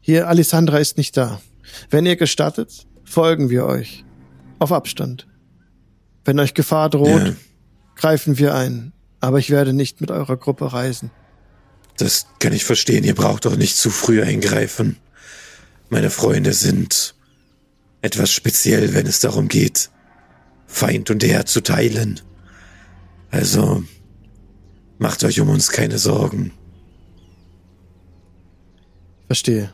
[0.00, 1.40] Hier, Alessandra ist nicht da.
[1.90, 4.04] Wenn ihr gestattet, folgen wir euch.
[4.60, 5.26] Auf Abstand.
[6.24, 7.32] Wenn euch Gefahr droht, Ja.
[7.96, 8.92] greifen wir ein.
[9.18, 11.10] Aber ich werde nicht mit eurer Gruppe reisen.
[11.96, 13.02] Das kann ich verstehen.
[13.02, 14.98] Ihr braucht doch nicht zu früh eingreifen.
[15.90, 17.16] Meine Freunde sind
[18.00, 19.90] etwas speziell, wenn es darum geht,
[20.68, 22.20] Feind und Herr zu teilen.
[23.32, 23.82] Also
[24.98, 26.52] macht euch um uns keine Sorgen.
[29.26, 29.72] Verstehe.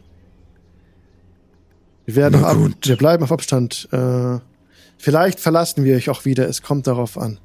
[2.06, 3.86] Wir werden Na auf wir bleiben auf Abstand.
[3.92, 4.38] Äh,
[4.96, 6.48] vielleicht verlassen wir euch auch wieder.
[6.48, 7.40] Es kommt darauf an.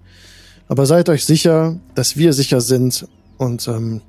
[0.69, 3.06] Aber seid euch sicher, dass wir sicher sind
[3.38, 4.02] und ähm,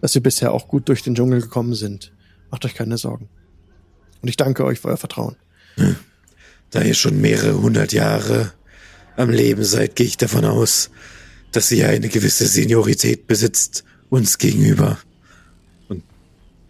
[0.00, 2.12] dass wir bisher auch gut durch den Dschungel gekommen sind.
[2.52, 3.28] Macht euch keine Sorgen.
[4.20, 5.34] Und ich danke euch für euer Vertrauen.
[6.70, 8.52] Da ihr schon mehrere hundert Jahre
[9.16, 10.90] am Leben seid, gehe ich davon aus,
[11.50, 14.98] dass ihr eine gewisse Seniorität besitzt uns gegenüber.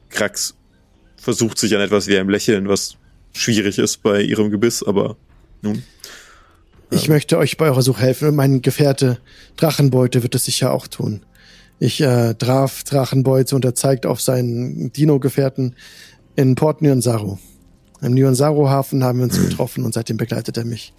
[0.09, 0.55] Krax
[1.17, 2.97] versucht sich an etwas wie einem Lächeln, was
[3.33, 5.17] schwierig ist bei ihrem Gebiss, aber
[5.63, 5.83] nun.
[6.91, 9.19] Ich möchte euch bei eurer Suche helfen und mein Gefährte
[9.57, 11.25] Drachenbeute wird es sicher auch tun.
[11.83, 15.75] Ich äh, traf Drachenbeute und er zeigt auf seinen Dino-Gefährten
[16.37, 17.39] in Port Nyansaru.
[18.01, 20.95] Im Nyansaru-Hafen haben wir uns getroffen und seitdem begleitet er mich.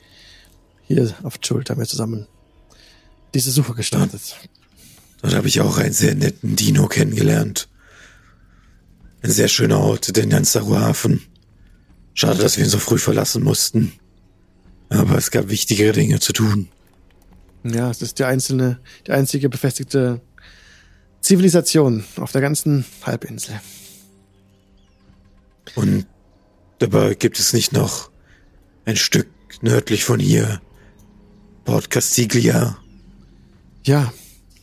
[0.81, 2.27] Hier auf Schuld haben wir zusammen
[3.33, 4.35] diese Suche gestartet.
[5.21, 7.69] Dort habe ich auch einen sehr netten Dino kennengelernt.
[9.21, 11.21] Ein sehr schöner Ort, der Nyansaru Hafen.
[12.13, 13.93] Schade, dass wir ihn so früh verlassen mussten.
[14.89, 16.67] Aber es gab wichtigere Dinge zu tun.
[17.63, 20.19] Ja, es ist die einzelne, die einzige befestigte
[21.23, 23.59] Zivilisation auf der ganzen Halbinsel.
[25.75, 26.05] Und
[26.79, 28.11] dabei gibt es nicht noch
[28.85, 29.29] ein Stück
[29.61, 30.61] nördlich von hier,
[31.63, 32.77] Port Castiglia.
[33.85, 34.13] Ja,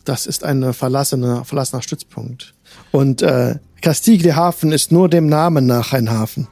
[0.04, 2.54] das ist ein verlassener, verlassener Stützpunkt.
[2.92, 6.48] Und äh, Castiglia Hafen ist nur dem Namen nach ein Hafen.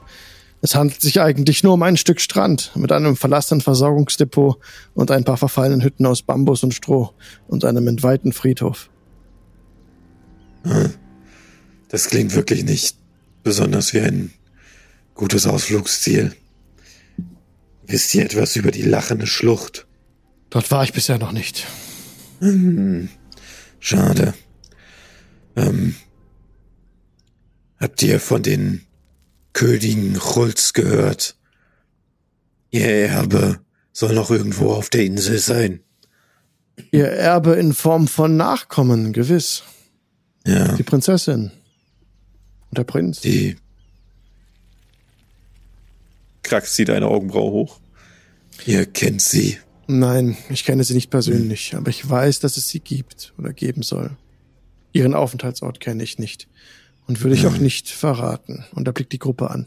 [0.61, 4.59] Es handelt sich eigentlich nur um ein Stück Strand mit einem verlassenen Versorgungsdepot
[4.95, 7.11] und ein paar verfallenen Hütten aus Bambus und Stroh
[7.47, 8.89] und einem entweihten Friedhof.
[11.89, 12.97] Das klingt wirklich nicht
[13.43, 14.33] besonders wie ein
[15.15, 16.35] gutes Ausflugsziel.
[17.87, 19.87] Wisst ihr etwas über die lachende Schlucht?
[20.51, 21.67] Dort war ich bisher noch nicht.
[23.81, 24.35] Schade.
[25.57, 25.95] Ähm,
[27.81, 28.87] habt ihr von den
[29.53, 31.37] Königen Chulz gehört?
[32.71, 33.61] Ihr Erbe
[33.93, 35.81] soll noch irgendwo auf der Insel sein.
[36.93, 39.65] Ihr Erbe in Form von Nachkommen, gewiss.
[40.49, 41.51] Ja, Die Prinzessin.
[42.71, 43.21] Und der Prinz.
[43.21, 43.57] die,
[46.43, 47.81] Krax zieht eine Augenbraue hoch.
[48.67, 49.59] ihr kennt sie.
[49.87, 53.83] Nein, ich kenne sie nicht persönlich, aber ich weiß, dass es sie gibt oder geben
[53.83, 54.17] soll.
[54.93, 56.49] Ihren Aufenthaltsort kenne ich nicht
[57.07, 58.65] und würde ich auch nicht verraten.
[58.73, 59.67] Und da blickt die Gruppe an.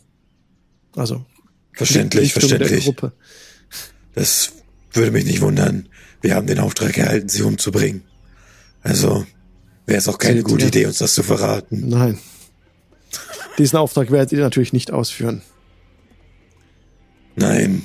[0.95, 1.25] Also
[1.73, 2.83] Verständlich, verständlich.
[2.85, 3.13] Gruppe.
[4.13, 4.53] Das
[4.91, 5.87] würde mich nicht wundern.
[6.21, 8.03] Wir haben den Auftrag erhalten, sie umzubringen.
[8.83, 9.25] Also
[9.91, 10.67] wäre es auch keine gute?
[10.67, 11.89] Idee, uns das zu verraten.
[11.89, 12.17] Nein.
[13.57, 15.41] Diesen Auftrag werdet ihr natürlich nicht ausführen.
[17.35, 17.83] Nein,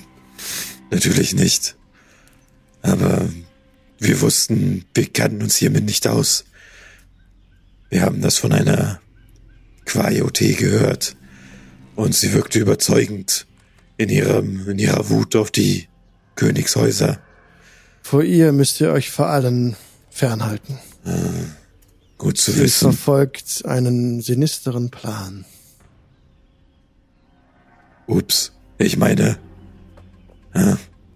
[0.93, 1.77] natürlich nicht.
[2.81, 3.28] Aber
[3.99, 6.45] wir wussten, wir kannten uns hiermit nicht aus.
[7.91, 9.01] Wir haben das von einer
[9.85, 11.16] Quajote gehört
[11.97, 13.49] und sie wirkte überzeugend
[13.97, 15.89] in ihrem, in ihrer Wut auf die
[16.37, 17.19] Königshäuser.
[18.03, 19.74] Vor ihr müsst ihr euch vor allem
[20.09, 20.78] fernhalten.
[22.18, 22.93] Gut zu Sie wissen.
[22.93, 25.44] verfolgt einen sinisteren Plan.
[28.06, 29.38] Ups, ich meine,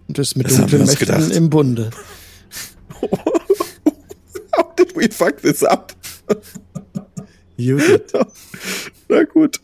[0.07, 1.31] Und ist mit Das haben wir dunklen uns Mächten gedacht.
[1.35, 1.89] im Bunde.
[4.55, 5.95] How did we fuck this up?
[7.57, 8.01] Judith.
[9.09, 9.59] Na gut.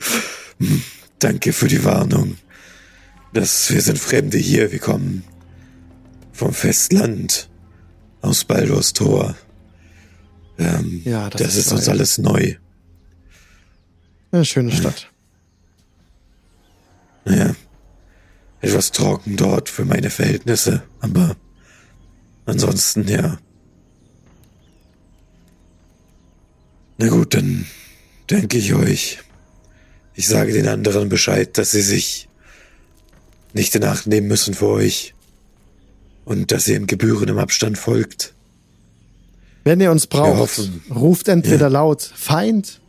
[1.19, 2.37] danke für die Warnung.
[3.33, 5.23] Das, wir sind Fremde hier, wir kommen
[6.31, 7.49] vom Festland
[8.21, 9.35] aus Baldur's Tor.
[10.57, 12.55] Ähm, Ja, das das, ist ist uns alles neu.
[14.31, 15.09] Eine schöne Stadt.
[17.25, 17.55] Naja,
[18.61, 21.35] etwas trocken dort für meine Verhältnisse, aber
[22.45, 23.37] ansonsten ja.
[26.97, 27.65] Na gut, dann
[28.29, 29.19] denke ich euch.
[30.15, 32.27] Ich sage den anderen Bescheid, dass sie sich
[33.53, 35.13] nicht in Acht nehmen müssen für euch
[36.25, 38.33] und dass ihr in gebührendem Abstand folgt.
[39.67, 41.67] Wenn ihr uns braucht, ruft entweder Ja.
[41.67, 42.79] laut Feind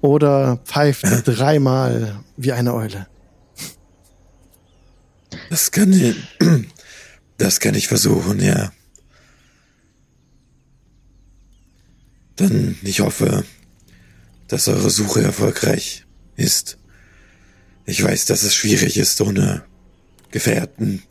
[0.00, 3.06] oder pfeift dreimal wie eine Eule.
[5.50, 6.16] Das kann ich,
[7.36, 8.72] das kann ich versuchen, ja.
[12.36, 13.44] Dann, ich hoffe,
[14.48, 16.78] dass eure Suche erfolgreich ist.
[17.84, 19.64] Ich weiß, dass es schwierig ist, ohne
[20.30, 21.02] Gefährten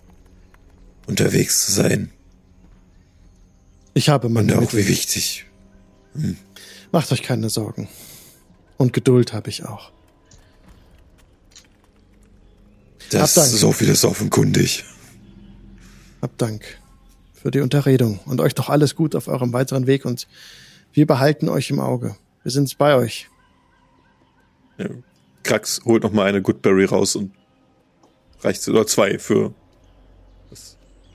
[1.05, 2.09] unterwegs zu sein.
[3.95, 5.45] Ich habe meine auch wie wichtig.
[6.91, 7.87] Macht euch keine Sorgen.
[8.77, 9.91] Und Geduld habe ich auch.
[13.09, 13.47] Das Dank.
[13.47, 14.83] so viel ist offenkundig.
[16.21, 16.63] Hab Dank
[17.33, 20.27] für die Unterredung und euch doch alles gut auf eurem weiteren Weg und
[20.91, 22.17] wir behalten euch im Auge.
[22.43, 23.29] Wir sind bei euch.
[24.77, 24.89] Ja.
[25.43, 27.31] Krax holt noch mal eine Goodberry raus und
[28.41, 29.53] reicht oder zwei für.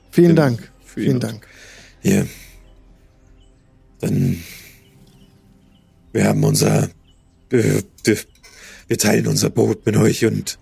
[0.09, 0.71] Vielen Dank.
[0.83, 1.45] für Vielen Dank.
[2.01, 2.27] Hier.
[4.01, 4.43] Dann.
[6.13, 6.89] Wir haben unser.
[7.49, 7.83] Wir,
[8.97, 10.59] teilen unser Boot mit euch und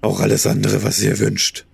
[0.00, 1.66] auch alles andere, was ihr wünscht.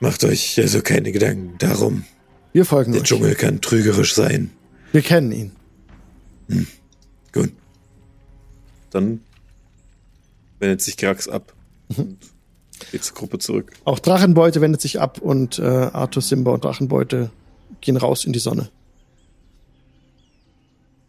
[0.00, 2.04] Macht euch also keine Gedanken darum.
[2.52, 3.08] Wir folgen Der euch.
[3.08, 4.50] Dschungel kann trügerisch sein.
[4.92, 5.52] Wir kennen ihn.
[7.32, 7.52] Gut.
[8.90, 9.20] Dann
[10.58, 11.52] wendet sich Krax ab
[11.96, 12.18] und
[12.90, 13.72] geht zur Gruppe zurück.
[13.84, 17.30] Auch Drachenbeute wendet sich ab und äh, Arthur, Simba und Drachenbeute
[17.80, 18.70] gehen raus in die Sonne.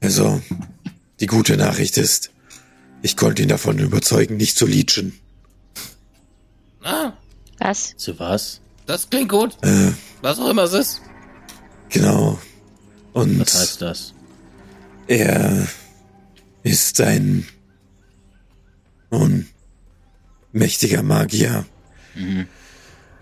[0.02, 0.42] Also,
[1.20, 2.32] die gute Nachricht ist,
[3.02, 5.18] ich konnte ihn davon überzeugen, nicht zu leechen.
[6.84, 7.14] Ah,
[7.60, 7.96] Was?
[7.98, 8.62] Zu was?
[8.86, 9.58] das klingt gut.
[9.62, 11.02] Äh, Was auch immer es ist.
[11.90, 12.40] genau.
[13.14, 14.14] Und Was heißt das?
[15.08, 15.68] Er
[16.64, 17.48] ist ein
[19.12, 19.48] nun
[20.52, 21.66] mächtiger Magier.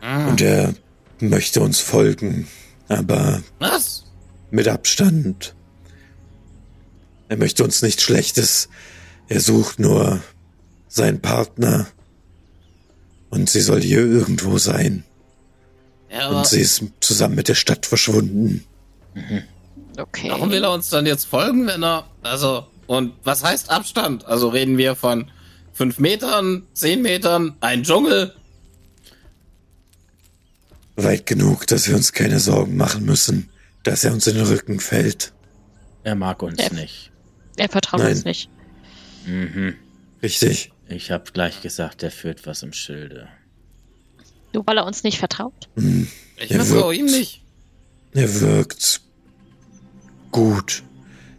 [0.01, 0.73] Und er
[1.19, 2.47] möchte uns folgen,
[2.89, 4.03] aber Was?
[4.51, 5.55] mit Abstand.
[7.29, 8.69] Er möchte uns nichts Schlechtes.
[9.27, 10.21] Er sucht nur
[10.87, 11.87] seinen Partner.
[13.29, 15.03] Und sie soll hier irgendwo sein.
[16.09, 18.63] Ja, aber Und sie ist zusammen mit der Stadt verschwunden.
[19.97, 20.29] Okay.
[20.29, 22.07] warum will er uns dann jetzt folgen, wenn er.
[22.21, 24.25] Also, und was heißt Abstand?
[24.25, 25.29] Also reden wir von
[25.73, 28.33] fünf Metern, zehn Metern, ein Dschungel?
[30.95, 33.49] Weit genug, dass wir uns keine Sorgen machen müssen,
[33.83, 35.33] dass er uns in den Rücken fällt.
[36.03, 36.71] Er mag uns Ja.
[36.73, 37.11] nicht.
[37.57, 38.11] Er vertraut Nein.
[38.11, 38.49] uns nicht.
[39.25, 39.75] Mhm.
[40.23, 40.71] Richtig.
[40.87, 43.27] Ich hab gleich gesagt, er führt was im Schilde.
[44.53, 45.67] Nur weil er uns nicht vertraut.
[46.37, 47.43] Ich Er vertraue ihm nicht.
[48.13, 49.01] Er wirkt
[50.31, 50.83] gut.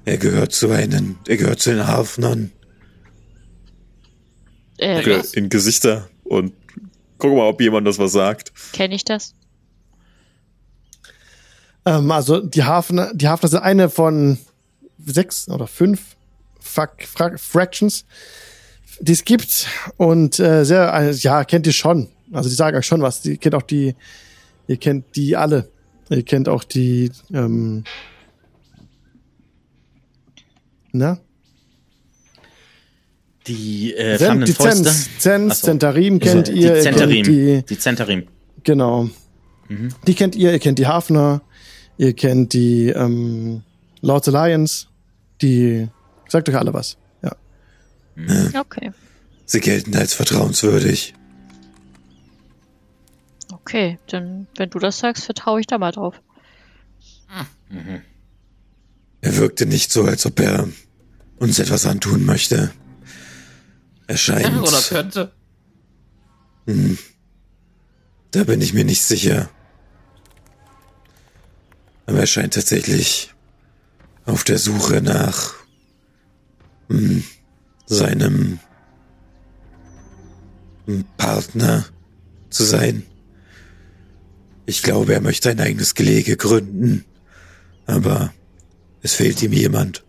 [0.05, 2.53] Er gehört zu einen, er gehört zu den Hafnern.
[4.78, 5.32] Äh, Okay, was?
[5.35, 6.53] in Gesichter und
[7.19, 8.53] guck mal, ob jemand das was sagt.
[8.73, 9.35] Kenne ich das?
[11.85, 14.39] Ähm, also die Hafner, die Hafner sind eine von
[15.12, 16.16] sechs oder fünf
[16.60, 18.05] Fuck, Fra Fractions,
[19.01, 19.66] die es gibt.
[19.97, 22.09] Und äh, sehr, äh, ja, kennt ihr schon.
[22.32, 23.22] Also die sagen euch schon was.
[23.22, 23.94] Die kennt auch die,
[24.66, 25.70] ihr kennt die alle.
[26.10, 27.85] Ihr kennt auch die, ähm,
[30.93, 31.18] na?
[33.47, 34.55] Die äh, Zen, die.
[34.55, 35.66] Zens, Zens so.
[35.66, 36.76] Zentarim kennt die ihr.
[36.76, 37.24] ihr Zentarim.
[37.24, 38.26] die, Die Zentarim.
[38.64, 39.09] Genau.
[40.06, 41.43] Die kennt ihr, ihr kennt die Hafner,
[41.98, 43.62] ihr kennt die ähm,
[44.01, 44.88] Lords Alliance,
[45.40, 45.89] die
[46.28, 46.97] sagt euch alle was.
[47.23, 47.36] Ja.
[48.60, 48.93] Okay.
[49.47, 51.15] Sie gelten als vertrauenswürdig.
[53.52, 56.20] Okay, dann, wenn du das sagst, vertraue ich da mal drauf.
[59.20, 60.69] Er wirkte nicht so, als ob er
[61.39, 62.73] uns etwas antun möchte.
[64.06, 65.32] Er scheint, oder könnte.
[68.31, 69.51] da bin ich mir nicht sicher.
[72.06, 73.35] Aber er scheint tatsächlich
[74.28, 75.55] auf der Suche nach
[76.88, 77.24] hm,
[77.86, 78.60] seinem
[80.84, 81.86] hm, Partner
[82.50, 83.06] zu sein.
[84.66, 87.06] Ich glaube, er möchte ein eigenes Gelege gründen,
[87.86, 88.34] aber
[89.00, 90.05] es fehlt ihm jemand.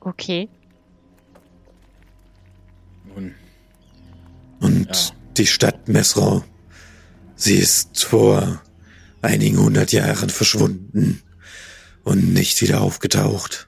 [0.00, 0.48] Okay.
[3.14, 3.32] Nun,
[4.58, 5.16] Und Ja.
[5.36, 6.42] die Stadt Mesrau,
[7.36, 8.60] sie ist vor
[9.22, 11.22] einigen hundert Jahren verschwunden
[12.04, 13.66] und nicht wieder aufgetaucht.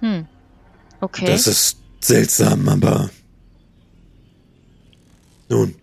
[0.00, 0.26] Hm.
[1.00, 1.26] Okay.
[1.26, 3.10] Das ist seltsam, aber
[5.48, 5.74] nun,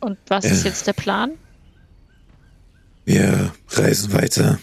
[0.00, 0.68] Und was ist Äh.
[0.68, 1.32] jetzt der Plan?
[3.04, 4.58] Wir reisen weiter.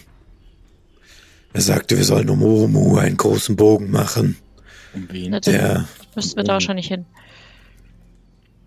[1.52, 4.36] Er sagte, wir sollen um Oromu einen großen Bogen machen.
[4.94, 5.30] Um wen?
[5.32, 7.04] Na, Der, müssten wir da wahrscheinlich hin.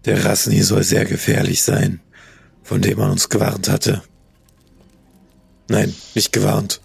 [0.05, 1.99] der Rasni soll sehr gefährlich sein,
[2.63, 4.01] von dem man uns gewarnt hatte.
[5.67, 6.81] Nein, nicht gewarnt,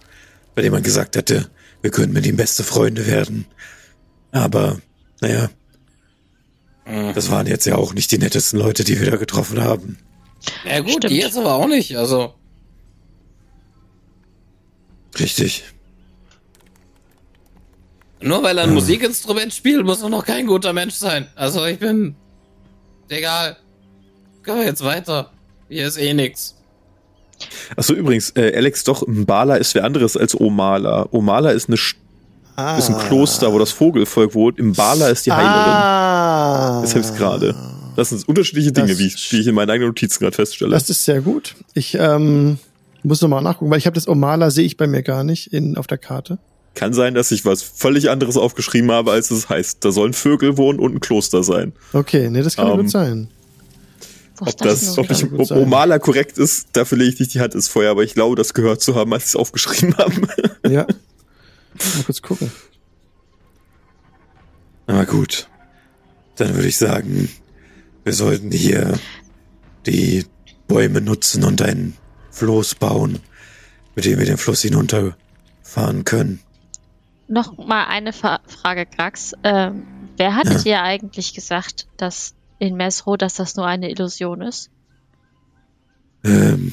[0.55, 1.49] bei dem man gesagt hatte,
[1.83, 3.47] wir können mit ihm beste Freunde werden.
[4.33, 4.79] Aber,
[5.21, 5.49] naja,
[7.15, 9.99] das waren jetzt ja auch nicht die nettesten Leute, die wir da getroffen haben.
[10.65, 11.11] Ja gut, Stimmt.
[11.11, 11.97] die jetzt aber auch nicht.
[11.97, 12.35] Also,
[15.19, 15.65] Richtig.
[18.21, 21.29] nur weil er ein Musikinstrument spielt, muss er noch kein guter Mensch sein.
[21.37, 22.17] Also ich bin.
[23.09, 23.57] Egal.
[24.43, 25.34] Können wir jetzt weiter.
[25.69, 26.55] Hier ist eh nix.
[27.77, 31.09] Achso, übrigens, äh, Alex, doch, Mbala ist wer anderes als Omala.
[31.11, 31.77] Omala ist, eine,
[32.57, 32.79] Ah.
[32.79, 34.59] ist ein Kloster, wo das Vogelvolk wohnt.
[34.61, 35.51] Mbala ist die Heilerin.
[35.53, 36.81] Ah.
[36.83, 37.55] Das hilft gerade.
[37.97, 40.71] Das sind unterschiedliche Dinge, Das wie ich, wie ich in meinen eigenen Notizen gerade feststelle.
[40.73, 41.55] Das ist sehr gut.
[41.75, 42.59] Ich ähm,
[43.03, 45.53] muss noch mal nachgucken, weil ich habe das Omala sehe ich bei mir gar nicht
[45.53, 46.39] in, auf der Karte.
[46.75, 49.85] Kann sein, dass ich was völlig anderes aufgeschrieben habe, als es heißt.
[49.85, 51.73] Da sollen Vögel wohnen und ein Kloster sein.
[51.93, 53.29] Okay, nee, das kann Ähm, gut sein.
[54.41, 55.51] Ob das, ob, ich, ob.
[55.53, 58.53] Omala korrekt ist, dafür lege ich nicht die Hand ins Feuer, aber ich glaube, das
[58.55, 60.13] gehört zu haben, als ich es aufgeschrieben habe.
[60.69, 60.87] Ja.
[60.87, 62.51] Mal kurz gucken.
[64.87, 65.49] Aber gut.
[66.37, 67.29] Dann würde ich sagen,
[68.03, 68.99] wir sollten hier
[69.87, 70.27] die
[70.67, 71.97] Bäume nutzen und ein
[72.33, 73.21] Floß bauen,
[73.95, 76.41] mit dem wir den Fluss hinunterfahren können.
[77.29, 79.33] Noch mal eine Fa Frage, Grax.
[79.45, 79.85] Ähm,
[80.17, 80.59] wer hat Ja.
[80.59, 82.35] dir eigentlich gesagt, dass
[82.65, 84.71] in Mesro, dass das nur eine Illusion ist?
[86.25, 86.73] Ähm,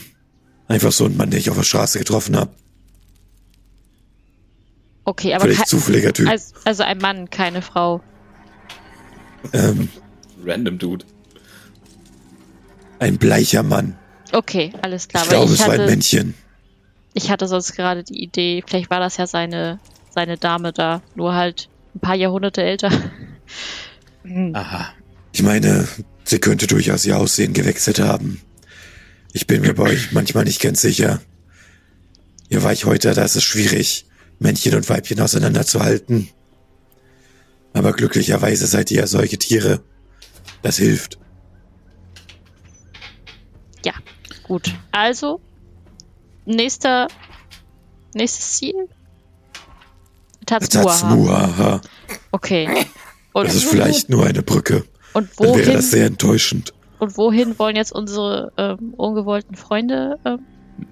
[0.67, 2.51] einfach so ein Mann, den ich auf der Straße getroffen habe.
[5.03, 6.29] Okay, aber Vielleicht zufälliger Typ.
[6.29, 8.01] also, also ein Mann, keine Frau.
[9.51, 9.89] Ähm,
[10.45, 11.05] Random Dude.
[12.99, 13.97] ein bleicher Mann.
[14.31, 15.23] Okay, alles klar.
[15.23, 16.35] ich glaube, ich es war ein hatte, Männchen.
[17.13, 19.79] ich hatte sonst gerade die Idee, vielleicht war das ja seine,
[20.11, 22.91] seine Dame da, nur halt ein paar Jahrhunderte älter.
[24.53, 24.93] Aha.
[25.33, 25.87] Ich meine,
[26.23, 28.41] sie könnte durchaus ihr Aussehen gewechselt haben.
[29.33, 31.21] Ich bin mir bei euch manchmal nicht ganz sicher.
[32.49, 34.05] Ihr Weichhäuter, da ist es schwierig,
[34.39, 36.29] Männchen und Weibchen auseinanderzuhalten.
[37.73, 39.81] Aber glücklicherweise seid ihr ja solche Tiere.
[40.61, 41.17] Das hilft.
[43.85, 43.93] Ja,
[44.43, 44.73] gut.
[44.91, 45.39] Also,
[46.45, 47.07] nächster,
[48.13, 48.89] nächstes Ziel?
[50.45, 50.83] Tatsuaha.
[50.83, 51.81] Tatsuaha.
[52.31, 52.85] Okay.
[53.33, 54.83] Und, Das ist vielleicht nur eine Brücke.
[55.13, 56.73] Und Dann wäre wohin, das sehr enttäuschend.
[56.99, 60.39] und wohin wollen jetzt unsere ähm, ungewollten Freunde ähm,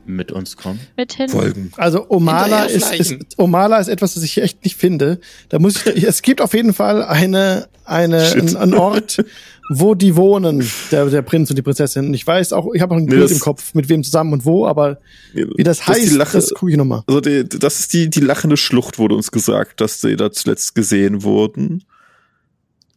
[0.05, 0.79] Mit uns kommen.
[0.97, 1.29] mit hin?
[1.29, 1.71] Folgen.
[1.77, 3.15] Also Omala ist, ist.
[3.37, 5.19] Omala ist etwas, das ich hier echt nicht finde.
[5.49, 8.41] Da muss ich, es gibt auf jeden Fall eine, eine, Shit.
[8.41, 9.23] ein, einen Ort,
[9.71, 12.07] wo die wohnen, der, der Prinz und die Prinzessin.
[12.07, 14.03] Und ich weiß auch, ich habe auch ein Nee, Bild das- im Kopf, mit wem
[14.03, 14.99] zusammen und wo, aber
[15.33, 17.03] wie das, heißt, die Lache, das gucke ich nochmal.
[17.07, 20.73] Also die, das ist die, die lachende Schlucht, wurde uns gesagt, dass sie da zuletzt
[20.73, 21.83] gesehen wurden.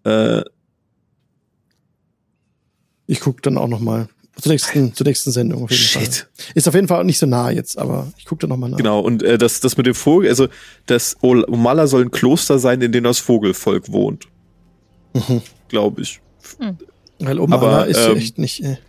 [0.04, 0.42] Äh,
[3.12, 4.08] Ich gucke dann auch nochmal.
[4.40, 6.14] Zur nächsten, zur nächsten Sendung auf jeden Shit.
[6.36, 6.52] Fall.
[6.54, 8.78] Ist auf jeden Fall auch nicht so nah jetzt, aber ich gucke dann nochmal nach.
[8.78, 10.48] genau, und äh, das, das mit dem Vogel, also
[10.86, 14.26] das Omala soll ein Kloster sein, in dem das Vogelvolk wohnt.
[15.68, 16.20] Glaube ich.
[17.18, 18.62] Weil Omala Aber, ist ähm, echt nicht.
[18.64, 18.76] Äh.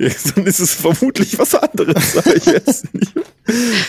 [0.00, 3.12] Ja, dann ist es vermutlich was anderes, sag ich jetzt nicht.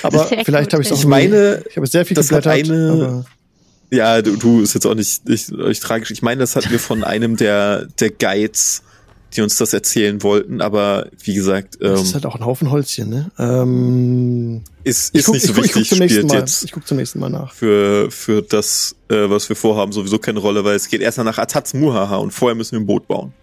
[0.01, 0.99] Aber Sehr vielleicht habe ich es auch.
[0.99, 3.25] Ich meine, ich habe sehr viel das hat eine-
[3.91, 6.09] Ja, du, du ist jetzt auch nicht, nicht, nicht tragisch.
[6.09, 8.81] Ich meine, das hatten wir von einem der, der Guides,
[9.35, 12.71] die uns das erzählen wollten, aber wie gesagt, ähm, das ist halt auch ein Haufen
[12.71, 13.31] Holzchen, ne?
[13.37, 16.31] Ähm, ist, ich ist guck, nicht so ich guck, ich guck wichtig, zum nächsten spielt
[16.31, 16.39] Mal.
[16.39, 17.53] jetzt Ich guck zum nächsten Mal nach.
[17.53, 21.37] für, für das, äh, was wir vorhaben, sowieso keine Rolle, weil es geht erstmal nach
[21.37, 23.33] Atats Muhaha und vorher müssen wir ein Boot bauen.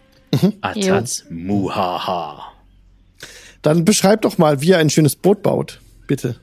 [0.60, 2.52] Atats Muhaha.
[3.62, 6.36] Dann beschreibt doch mal, wie ihr ein schönes Boot baut, bitte.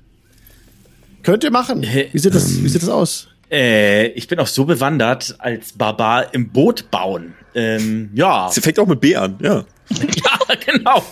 [1.21, 1.81] Könnt ihr machen.
[1.83, 3.27] Wie sieht das, wie sieht das aus?
[3.53, 7.35] Äh, ich bin auch so bewandert als Barbar im Boot bauen.
[7.53, 8.49] Ähm, ja.
[8.51, 9.63] Sie fängt auch mit B an, ja.
[9.91, 11.03] ja, genau.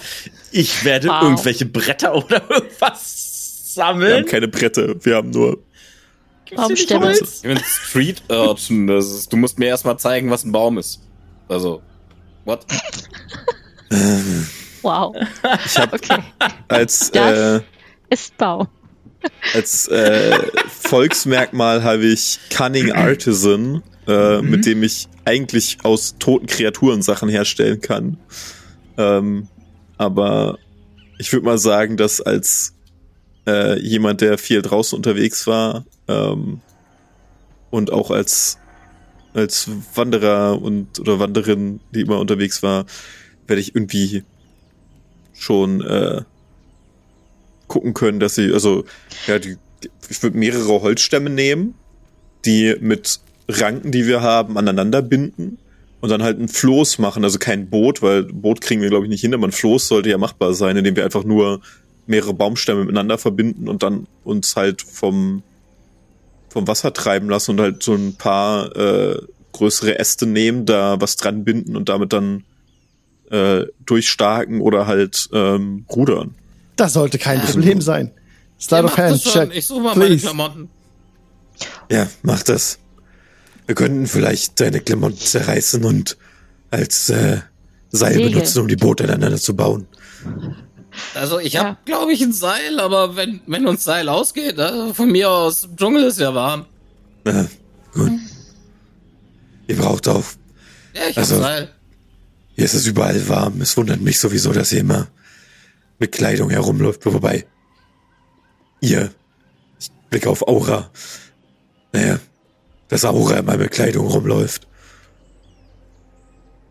[0.52, 1.22] Ich werde Wow.
[1.22, 4.26] irgendwelche Bretter oder irgendwas Wir haben sammeln.
[4.26, 5.60] keine Bretter, wir haben nur.
[6.56, 7.12] Baumstämme.
[7.14, 8.88] Ich bin Street Urchin.
[8.88, 11.00] Das ist, du musst mir erstmal zeigen, was ein Baum ist.
[11.48, 11.82] Also,
[12.44, 12.66] what?
[14.82, 15.16] Wow.
[15.66, 16.18] Ich habe Okay.
[16.68, 17.62] als Das- äh,
[18.10, 18.68] Ist Baum.
[19.54, 20.38] Als äh,
[20.68, 27.82] Volksmerkmal habe ich Cunning Artisan, äh, mit dem ich eigentlich aus toten Kreaturen Sachen herstellen
[27.82, 28.18] kann.
[28.98, 29.48] Ähm,
[29.98, 30.58] aber
[31.18, 32.74] ich würde mal sagen, dass als
[33.48, 36.62] äh, jemand, der viel draußen unterwegs war ähm,
[37.70, 38.58] und auch als
[39.34, 42.86] als Wanderer und oder Wanderin, die immer unterwegs war,
[43.48, 44.24] werde ich irgendwie
[45.34, 46.24] schon äh,
[47.72, 48.84] gucken können, dass sie, also,
[49.28, 49.58] ja, die,
[50.10, 51.74] ich würde mehrere Holzstämme nehmen,
[52.46, 55.58] die mit Ranken, die wir haben, aneinander binden
[56.02, 59.10] und dann halt ein Floß machen, also kein Boot, weil Boot kriegen wir, glaube ich,
[59.10, 61.62] nicht hin, aber ein Floß sollte ja machbar sein, indem wir einfach nur
[62.08, 65.44] mehrere Baumstämme miteinander verbinden und dann uns halt vom,
[66.50, 69.22] vom Wasser treiben lassen und halt so ein paar äh,
[69.54, 72.44] größere Äste nehmen, da was dran binden und damit dann
[73.30, 76.36] äh, durchstarken oder halt ähm, rudern.
[76.82, 78.10] Das sollte kein Problem sein.
[78.60, 79.52] Slide Ihr of Hand, check.
[79.54, 80.26] Ich suche mal meine Please.
[80.26, 80.68] Klamotten.
[81.92, 82.80] Ja, mach das.
[83.68, 86.18] Wir könnten vielleicht deine Klamotten zerreißen und
[86.72, 87.42] als äh,
[87.92, 88.32] Seil Segel.
[88.32, 89.86] benutzen, um die Boote aneinander zu bauen.
[91.14, 91.66] Also ich Ja.
[91.66, 95.66] habe, glaube ich, ein Seil, aber wenn, wenn uns Seil ausgeht, also von mir aus,
[95.66, 96.66] im Dschungel ist ja warm.
[97.26, 97.48] Na,
[97.94, 98.12] gut.
[99.68, 100.24] Ihr braucht auch.
[100.96, 101.70] Ja, ich Also- hab Seil.
[102.56, 103.62] Hier ist es überall warm.
[103.62, 105.08] Es wundert mich sowieso, dass ihr immer
[106.02, 107.06] mit Kleidung herumläuft.
[107.06, 107.46] Wobei,
[108.82, 109.12] ihr,
[109.80, 110.90] ich blicke auf Aura.
[111.94, 112.20] Naja,
[112.90, 114.68] dass Aura immer mit Kleidung rumläuft.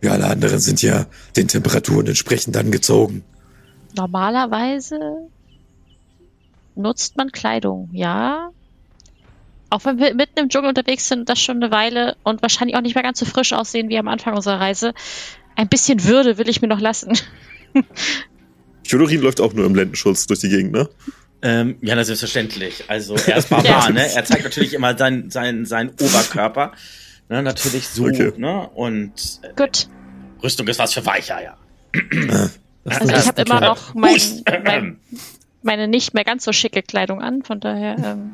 [0.00, 3.22] Wir alle anderen sind ja den Temperaturen entsprechend angezogen.
[3.96, 5.28] Normalerweise
[6.74, 8.50] nutzt man Kleidung, ja.
[9.68, 12.80] Auch wenn wir mitten im Dschungel unterwegs sind, das schon eine Weile und wahrscheinlich auch
[12.80, 14.94] nicht mehr ganz so frisch aussehen wie am Anfang unserer Reise.
[15.54, 17.12] Ein bisschen Würde will ich mir noch lassen.
[18.90, 20.88] Chodorin läuft auch nur im Lendenschutz durch die Gegend, ne?
[21.42, 22.84] Ähm, ja, na, selbstverständlich.
[22.88, 24.12] Also er ist Barbar, ne?
[24.14, 26.72] Er zeigt natürlich immer seinen sein, sein Oberkörper.
[27.28, 28.32] Ne, natürlich so, Okay.
[28.36, 28.68] ne?
[28.74, 29.12] Und
[29.42, 29.88] äh, Gut.
[30.42, 31.56] Rüstung ist was für Weicher, ja.
[32.84, 34.20] Also ich habe immer noch mein,
[34.64, 34.96] mein,
[35.62, 38.32] meine nicht mehr ganz so schicke Kleidung an, von daher, ähm,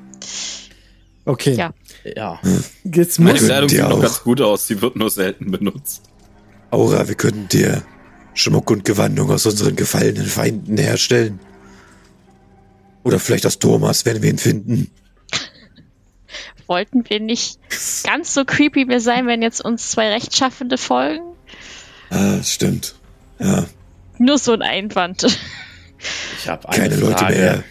[1.27, 1.55] Okay.
[1.55, 1.75] Ja.
[2.05, 2.41] Ja.
[2.85, 4.01] Jetzt Meine muss, Könnt Kleidung sieht noch auch.
[4.01, 6.05] ganz gut aus, sie wird nur selten benutzt.
[6.71, 7.83] Aura, wir könnten dir
[8.37, 11.41] Schmuck und Gewandung aus unseren gefallenen Feinden herstellen.
[13.03, 14.91] Oder vielleicht aus Thomas, wenn wir ihn finden.
[16.67, 17.59] wollten wir nicht
[18.05, 21.25] ganz so creepy mehr sein, wenn jetzt uns zwei Rechtschaffende folgen?
[22.11, 22.95] Ah, stimmt.
[23.39, 23.67] Ja,
[24.19, 25.27] Nur so ein Einwand.
[26.39, 27.35] Ich habe eine keine Leute Frage.
[27.35, 27.65] mehr.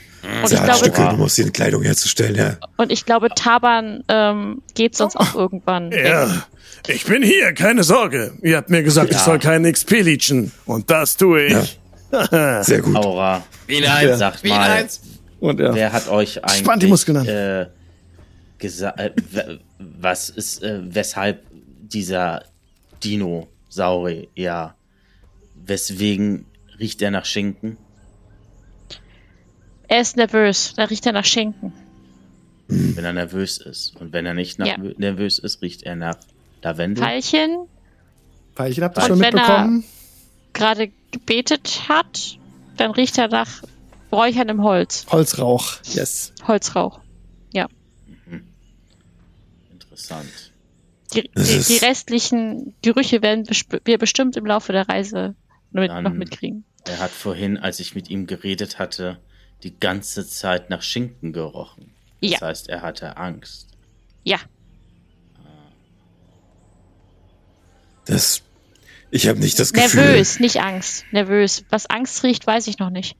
[0.43, 2.57] Und ich Saatstücke, glaube, um aus ihnen Kleidung herzustellen, ja.
[2.77, 5.91] und ich glaube, Taban ähm, geht sonst auch irgendwann.
[5.91, 6.45] Ja,
[6.87, 8.33] ich bin hier, keine Sorge.
[8.41, 9.23] Ihr habt mir gesagt, ich Ja.
[9.23, 10.51] soll keinen XP leechen.
[10.65, 11.79] Und das tue ich.
[12.61, 12.95] Sehr gut.
[12.95, 14.69] Aura, Wie eins, Sagt wie mal.
[14.69, 15.01] eins.
[15.39, 15.73] und ja.
[15.73, 17.27] wer hat euch eigentlich Spannt die Muskeln an.
[17.27, 17.67] äh,
[18.57, 19.11] gesagt, äh,
[19.79, 21.43] was ist, äh, weshalb
[21.81, 22.43] dieser
[23.03, 24.75] Dinosaurier, ja,
[25.65, 26.45] weswegen
[26.79, 27.77] riecht er nach Schinken?
[29.87, 31.73] Er ist nervös, da riecht er nach Schinken.
[32.67, 33.95] Wenn er nervös ist.
[33.99, 34.77] Und wenn er nicht nach, Ja.
[34.77, 36.17] nervös ist, riecht er nach
[36.63, 37.03] Lavendel.
[37.03, 37.67] Veilchen
[38.55, 39.83] Pfeilchen habt ihr Und schon wenn er- mitbekommen?
[40.53, 42.37] gerade gebetet hat,
[42.77, 43.61] dann riecht er nach
[44.11, 45.77] räucherndem Holz, Holzrauch.
[45.93, 46.33] Yes.
[46.47, 46.99] Holzrauch.
[49.71, 50.51] Interessant.
[51.13, 53.45] Die, Das die, ist- die restlichen Gerüche werden
[53.85, 55.35] wir bestimmt im Laufe der Reise
[55.71, 56.65] mit, Dann- noch mitkriegen.
[56.87, 59.17] Er hat vorhin, als ich mit ihm geredet hatte,
[59.63, 61.91] die ganze Zeit nach Schinken gerochen.
[62.21, 62.41] Das Ja.
[62.41, 63.67] heißt, er hatte Angst.
[64.23, 64.39] Ja,
[68.05, 68.41] Das,
[69.09, 70.03] ich habe nicht das Gefühl.
[70.03, 71.05] nervös, nicht Angst.
[71.11, 71.63] Nervös.
[71.69, 73.15] Was Angst riecht, weiß ich noch nicht.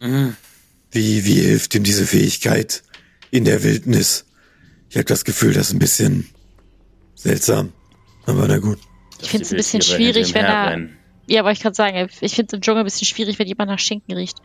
[0.00, 2.82] Wie, wie hilft ihm diese Fähigkeit
[3.30, 4.26] in der Wildnis?
[4.90, 6.28] Ich habe das Gefühl, das ist ein bisschen
[7.14, 7.72] seltsam.
[8.26, 8.78] Aber na gut.
[9.22, 10.78] Ich finde es ein bisschen schwierig, wenn er.
[11.26, 13.70] Ja, wollte ich gerade sagen, ich finde es im Dschungel ein bisschen schwierig, wenn jemand
[13.70, 14.38] nach Schinken riecht.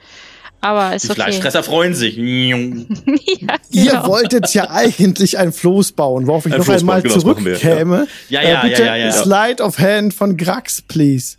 [0.61, 1.23] Aber ist Die okay.
[1.23, 2.15] Fleischfresser freuen sich.
[2.17, 4.07] ja, Ihr genau.
[4.07, 8.07] wolltet ja eigentlich ein Floß bauen, worauf ich Ein noch Floß einmal genau, zurückkäme.
[8.29, 9.11] Ja, Äh, ja, bitte ja, ja, ja.
[9.11, 11.37] Slide of Hand von Grax, please.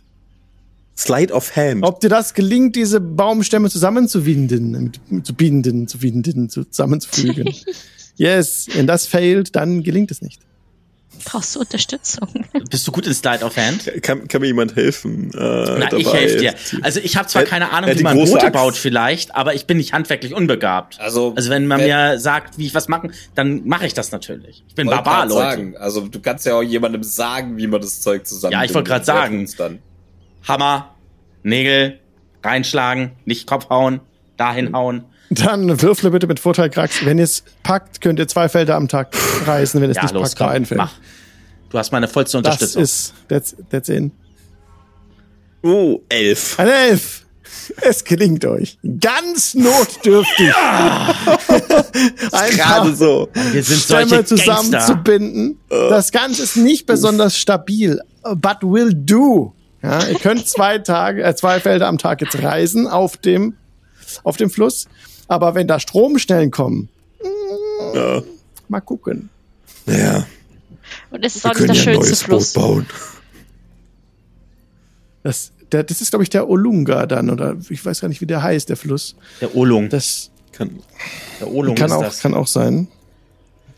[0.97, 1.83] Slide of Hand.
[1.83, 4.91] Ob dir das gelingt, diese Baumstämme zusammenzuwinden,
[5.23, 7.49] zu binden, zu winden, zusammenzufügen.
[8.17, 10.41] yes, wenn das failt, dann gelingt es nicht.
[11.25, 12.27] Brauchst du Unterstützung?
[12.69, 13.89] Bist du gut in Slide of Hand?
[14.01, 15.31] Kann, kann mir jemand helfen?
[15.33, 15.37] Äh,
[15.79, 16.53] Nein, ich helfe dir.
[16.81, 18.51] Also ich habe zwar Er- keine Ahnung, hat wie man Boote Axt.
[18.53, 20.99] baut vielleicht, aber ich bin nicht handwerklich unbegabt.
[20.99, 24.63] Also, Also wenn man mir sagt, wie ich was machen, dann mache ich das natürlich.
[24.67, 25.33] Ich bin Barbar, Leute.
[25.35, 25.77] Sagen.
[25.77, 28.51] Also du kannst ja auch jemandem sagen, wie man das Zeug zusammen.
[28.53, 29.47] Ja, ich wollte grad sagen.
[29.57, 29.79] Dann.
[30.47, 30.93] Hammer,
[31.43, 31.99] Nägel,
[32.43, 34.01] reinschlagen, nicht Kopf hauen,
[34.37, 35.05] dahin hauen.
[35.29, 37.03] Dann würfle bitte mit Vorteil, Grax.
[37.05, 40.13] Wenn ihr es packt, könnt ihr zwei Felder am Tag reißen, wenn es Ja, nicht
[40.13, 40.77] los, packt, komm, ein Feld.
[40.77, 40.93] mach.
[41.69, 42.83] Du hast meine vollste Das Unterstützung.
[42.83, 44.11] ist, that's, that's in.
[45.63, 46.59] Oh, elf.
[46.59, 47.21] Eine Elf.
[47.81, 48.77] Es gelingt euch.
[48.99, 50.51] Ganz notdürftig.
[50.55, 53.29] Ein paar Gerade so.
[53.51, 54.35] Wir sind Stämme solche Gangster.
[54.37, 55.59] zusammenzubinden.
[55.69, 57.99] Das Ganze ist nicht besonders stabil,
[58.35, 59.53] but will do.
[59.81, 63.55] Ja, ihr könnt zwei Tage, äh, zwei Felder am Tag jetzt reisen auf dem
[64.23, 64.87] auf dem Fluss.
[65.27, 66.89] Aber wenn da Stromstellen kommen,
[67.93, 68.21] Ja.
[68.69, 69.29] mal gucken.
[69.85, 70.25] Naja,
[71.11, 72.53] Und es ist wir auch nicht der ja schönste neues Fluss.
[72.53, 72.85] Boot bauen.
[75.23, 78.25] Das, der, das ist, glaube ich, der Olunga dann, oder ich weiß gar nicht, wie
[78.25, 79.15] der heißt, der Fluss.
[79.41, 79.89] Der Olung.
[79.89, 80.79] Das Kann,
[81.39, 82.19] Der Olung kann ist auch, das.
[82.19, 82.87] kann auch sein.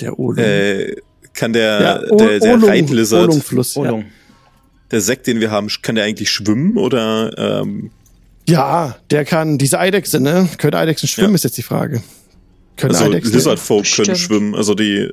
[0.02, 0.44] Der Olung.
[0.44, 0.96] äh,
[1.34, 3.76] kann der, ja, O- der, der Olung- Reitlizard, Olungfluss.
[3.76, 3.82] Ja.
[3.84, 4.06] Olung.
[4.92, 7.92] der Sekt, den wir haben, kann der eigentlich schwimmen oder ähm,
[8.48, 10.48] ja, der kann, diese Eidechse, ne?
[10.58, 11.36] Können Eidechsen schwimmen, Ja.
[11.36, 12.04] ist jetzt die Frage.
[12.78, 13.34] Können also Eidechsen.
[13.34, 14.56] Lizardfolk können schwimmen.
[14.56, 15.10] Also die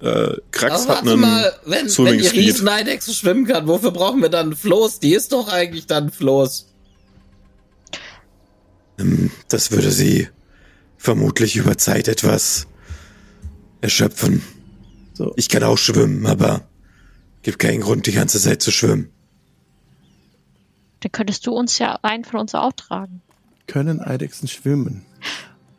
[0.00, 2.26] äh, Krax Aber hat warte einen mal, wenn, wenn die.
[2.26, 5.00] Rieseneidechse schwimmen kann, wofür brauchen wir dann einen Floß?
[5.00, 6.66] Die ist doch eigentlich dann ein Floß.
[8.98, 10.28] Ähm, Das würde sie
[10.98, 12.66] vermutlich über Zeit etwas
[13.80, 14.42] erschöpfen.
[15.14, 15.32] So.
[15.36, 16.62] Ich kann auch schwimmen, aber
[17.42, 19.10] gibt keinen Grund, die ganze Zeit zu schwimmen.
[21.04, 23.20] Dann könntest du uns ja einen von uns auch tragen.
[23.66, 25.04] Können Eidechsen schwimmen?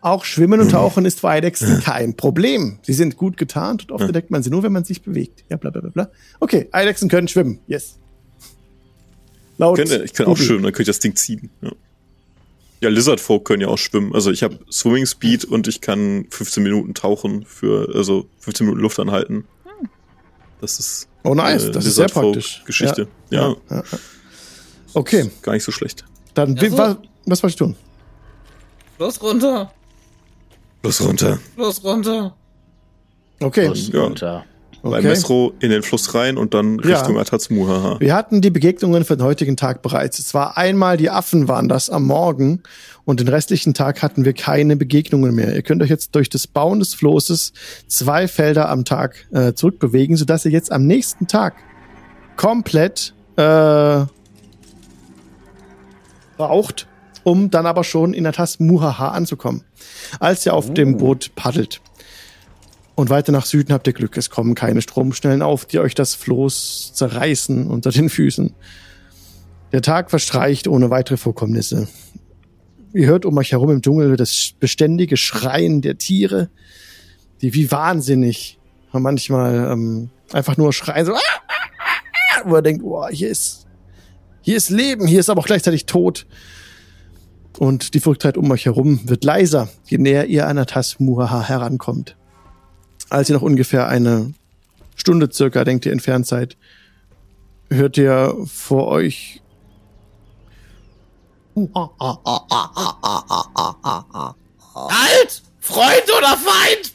[0.01, 2.77] Auch Schwimmen und Tauchen ist für Eidechsen kein Problem.
[2.83, 5.43] Sie sind gut getarnt und oft entdeckt man sie nur, wenn man sich bewegt.
[5.49, 6.11] Ja, bla bla bla bla.
[6.39, 7.59] Okay, Eidechsen können schwimmen.
[7.65, 7.97] Yes.
[9.57, 11.49] Laut Könnte, ich kann auch schwimmen, dann könnte ich das Ding ziehen.
[11.61, 11.71] Ja,
[12.81, 14.13] ja Lizardfolk können ja auch schwimmen.
[14.13, 18.83] Also ich habe Swimming Speed und ich kann 15 Minuten tauchen für, also 15 Minuten
[18.83, 19.45] Luft anhalten.
[20.61, 21.63] Das ist Oh, nice.
[21.63, 22.61] äh, Das ist sehr praktisch.
[22.65, 23.07] Geschichte.
[23.31, 23.83] Ja, Ja.
[24.95, 26.03] Okay, gar nicht so schlecht.
[26.33, 26.77] dann, Ja, so.
[26.77, 27.75] wa- was wollte ich tun?
[28.99, 29.71] Los runter,
[30.83, 31.39] Los runter.
[31.57, 32.33] los runter.
[33.41, 33.67] Okay.
[33.67, 34.01] Und Ja.
[34.03, 34.45] runter.
[34.83, 35.07] Bei okay.
[35.07, 36.97] Mesro in den Fluss rein und dann Ja.
[36.99, 37.99] Richtung Atatsmu, haha.
[37.99, 40.19] Wir hatten die Begegnungen für den heutigen Tag bereits.
[40.19, 42.61] Es war einmal die Affen waren das am Morgen
[43.03, 45.55] und den restlichen Tag hatten wir keine Begegnungen mehr.
[45.55, 47.51] Ihr könnt euch jetzt durch das Bauen des Flosses
[47.87, 51.55] zwei Felder am Tag äh, zurückbewegen, sodass ihr jetzt am nächsten Tag
[52.37, 53.41] komplett äh,
[56.37, 56.87] braucht,
[57.23, 59.63] um dann aber schon in Atas Muhaha anzukommen.
[60.19, 61.81] Als ihr auf dem Boot paddelt.
[62.95, 64.15] Und weiter nach Süden habt ihr Glück.
[64.15, 68.53] Es kommen keine Stromschnellen auf, die euch das Floß zerreißen unter den Füßen.
[69.73, 71.89] Der Tag verstreicht ohne weitere Vorkommnisse.
[72.93, 76.49] Ihr hört um euch herum im Dschungel das beständige Schreien der Tiere,
[77.41, 78.57] die wie wahnsinnig
[78.93, 83.64] manchmal ähm, einfach nur schreien, so, "Ah, ah, ah", wo er denkt, oh, hier ist,
[84.45, 86.25] hier ist Leben, hier ist aber auch gleichzeitig Tod.
[87.57, 92.15] Und die Verrücktheit um euch herum wird leiser, je näher ihr an Atas Muhaha herankommt
[93.09, 94.33] als ihr noch ungefähr eine
[94.95, 96.57] Stunde circa, denkt ihr, entfernt seid,
[97.69, 99.41] hört ihr vor euch
[104.75, 105.41] Halt!
[105.59, 106.93] Freund oder Feind?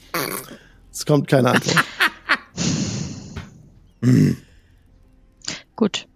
[0.93, 1.85] es kommt keine Antwort.
[5.77, 6.07] Gut.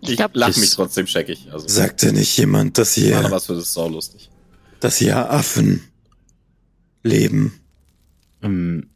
[0.00, 1.48] Ich Ich glaube, lach mich trotzdem scheckig.
[1.52, 4.30] Also, Sagte nicht jemand, dass hier, was für das sau lustig.
[4.80, 5.82] dass hier Affen
[7.02, 7.60] leben?
[8.42, 8.90] Ähm,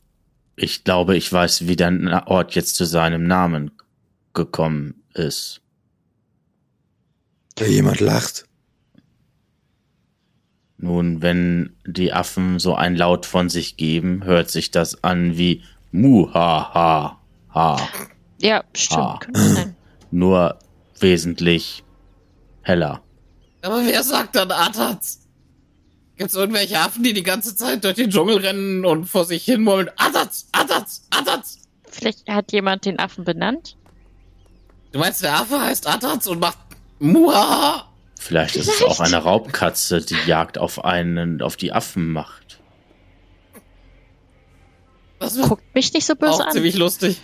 [0.55, 3.70] Ich glaube, ich weiß, wie der Na- Ort jetzt zu seinem Namen
[4.35, 5.61] gekommen ist.
[7.57, 8.45] Da jemand lacht?
[10.79, 15.62] Nun, wenn die Affen so ein Laut von sich geben, hört sich das an wie
[15.93, 17.19] Muhaha.
[17.55, 17.89] Ha.
[18.41, 19.29] ja, stimmt.
[19.35, 19.77] Sein.
[20.11, 20.59] Nur
[21.03, 21.85] wesentlich
[22.62, 23.03] heller.
[23.62, 25.20] Aber wer sagt dann Atats?
[26.16, 29.62] Gibt's irgendwelche Affen, die die ganze Zeit durch den Dschungel rennen und vor sich hin
[29.62, 29.91] murmeln?
[29.97, 31.59] Atats, Atats, Atats.
[31.89, 33.77] Vielleicht hat jemand den Affen benannt.
[34.93, 36.59] Du meinst, der Affe heißt Atats und macht
[36.99, 37.89] Muhaha?
[38.19, 42.61] Vielleicht ist es auch eine Raubkatze, die Jagd auf einen, auf die Affen macht.
[45.19, 46.53] Das wird Guckt mich nicht so böse auch an.
[46.53, 47.16] ziemlich lustig.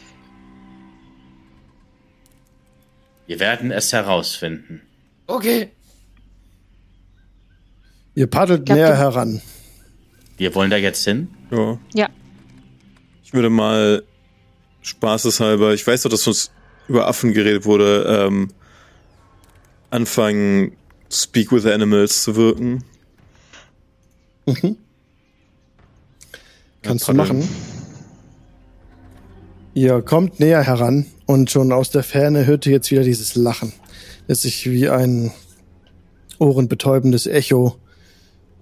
[3.28, 4.80] Wir werden es herausfinden.
[5.26, 5.70] Okay.
[8.14, 9.42] Ihr paddelt glaub, näher heran.
[10.38, 11.28] Wir wollen da jetzt hin?
[11.50, 11.78] Ja.
[11.92, 12.08] Ja.
[13.22, 14.02] Ich würde mal
[14.80, 16.50] spaßeshalber, ich weiß doch, dass uns
[16.88, 18.48] über Affen geredet wurde, ähm,
[19.90, 20.74] anfangen,
[21.12, 22.82] Speak with Animals zu wirken.
[26.82, 27.46] Kannst du machen.
[29.78, 33.72] Ihr kommt näher heran und schon aus der Ferne hört ihr jetzt wieder dieses Lachen,
[34.26, 35.30] das sich wie ein
[36.40, 37.76] ohrenbetäubendes Echo,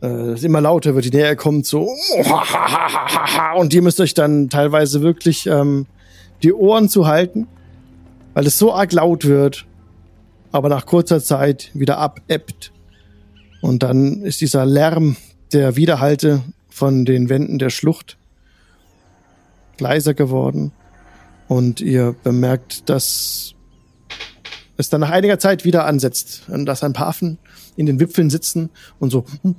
[0.03, 1.89] äh, das immer lauter wird, je näher er kommt, so
[3.57, 5.87] und ihr müsst euch dann teilweise wirklich ähm,
[6.43, 7.49] die Ohren zu halten,
[8.35, 9.65] weil es so arg laut wird,
[10.53, 12.73] aber nach kurzer Zeit wieder abebbt.
[13.63, 15.17] Und dann ist dieser Lärm
[15.55, 18.19] der Widerhalte von den Wänden der Schlucht
[19.79, 20.73] leiser geworden
[21.49, 23.55] und ihr bemerkt, dass
[24.77, 26.43] es dann nach einiger Zeit wieder ansetzt.
[26.49, 27.39] Und dass ein paar Affen
[27.77, 29.25] in den Wipfeln sitzen und so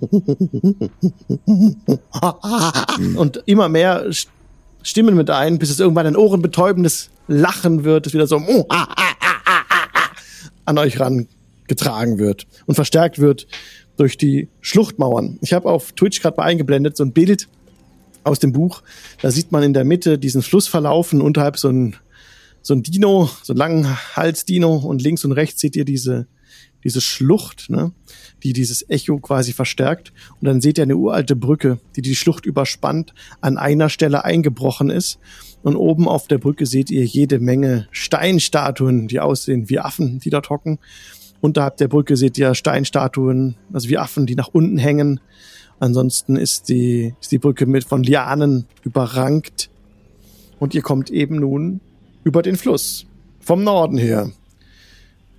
[3.15, 4.27] und immer mehr St-
[4.83, 8.37] Stimmen mit ein, bis es irgendwann ein ohrenbetäubendes Lachen wird, es wieder so
[10.65, 13.47] an euch rangetragen wird und verstärkt wird
[13.97, 15.39] durch die Schluchtmauern.
[15.41, 17.49] Ich habe auf Twitch gerade mal eingeblendet so ein Bild
[18.27, 18.83] aus dem Buch.
[19.21, 21.95] Da sieht man in der Mitte diesen Fluss verlaufen, unterhalb so ein,
[22.61, 26.27] so ein Dino, so ein langen Hals-Dino und links und rechts seht ihr diese,
[26.83, 27.91] diese Schlucht, ne,
[28.43, 30.13] die dieses Echo quasi verstärkt.
[30.39, 34.89] Und dann seht ihr eine uralte Brücke, die die Schlucht überspannt, an einer Stelle eingebrochen
[34.89, 35.19] ist.
[35.63, 40.29] Und oben auf der Brücke seht ihr jede Menge Steinstatuen, die aussehen wie Affen, die
[40.29, 40.79] dort hocken.
[41.41, 45.19] Unterhalb der Brücke seht ihr Steinstatuen, also wie Affen, die nach unten hängen.
[45.79, 49.69] Ansonsten ist die, ist die Brücke mit von Lianen überrankt.
[50.59, 51.81] Und ihr kommt eben nun
[52.23, 53.05] über den Fluss.
[53.39, 54.31] Vom Norden her.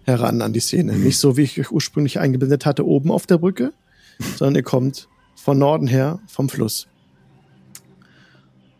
[0.04, 0.96] Heran an die Szene.
[0.96, 3.72] Nicht so, wie ich euch ursprünglich eingeblendet hatte, oben auf der Brücke,
[4.36, 6.86] sondern ihr kommt von Norden her vom Fluss.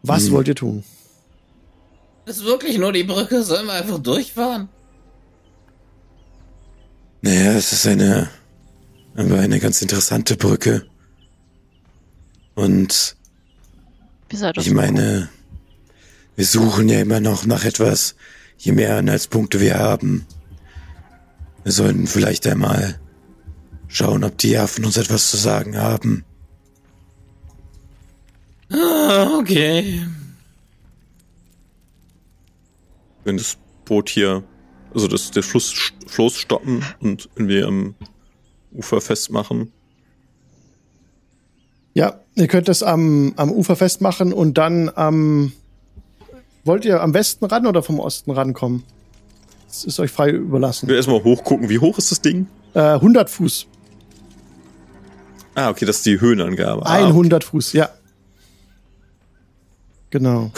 [0.02, 0.84] Was wollt ihr tun?
[2.24, 3.42] Ist wirklich nur die Brücke?
[3.42, 4.68] Sollen wir einfach durchfahren?
[7.20, 8.28] Naja, es ist eine,
[9.14, 10.87] aber eine ganz interessante Brücke.
[12.58, 13.16] Und
[14.32, 15.28] ich meine,
[16.34, 18.16] wir suchen ja immer noch nach etwas,
[18.56, 20.26] je mehr Anhaltspunkte wir haben.
[21.62, 22.98] Wir sollten vielleicht einmal
[23.86, 26.24] schauen, ob die Affen uns etwas zu sagen haben.
[28.72, 30.04] Ah, okay.
[33.22, 34.42] Wenn das Boot hier,
[34.92, 37.94] also das, der Fluss, Floß stoppen und irgendwie am
[38.72, 39.72] Ufer festmachen.
[41.94, 45.52] Ja, ihr könnt das am, am Ufer festmachen und dann am.
[46.64, 48.82] Wollt ihr am Westen ran oder vom Osten rankommen?
[49.68, 50.88] Das ist euch frei überlassen.
[50.88, 51.68] Wir erstmal hochgucken.
[51.68, 52.46] Wie hoch ist das Ding?
[52.74, 53.66] Äh, 100 Fuß.
[55.54, 56.84] Ah, okay, das ist die Höhenangabe.
[56.86, 57.88] Ah, 100 Fuß, ja.
[60.10, 60.50] Genau.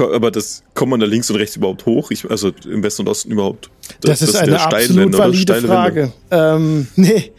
[0.00, 2.10] Aber das kommt man da links und rechts überhaupt hoch?
[2.10, 3.70] Ich, also im Westen und Osten überhaupt?
[4.00, 6.12] Das, ist der eine steile absolut valide Frage.
[6.30, 7.32] Ähm, nee.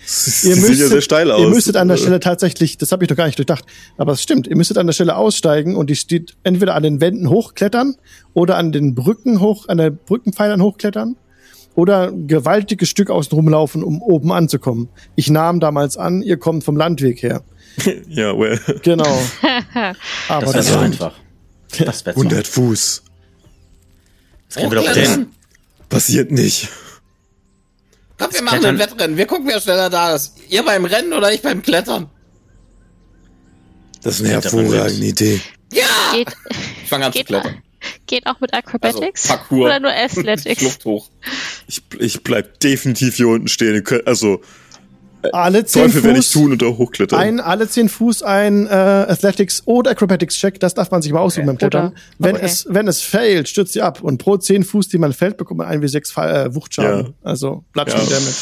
[0.43, 1.41] Ihr müsstet, ja sehr steil aus.
[1.41, 3.65] ihr müsstet an der Stelle tatsächlich, das habe ich doch gar nicht durchdacht,
[3.97, 7.01] aber es stimmt, ihr müsstet an der Stelle aussteigen und die steht entweder an den
[7.01, 7.95] Wänden hochklettern
[8.33, 11.17] oder an den Brücken hoch, an der Brückenpfeilern hochklettern
[11.75, 14.89] oder ein gewaltiges Stück außen rumlaufen, um oben anzukommen.
[15.15, 17.43] Ich nahm damals an, ihr kommt vom Landweg her.
[18.09, 18.59] Ja, well.
[18.81, 19.05] Genau.
[20.27, 21.13] aber Das das so einfach.
[21.77, 22.21] Das wäre so.
[22.21, 23.03] 100 Fuß.
[24.47, 25.27] Das kriegen wir doch hin.
[25.89, 26.69] Passiert nicht.
[28.17, 29.17] Komm, wir machen ein Wettrennen.
[29.17, 30.35] Wir gucken, wer schneller da ist.
[30.49, 32.09] Ihr beim Rennen oder ich beim Klettern?
[34.01, 35.05] Das ist eine hervorragende.
[35.05, 35.41] Idee.
[35.73, 35.83] Ja!
[36.13, 36.29] geht,
[36.83, 37.61] Ich fange an zu klettern.
[38.07, 39.29] geht auch mit Acrobatics?
[39.29, 39.65] Also, Parkour.
[39.65, 40.61] Oder nur Athletics?
[40.61, 41.09] Schlucht hoch.
[41.67, 43.83] Ich, ich bleib definitiv hier unten stehen.
[44.05, 44.41] Also,
[45.33, 47.19] Alle zehn Teufel werde ich Fuß, tun und da hochklettern.
[47.19, 51.19] ein, alle zehn Fuß ein äh, Athletics oder Acrobatics Check, das darf man sich mal
[51.19, 51.87] aussuchen beim Klettern.
[51.87, 52.45] Oder- Wenn okay.
[52.45, 55.57] es, wenn es failt, stürzt sie ab und pro zehn Fuß, die man fällt, bekommt
[55.57, 57.05] man ein wie sechs äh, Wuchtschaden.
[57.07, 57.13] Ja.
[57.23, 58.15] Also Bludgeoning Ja.
[58.15, 58.35] Damage.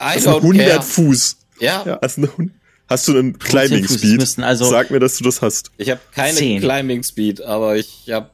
[0.00, 0.82] I Das sind don't 100 care.
[0.82, 1.36] Fuß.
[1.60, 1.98] Ja, Ja.
[2.02, 2.50] Hast du, eine,
[2.88, 4.16] hast du einen Climbing Speed?
[4.18, 5.70] müssten also- Sag mir, dass du das hast.
[5.76, 6.60] ich habe keine Zehn.
[6.60, 8.30] Climbing Speed, aber ich habe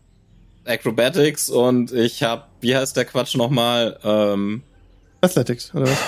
[0.64, 3.98] Acrobatics und ich habe, wie heißt der Quatsch nochmal?
[4.04, 4.62] Ähm,
[5.20, 5.98] Athletics, oder was?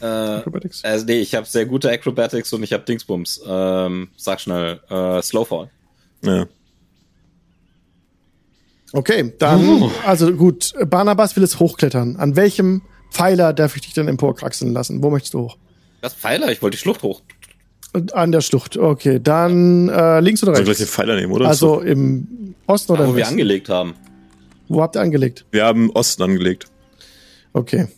[0.00, 0.84] Äh, Acrobatics.
[0.84, 3.40] also nee, ich habe sehr gute Acrobatics und ich habe Dingsbums.
[3.46, 5.70] Ähm, sag schnell, äh, Slowfall.
[6.22, 6.46] Ja.
[8.92, 12.16] Okay, dann, also gut, Barnabas will es hochklettern.
[12.16, 15.02] An welchem Pfeiler darf ich dich dann emporkraxeln lassen?
[15.02, 15.58] Wo möchtest du hoch?
[16.00, 17.20] Das Pfeiler, ich wollte die Schlucht hoch.
[18.12, 18.76] An der Schlucht.
[18.76, 20.94] Okay, dann äh, links oder Soll gleich den rechts?
[20.94, 21.48] Pfeiler nehmen, oder?
[21.48, 23.32] Also im Osten oder Da, im wo wir Westen?
[23.34, 23.94] angelegt haben.
[24.68, 25.44] Wo habt ihr angelegt?
[25.50, 26.66] wir haben Osten angelegt.
[27.52, 27.88] Okay.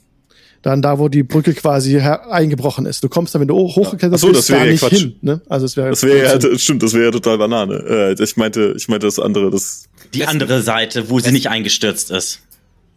[0.62, 3.02] Dann da, wo die Brücke quasi her- eingebrochen ist.
[3.02, 4.92] Du kommst dann, wenn du hoch- hochgeklettert Ach so, bist, das ja nicht Quatsch.
[4.98, 5.16] hin.
[5.22, 5.40] Ne?
[5.48, 7.74] Also es wäre Das wäre ja, das stimmt, das wäre ja total Banane.
[8.18, 9.84] Äh, ich meinte, ich meinte das andere, das.
[10.12, 12.40] Die andere Seite, wo sie nicht eingestürzt ist.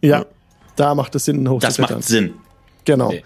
[0.02, 0.26] ja,
[0.76, 1.98] da macht es Sinn, Das hochzuklettern.
[1.98, 2.34] macht Sinn.
[2.84, 3.06] Genau.
[3.08, 3.22] Okay.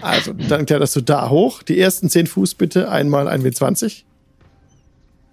[0.00, 1.62] Also, dann kletterst du da hoch.
[1.64, 4.02] Die ersten 10 Fuß bitte einmal ein W20.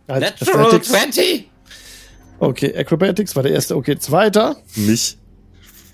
[0.08, 0.88] Also, Natural Athletics.
[0.90, 1.50] 20!
[2.40, 3.76] Okay, Acrobatics war der erste.
[3.76, 4.56] Okay, zweiter.
[4.76, 5.18] Nicht,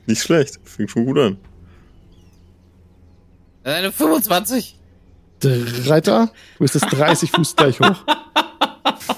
[0.06, 0.60] nicht schlecht.
[0.64, 1.38] Fängt schon gut an.
[3.66, 4.76] Eine 25.
[5.40, 6.32] Dritter.
[6.58, 7.96] Du bist jetzt 30 Fuß gleich hoch.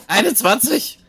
[0.07, 0.99] Eine 20.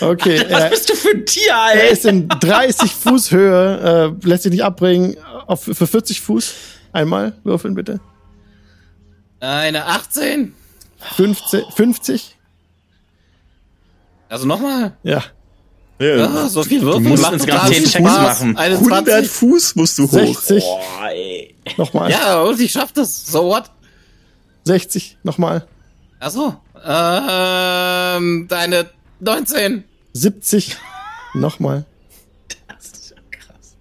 [0.00, 1.92] Okay, Was er, bist du für ein Tier, er ey?
[1.92, 5.16] ist in 30 Fuß Höhe, äh, lässt sich nicht abbringen.
[5.46, 6.54] Auf, für 40 Fuß.
[6.92, 8.00] Einmal würfeln bitte.
[9.40, 10.54] Eine 18.
[11.16, 12.36] 15, 50.
[14.28, 14.96] Also nochmal.
[15.02, 15.22] Ja.
[16.00, 17.00] Ja, Ah, so viel Würfel.
[17.02, 18.40] musst total ganz viel zehn Checks Spaß.
[18.40, 18.56] machen.
[18.56, 19.30] Eine 100 20.
[19.30, 20.40] Fuß musst du hoch.
[20.40, 20.62] 60.
[20.64, 21.54] Boah, ey.
[21.76, 22.10] Nochmal.
[22.10, 23.26] Ja, und ich schaff das.
[23.26, 23.64] So what?
[24.64, 25.66] 60, nochmal.
[26.20, 26.54] Achso.
[26.86, 28.86] Ähm, deine
[29.20, 29.84] 19.
[30.12, 30.76] 70,
[31.34, 31.84] nochmal.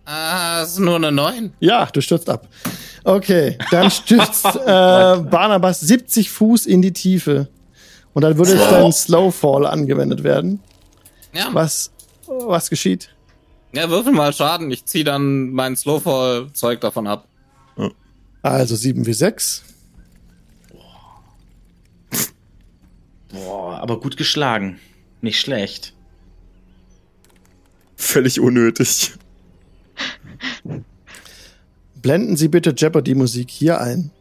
[0.06, 1.52] Ah, ist nur eine 9.
[1.60, 2.48] Ja, du stürzt ab.
[3.04, 7.48] Okay, dann stürzt äh, Barnabas 70 Fuß in die Tiefe.
[8.14, 10.62] Und dann würde jetzt dein Slowfall angewendet werden.
[11.34, 11.50] Ja.
[11.52, 11.92] Was,
[12.28, 13.16] was geschieht?
[13.74, 14.72] Ja, würfel mal Schaden.
[14.72, 17.28] Ich zieh dann mein Slowfall-Zeug davon ab.
[18.42, 19.64] Also 7 wie 6.
[23.30, 24.80] Boah, aber gut geschlagen.
[25.22, 25.94] Nicht schlecht.
[27.96, 29.14] Völlig unnötig.
[31.96, 34.12] Blenden Sie bitte Jeopardy-Musik hier ein.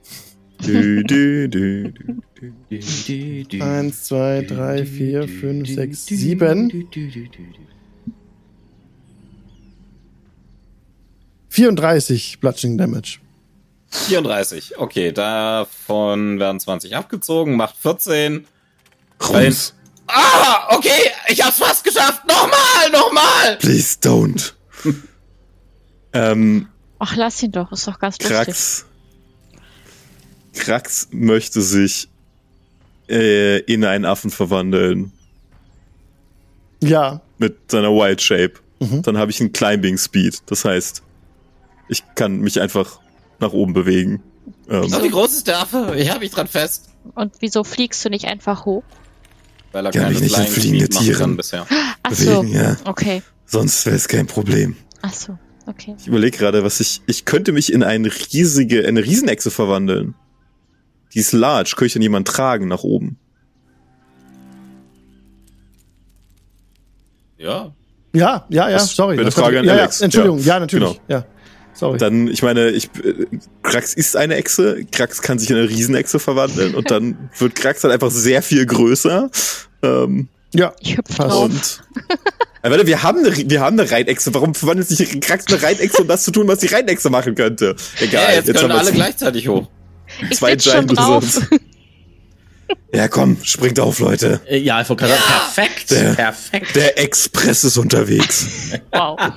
[0.65, 3.63] Dü, dü, dü, dü.
[3.63, 6.89] Eins, zwei, drei, vier, fünf, sechs, sieben.
[11.57, 13.19] 34 Bludgeoning Damage.
[13.89, 14.77] 34.
[14.77, 18.47] Okay, davon werden 20 abgezogen, macht 14.
[19.27, 19.73] Rums.
[20.07, 22.27] Ah, okay, ich hab's fast geschafft.
[22.29, 23.57] Nochmal, nochmal.
[23.57, 24.53] Please don't.
[26.13, 26.69] ähm,
[26.99, 28.37] Ach, lass ihn doch, ist doch ganz lustig.
[28.37, 28.85] Krax.
[30.53, 32.09] Krax möchte sich
[33.09, 35.11] äh, in einen Affen verwandeln.
[36.83, 38.53] Ja, Mit seiner Wild Shape.
[38.79, 40.43] Dann habe ich einen Climbing Speed.
[40.45, 41.03] Das heißt,
[41.89, 43.01] ich kann mich einfach
[43.39, 44.23] nach oben bewegen.
[44.69, 45.95] Ähm, So, wie groß ist der Affe?
[45.97, 46.89] Ich hab mich dran fest.
[47.15, 48.83] Und wieso fliegst du nicht einfach hoch?
[49.73, 51.29] Weil er Kann keine mich nicht Flying fliegende Tiere.
[51.29, 51.67] bisher.
[52.03, 52.77] Ach so, Bewegen, ja.
[52.85, 53.23] okay.
[53.45, 54.77] Sonst wäre es kein Problem.
[55.03, 55.95] Ach so, okay.
[55.99, 57.03] ich überlege gerade, was ich.
[57.07, 60.15] Ich könnte mich in eine riesige, eine Riesenechse verwandeln.
[61.15, 61.71] Die ist large.
[61.77, 63.19] Könnte ich dann jemand tragen nach oben?
[67.39, 67.73] Ja.
[68.15, 69.19] ja, ja, ja, sorry.
[69.19, 69.99] eine Frage ich- an ja, Alex.
[70.01, 70.89] Ja, Entschuldigung, Ja, ja, natürlich.
[70.93, 71.01] genau.
[71.09, 71.25] Ja,
[71.77, 71.99] sorry.
[71.99, 73.27] Dann, ich meine, ich, äh,
[73.63, 74.85] Krax ist eine Echse.
[74.91, 78.67] Krax kann sich in eine Riesenechse verwandeln und dann wird Krax halt einfach sehr viel
[78.67, 79.31] größer.
[79.83, 81.19] Ähm, ja, Ich Passt.
[81.19, 81.45] drauf.
[81.45, 81.83] und
[82.65, 84.33] Ja, warte, wir haben eine, wir haben eine Reinechse.
[84.35, 87.77] Warum verwandelt sich Krax eine Reinechse, um das zu tun, was die Reinechse machen könnte?
[88.01, 88.25] Egal.
[88.25, 89.69] Ja, jetzt, können haben alle gleichzeitig hoch.
[90.31, 91.23] Ich zwei sitz schon Giant drauf.
[91.25, 91.51] Lizards.
[92.93, 94.41] Ja, komm, springt auf, Leute.
[94.49, 95.91] Äh, Ja, ich wollte gerade sagen, perfekt.
[95.91, 96.75] Der- Perfekt.
[96.77, 98.47] Der Express ist unterwegs.
[98.93, 99.19] Wow.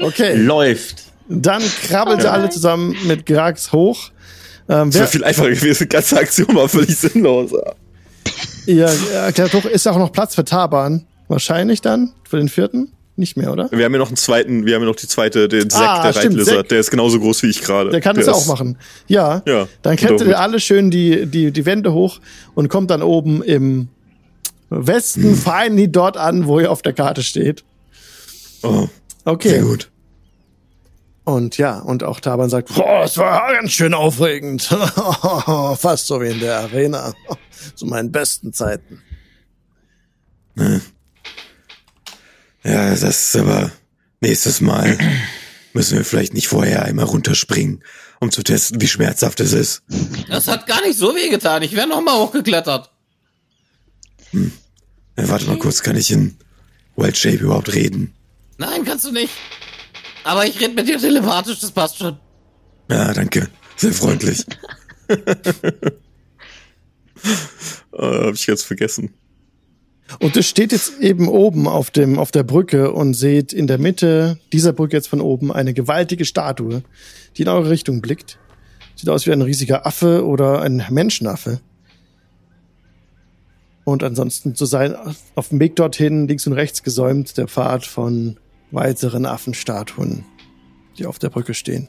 [0.00, 0.34] okay.
[0.36, 1.04] Läuft.
[1.28, 4.10] Dann krabbelt ihr alle zusammen mit Grax hoch.
[4.68, 5.84] Ähm, Das wäre viel einfacher gewesen.
[5.84, 7.50] Die ganze Aktion war völlig sinnlos.
[8.66, 11.06] ihr erklärt hoch, ist auch noch Platz für Taban.
[11.28, 12.92] Wahrscheinlich dann, für den vierten?
[13.16, 13.68] Nicht mehr, oder?
[13.70, 16.02] Wir haben ja noch einen zweiten, wir haben ja noch die zweite, den Zack, Ah,
[16.02, 16.70] der stimmt, Reitlizard.
[16.72, 17.90] Der ist genauso groß wie ich gerade.
[17.90, 18.76] Der kann das ist- auch machen.
[19.06, 19.40] Ja.
[19.46, 22.18] Ja, Dann klettert ihr alle schön die, die, die Wände hoch
[22.54, 23.88] und kommt dann oben im
[24.68, 27.62] Westen finally dort an, wo ihr auf der Karte steht.
[28.62, 28.88] Oh,
[29.24, 29.50] Okay.
[29.50, 29.90] sehr gut.
[31.24, 34.62] Und ja, und auch Taban sagt, boah, es war ganz schön aufregend.
[35.78, 37.14] Fast so wie in der Arena.
[37.74, 39.02] Zu meinen besten Zeiten.
[42.62, 43.72] Ja, das ist aber
[44.20, 44.98] nächstes Mal
[45.74, 47.82] müssen wir vielleicht nicht vorher einmal runterspringen,
[48.20, 49.82] um zu testen, wie schmerzhaft es ist.
[50.28, 51.62] Das hat gar nicht so weh getan.
[51.62, 52.90] Ich wäre noch mal hochgeklettert.
[54.32, 56.36] Ja, warte mal kurz, kann ich in
[56.96, 58.13] Wild Shape überhaupt reden?
[58.58, 59.32] Nein, kannst du nicht.
[60.24, 62.18] Aber ich rede mit dir telepathisch, das passt schon.
[62.90, 63.48] Ja, danke.
[63.76, 64.44] Sehr freundlich.
[67.92, 69.14] Äh, hab ich ganz vergessen.
[70.20, 73.78] Und es steht jetzt eben oben auf dem, auf der Brücke und seht in der
[73.78, 76.82] Mitte dieser Brücke jetzt von oben eine gewaltige Statue,
[77.36, 78.38] die in eure Richtung blickt.
[78.96, 81.60] Sieht aus wie ein riesiger Affe oder ein Menschenaffe.
[83.84, 84.94] Und ansonsten zu sein,
[85.34, 88.38] auf dem Weg dorthin, links und rechts gesäumt, der Pfad von
[88.70, 90.24] weiteren Affenstatuen,
[90.98, 91.88] die auf der Brücke stehen.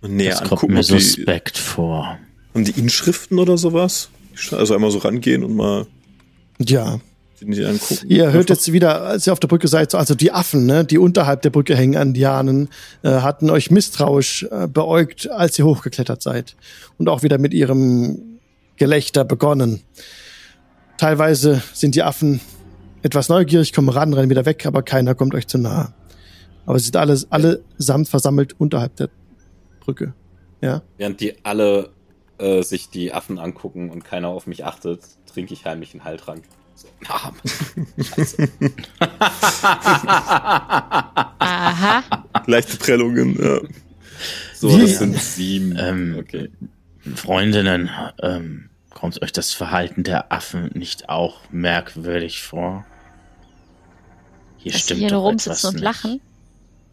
[0.00, 2.18] Näher Das kommt angucken, mir ob die, suspekt vor.
[2.54, 4.10] haben die Inschriften oder sowas?
[4.52, 5.86] Also einmal so rangehen und mal
[6.60, 7.00] Ja,
[7.40, 8.06] die, die angucken.
[8.08, 8.48] Ihr hört Einfach.
[8.50, 11.42] jetzt wieder, als ihr auf der Brücke seid, so- also die Affen, ne, die unterhalb
[11.42, 12.68] der Brücke hängen an Lianen,
[13.02, 16.54] äh, hatten euch misstrauisch äh, beäugt, als ihr hochgeklettert seid.
[16.98, 18.38] Und auch wieder mit ihrem
[18.76, 19.82] Gelächter begonnen.
[20.98, 22.40] Teilweise sind die Affen
[23.02, 25.94] etwas neugierig, kommen ran, rennen wieder weg, aber keiner kommt euch zu nahe.
[26.66, 29.08] Aber sie sind alle, allesamt versammelt unterhalb der
[29.80, 30.12] Brücke.
[30.60, 30.82] Ja.
[30.98, 31.90] Während die alle
[32.38, 35.00] äh, sich die Affen angucken und keiner auf mich achtet,
[35.32, 36.42] trinke ich heimlich einen Heiltrank.
[36.74, 37.32] So, na,
[38.04, 38.48] Scheiße.
[41.38, 42.02] Aha.
[42.46, 43.60] Leichte Prellungen, ja.
[44.54, 45.76] So, Wie- das sind sieben.
[45.78, 46.50] Ähm, okay.
[47.14, 47.88] Freundinnen,
[48.22, 48.67] ähm,
[48.98, 52.84] kommt euch das Verhalten der Affen nicht auch merkwürdig vor?
[54.56, 55.84] Hier Dass sie stimmt hier doch rumsitzen etwas und nicht.
[55.84, 56.20] lachen.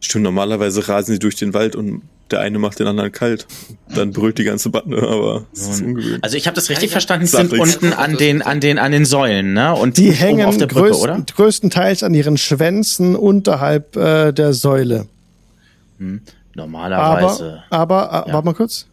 [0.02, 3.48] Stimmt, normalerweise rasen sie durch den Wald und der eine macht den anderen kalt.
[3.94, 6.24] Dann brüllt die ganze Bande, aber es ist ungewöhnlich.
[6.24, 9.06] Also ich habe das richtig Ja, verstanden, sind unten an den, an den, an den
[9.06, 9.74] Säulen, ne?
[9.76, 11.26] Und Die hängen auf der Brücke, größten, oder?
[11.36, 15.08] größtenteils an ihren Schwänzen unterhalb äh, der Säule.
[16.54, 17.64] Normalerweise.
[17.70, 18.88] Aber, aber, äh, warte mal kurz.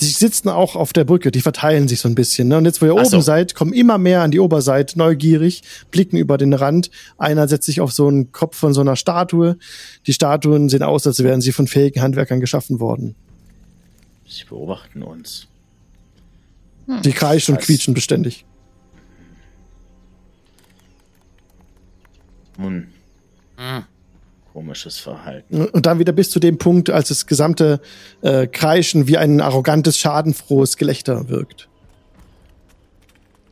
[0.00, 2.48] Die sitzen auch auf der Brücke, die verteilen sich so ein bisschen.
[2.48, 2.58] Ne?
[2.58, 3.20] Und jetzt, wo ihr Ach oben so.
[3.20, 6.90] seid, kommen immer mehr an die Oberseite, neugierig, blicken über den Rand.
[7.16, 9.56] Einer setzt sich auf so einen Kopf von so einer Statue.
[10.06, 13.14] Die Statuen sehen aus, als wären sie von fähigen Handwerkern geschaffen worden.
[14.28, 15.48] Sie beobachten uns.
[17.04, 18.44] Die kreischen und quietschen beständig.
[22.58, 22.88] Nun.
[23.56, 23.84] Hm.
[24.56, 25.66] Komisches Verhalten.
[25.66, 27.78] Und dann wieder bis zu dem Punkt, als das gesamte
[28.22, 31.68] äh, Kreischen wie ein arrogantes, schadenfrohes Gelächter wirkt.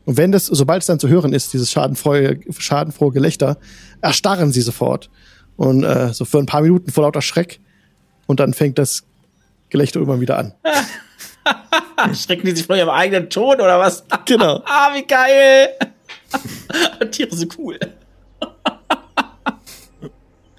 [0.06, 3.58] Und wenn das, sobald es dann zu hören ist, dieses schadenfrohe, schadenfrohe Gelächter,
[4.00, 5.10] erstarren sie sofort.
[5.56, 7.60] Und äh, so für ein paar Minuten vor lauter Schreck.
[8.24, 9.04] Und dann fängt das
[9.68, 10.54] Gelächter irgendwann wieder an.
[12.14, 14.04] Schrecken die sich vor ihrem eigenen Ton oder was?
[14.24, 14.62] Genau.
[14.64, 15.68] ah, wie geil!
[17.10, 17.78] Tiere sind cool.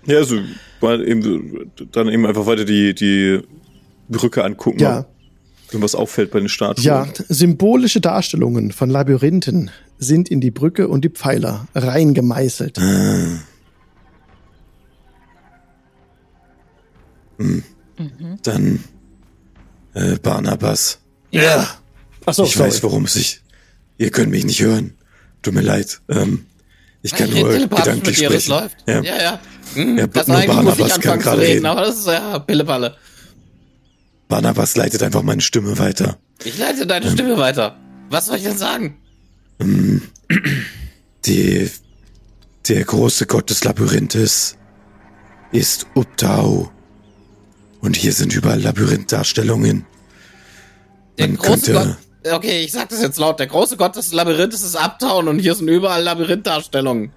[0.06, 0.40] Ja, also
[0.82, 3.42] mal eben, dann eben einfach weiter die, die
[4.10, 4.80] Brücke angucken.
[4.80, 5.06] Ja.
[5.72, 6.86] Wenn was auffällt bei den Statuen.
[6.86, 12.78] Ja, symbolische Darstellungen von Labyrinthen sind in die Brücke und die Pfeiler rein gemeißelt.
[18.44, 18.84] Dann,
[19.94, 21.00] äh, Barnabas.
[21.32, 21.68] Ja.
[22.26, 23.42] Achso, ich weiß, worum es sich.
[23.98, 24.94] Ihr könnt mich nicht hören.
[25.42, 26.02] Tut mir leid.
[26.10, 26.46] Ähm,
[27.06, 28.50] ich kann Ich nur gedanklich mit dir, sprechen.
[28.50, 28.78] läuft.
[28.88, 29.02] Ja.
[29.02, 29.40] Ja, ja.
[29.76, 31.66] Hm, Ja, das nur eigentlich muss ich Barnabas kann anfangen zu reden, reden.
[31.66, 32.96] aber das ist ja Pillepalle.
[34.28, 36.18] Barnabas leitet einfach meine Stimme weiter.
[36.44, 37.78] Ich leite deine Stimme weiter.
[38.10, 38.98] Was soll ich denn sagen?
[41.26, 41.70] Die,
[42.68, 44.58] der große Gott des Labyrinthes
[45.52, 46.72] ist Uptau.
[47.82, 49.86] Und hier sind überall Labyrinthdarstellungen.
[51.20, 51.98] Der Man große könnte- Gott.
[52.32, 53.40] Okay, ich sag das jetzt laut.
[53.40, 57.12] Der große Gott des Labyrinthes ist Uptown und hier sind überall Labyrinthdarstellungen.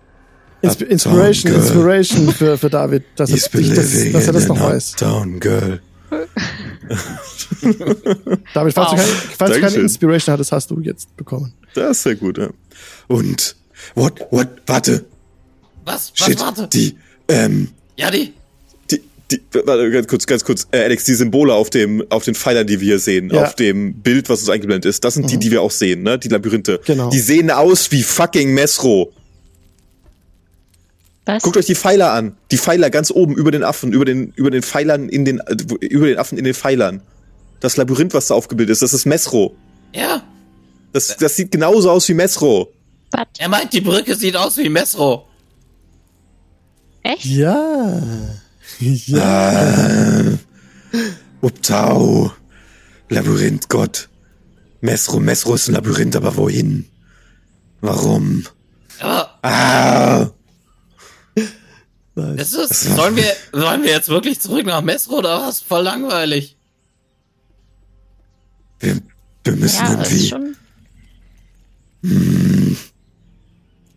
[0.61, 1.63] Insp Uptown Inspiration, Girl.
[1.63, 4.93] Inspiration für, für David, dass, er, dass, believing dass er das noch weiß.
[4.95, 5.81] Uptown Girl.
[8.55, 9.77] David, falls, du keine, falls du keine.
[9.77, 11.55] Inspiration hattest, hast du jetzt bekommen.
[11.75, 12.49] Das ist sehr gut, ja.
[13.07, 13.57] Und,
[13.95, 15.05] what, what, warte,
[15.85, 16.13] Was?
[16.19, 16.27] Was?
[16.27, 16.69] shit, Warte.
[16.69, 16.97] die,
[17.29, 18.33] ähm, Ja, die.
[19.31, 20.67] Die, warte, ganz kurz, ganz kurz.
[20.71, 23.45] Äh, Alex, die Symbole auf dem, auf den Pfeilern, die wir hier sehen, Ja.
[23.45, 26.19] auf dem Bild, was uns eingeblendet ist, das sind die, die wir auch sehen, ne?
[26.19, 26.81] Die Labyrinthe.
[26.87, 27.11] Genau.
[27.11, 29.13] Die sehen aus wie fucking Mesro.
[31.27, 31.43] Was?
[31.43, 32.37] Guckt euch die Pfeiler an.
[32.51, 35.43] Die Pfeiler ganz oben über den Affen, über den, über den Pfeilern in den,
[35.81, 37.03] über den Affen in den Pfeilern.
[37.61, 39.55] Das Labyrinth, was da aufgebildet ist, das ist Mesro.
[39.95, 40.23] Ja.
[40.95, 42.73] Das, das sieht genauso aus wie Mesro.
[43.11, 43.27] Was?
[43.37, 45.27] Er meint, die Brücke sieht aus wie Mesro.
[47.03, 47.27] Echt?
[47.27, 48.03] Ja.
[48.81, 50.25] Ja.
[51.41, 52.33] Uptau,
[53.09, 54.09] Labyrinthgott.
[54.81, 56.87] Mesro, Mesro ist ein Labyrinth, aber wohin?
[57.81, 58.45] Warum?
[59.01, 60.31] Aber Ah,
[62.15, 65.61] das ist, sollen wir, sollen wir jetzt wirklich zurück nach Mesro oder was?
[65.61, 66.57] Voll langweilig.
[68.81, 69.01] wir,
[69.45, 70.29] wir müssen Ja, irgendwie.
[70.29, 70.57] schon.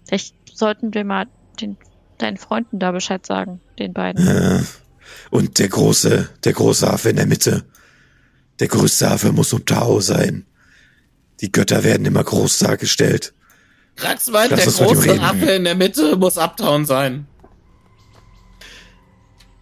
[0.05, 1.27] Vielleicht sollten wir mal
[1.59, 1.77] den,
[2.21, 4.27] deinen Freunden da Bescheid sagen, den beiden.
[4.27, 4.63] Äh,
[5.29, 7.63] und der große, der große Affe in der Mitte.
[8.59, 10.45] Der größte Affe muss Uptau sein.
[11.41, 13.33] Die Götter werden immer groß dargestellt.
[14.01, 15.19] Lass der große.
[15.19, 17.27] Affe in der Mitte muss Uptown sein.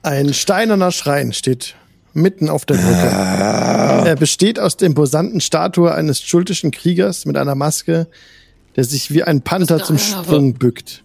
[0.01, 1.75] Ein steinerner Schrein steht
[2.13, 4.07] mitten auf der Brücke.
[4.07, 8.07] Er besteht aus der imposanten Statue eines schultischen Kriegers mit einer Maske,
[8.75, 11.03] der sich wie ein Panther zum Sprung bückt.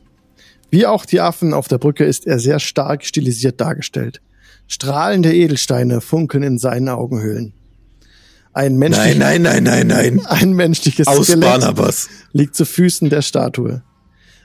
[0.74, 4.20] Wie auch die Affen auf der Brücke ist er sehr stark stilisiert dargestellt.
[4.66, 7.52] Strahlende Edelsteine funkeln in seinen Augenhöhlen.
[8.52, 10.26] Ein, menschlich, Nein, nein, nein, nein, nein.
[10.28, 12.09] ein menschliches Aus Skelett Barnabas.
[12.32, 13.84] liegt zu Füßen der Statue.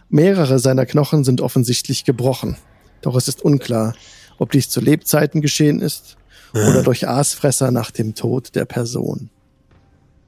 [0.10, 2.58] Mehrere seiner Knochen sind offensichtlich gebrochen.
[3.02, 3.96] Doch es ist unklar,
[4.38, 6.16] ob dies zu Lebzeiten geschehen ist
[6.54, 9.32] oder durch Aasfresser nach dem Tod der Person.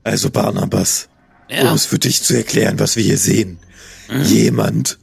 [0.03, 1.09] Also Barnabas,
[1.47, 1.75] um Ja.
[1.75, 3.59] es für dich zu erklären, was wir hier sehen.
[4.23, 4.97] Jemand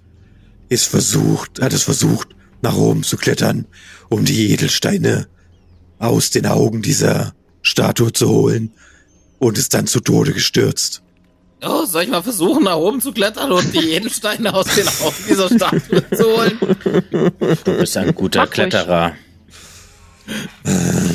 [0.68, 2.28] ist versucht, hat es versucht,
[2.62, 3.66] nach oben zu klettern,
[4.08, 5.28] um die Edelsteine
[5.98, 8.72] aus den Augen dieser Statue zu holen
[9.38, 11.02] und ist dann zu Tode gestürzt.
[11.64, 15.16] Oh, soll ich mal versuchen, nach oben zu klettern und die Edelsteine aus den Augen
[15.28, 16.58] dieser Statue zu holen?
[17.64, 18.50] Du bist ein guter Mach.
[18.50, 19.12] Kletterer.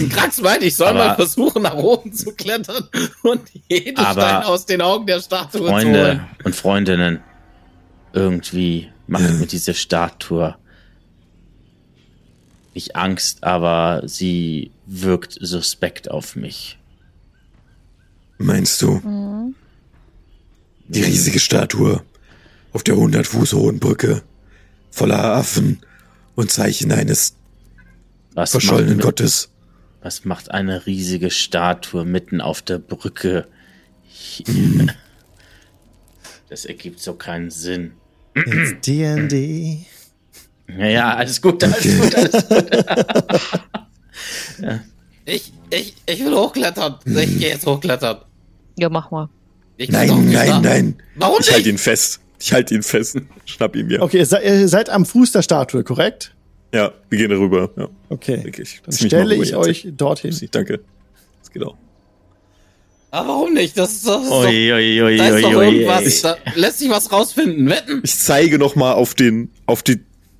[0.09, 2.87] Krax meint, ich soll Aber- mal versuchen, nach oben zu klettern
[3.21, 4.05] und die Edelsteine
[4.39, 6.25] Aber- aus den Augen der Statue zu Freunde holen.
[6.43, 7.19] und Freundinnen,
[8.13, 10.55] irgendwie macht mir diese Statue
[12.73, 16.79] nicht Angst, aber sie wirkt suspekt auf mich.
[18.39, 18.93] Meinst du?
[18.95, 19.55] Mhm.
[20.87, 22.03] Die riesige Statue
[22.73, 24.23] auf der 100 Fuß hohen Brücke
[24.89, 25.81] voller Affen
[26.35, 27.35] und Zeichen eines
[28.33, 29.49] Was verschollenen macht, Gottes.
[30.01, 33.47] was macht eine riesige Statue mitten auf der Brücke?
[34.11, 34.43] Ich-
[36.49, 37.93] Das ergibt so keinen Sinn.
[38.35, 39.85] It's D&D.
[40.77, 42.69] Ja, ja, alles gut, alles gut, alles gut.
[45.25, 46.95] Ich, ich, ich will hochklettern.
[47.05, 48.17] Ich gehe jetzt hochklettern.
[48.77, 49.29] Ja, mach mal.
[49.77, 50.95] Ich Nein, nein, da- nein.
[51.15, 52.19] Warum Ich halte ihn fest.
[52.39, 53.17] Ich halte ihn fest.
[53.45, 54.01] Schnapp ihn mir.
[54.01, 56.35] Okay, ihr seid, ihr seid am Fuß der Statue, korrekt?
[56.73, 57.69] Ja, wir gehen rüber.
[57.77, 58.43] Ja, Okay.
[58.85, 60.35] Dann stelle ich euch dorthin.
[60.51, 60.81] Danke.
[61.39, 61.77] Das geht auch.
[63.13, 63.77] Aber warum nicht?
[63.77, 66.01] Das ist, das ist doch, Ui, ui, ui, da ist doch irgendwas.
[66.03, 66.21] ui.
[66.23, 67.69] Da lässt sich was rausfinden.
[67.69, 68.01] Wetten?
[68.03, 69.99] Ich zeige noch mal auf den, auf die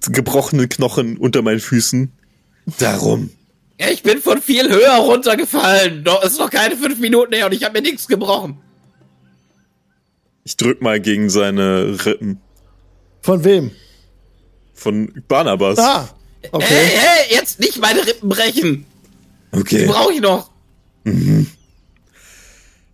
[0.09, 2.11] gebrochenen Knochen unter meinen Füßen.
[2.79, 3.29] Darum.
[3.77, 6.03] Ich bin von viel höher runtergefallen.
[6.03, 8.57] Doch, ist noch keine fünf Minuten her und ich habe mir nichts gebrochen.
[10.43, 12.39] Ich drück mal gegen seine Rippen
[13.21, 13.69] Von wem?
[14.73, 15.77] von Barnabas.
[15.77, 16.09] Ah,
[16.41, 16.65] Hey, okay.
[16.73, 18.85] hey, jetzt nicht meine Rippen brechen.
[19.53, 19.85] Die Okay.
[19.85, 20.49] brauche ich noch.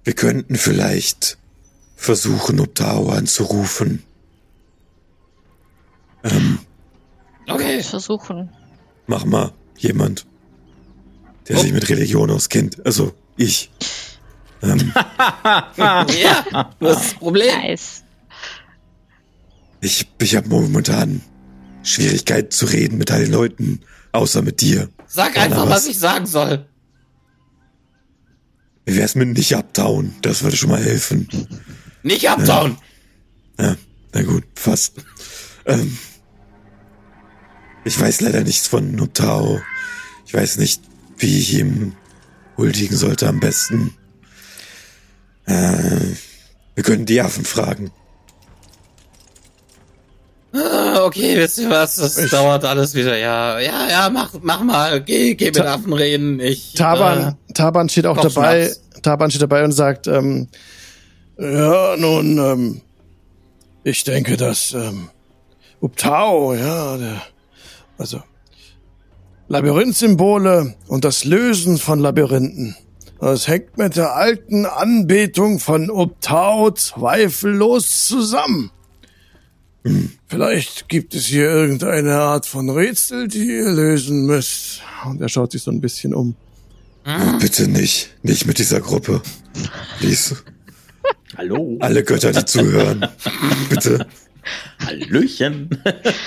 [0.03, 1.37] Wir könnten vielleicht
[1.95, 4.03] versuchen, Obtao anzurufen.
[7.47, 7.81] Okay.
[7.83, 8.49] Versuchen.
[9.07, 10.25] Mach mal jemand,
[11.47, 12.85] der sich mit Religion auskennt.
[12.85, 13.71] Also ich.
[14.61, 14.91] Ähm,
[15.77, 17.59] Ja, was ist das Problem?
[17.61, 18.03] Nice.
[19.81, 21.21] ich ich habe momentan
[21.83, 23.81] Schwierigkeiten zu reden mit allen Leuten,
[24.11, 24.89] außer mit dir.
[25.07, 25.87] Sag Ja, einfach, was was?
[25.87, 26.65] ich sagen soll.
[28.85, 30.15] Wie wär's mit nicht abtauen?
[30.21, 31.27] Das würde schon mal helfen.
[32.03, 32.77] Nicht abtauen.
[33.59, 33.75] Ja,
[34.13, 34.93] na gut, fast.
[35.65, 35.97] Ähm,
[37.85, 39.61] ich weiß leider nichts von Notao.
[40.25, 40.81] Ich weiß nicht,
[41.17, 41.95] wie ich ihm
[42.57, 43.93] huldigen sollte am besten.
[45.45, 46.15] Äh,
[46.75, 47.91] wir können die Affen fragen.
[50.53, 51.95] Ah, Okay, wisst ihr was?
[51.95, 53.17] Das dauert alles wieder.
[53.17, 55.01] Ja, ja, ja, mach, mach mal.
[55.01, 56.39] Geh, geh mit Affen reden.
[56.39, 56.73] Ich.
[56.73, 58.65] Taban, Taban steht auch dabei.
[58.67, 59.01] Kopfschmerz.
[59.01, 60.47] Taban steht dabei und sagt, ähm,
[61.37, 62.81] ja, nun, ähm,
[63.83, 65.09] ich denke, dass ähm,
[65.79, 67.21] Uptao, ja, der,
[67.97, 68.21] also
[69.47, 72.75] Labyrinth-Symbole und das Lösen von Labyrinthen.
[73.21, 78.71] Das hängt mit der alten Anbetung von Uptao zweifellos zusammen.
[80.27, 84.81] Vielleicht gibt es hier irgendeine Art von Rätsel, die ihr lösen müsst.
[85.05, 86.35] Und er schaut sich so ein bisschen um.
[87.39, 89.21] Bitte nicht, nicht mit dieser Gruppe.
[89.99, 90.35] Please.
[91.37, 93.07] Hallo, Alle Götter, die zuhören.
[93.69, 94.05] Bitte.
[94.85, 95.69] Hallöchen.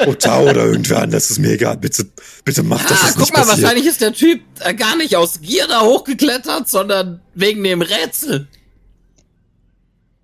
[0.06, 1.76] Otao oder irgendwer anders, ist mir egal.
[1.76, 2.06] Bitte,
[2.44, 3.62] bitte macht, Ah, es guck nicht mal, passiert.
[3.62, 8.48] wahrscheinlich ist der Typ äh, gar nicht aus Gier da hochgeklettert, sondern wegen dem Rätsel.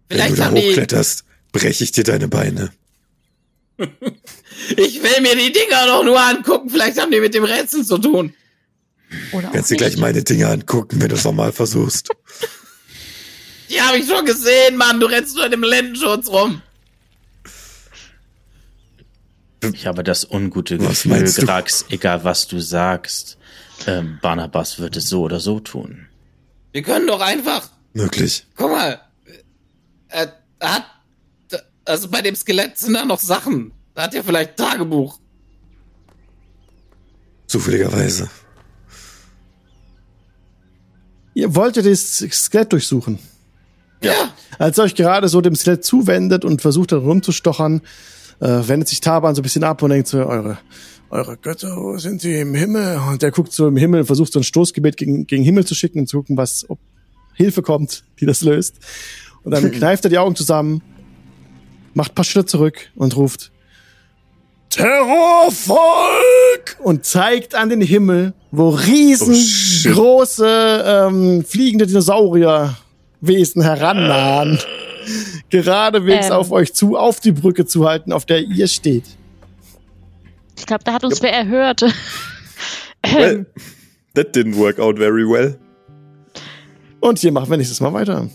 [0.08, 2.70] Wenn du Vielleicht da hochkletterst, breche ich dir deine Beine.
[4.76, 6.68] Ich will mir die Dinger doch nur angucken.
[6.70, 8.34] Vielleicht haben die mit dem Rätsel zu tun.
[9.32, 12.10] Oder Kannst dir gleich meine Dinge angucken, wenn du es nochmal versuchst.
[13.70, 15.00] Die habe ich schon gesehen, Mann.
[15.00, 16.62] Du rennst nur in dem Lendenschutz rum.
[19.72, 21.44] Ich habe das ungute Was Gefühl?
[21.46, 23.38] Grax, egal was du sagst,
[23.86, 26.06] ähm, Barnabas wird es so oder so tun.
[26.72, 27.70] Wir können doch einfach.
[27.92, 28.46] Möglich.
[28.56, 29.00] Guck mal.
[30.08, 30.84] Er hat.
[31.88, 33.72] Also bei dem Skelett sind da noch Sachen.
[33.94, 35.18] Da hat er vielleicht ein Tagebuch.
[37.46, 38.28] Zufälligerweise.
[41.32, 43.18] Ihr wolltet das Skelett durchsuchen.
[44.02, 44.12] Ja.
[44.58, 47.80] Als ihr euch gerade so dem Skelett zuwendet und versucht, da rumzustochern,
[48.40, 50.58] äh, wendet sich Taban so ein bisschen ab und denkt so, eure,
[51.10, 53.00] eure Götter, wo sind die im Himmel?
[53.08, 56.00] Und der guckt so im Himmel, versucht so ein Stoßgebet gegen, gegen Himmel zu schicken
[56.00, 56.78] und zu gucken, was, ob
[57.34, 58.76] Hilfe kommt, die das löst.
[59.42, 60.82] Und dann kneift er die Augen zusammen,
[61.98, 63.50] macht ein paar Schritte zurück und ruft,
[64.70, 65.78] Terrorvolk!
[66.78, 74.58] Und zeigt an den Himmel, wo Oh, riesengroße ähm, fliegende Dinosaurierwesen herannahen.
[75.50, 76.32] Geradewegs Ähm.
[76.32, 79.04] auf euch zu, auf die Brücke zu halten, auf der ihr steht.
[80.58, 81.82] Ich glaube, da hat uns wer erhört.
[83.14, 83.46] Well,
[84.14, 85.56] that didn't work out very well.
[87.00, 88.28] Und hier machen wir nächstes Mal weiter.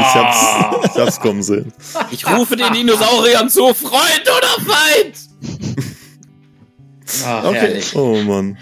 [0.00, 1.72] Ich hab's, ich hab's kommen sehen.
[2.10, 3.72] Ich rufe den Dinosauriern zu.
[3.74, 5.16] Freund oder Feind?
[7.26, 7.58] Ah, Okay.
[7.58, 7.94] herrlich.
[7.96, 8.58] Oh Mann.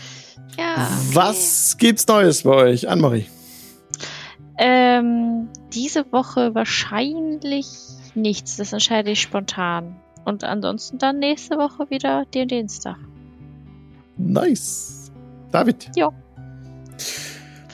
[0.59, 0.89] ja.
[1.12, 2.89] Was gibt's Neues bei euch?
[2.89, 3.27] Annemarie.
[4.59, 7.66] Ähm, diese Woche wahrscheinlich
[8.15, 8.57] nichts.
[8.57, 9.97] Das entscheide ich spontan.
[10.24, 12.97] Und ansonsten dann nächste Woche wieder den Dienstag.
[14.19, 15.11] Nice.
[15.51, 15.90] David.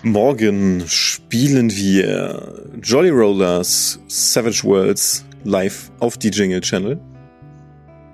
[0.06, 7.00] Morgen spielen wir Jolly Rollers Savage Worlds live auf die Jingle Channel.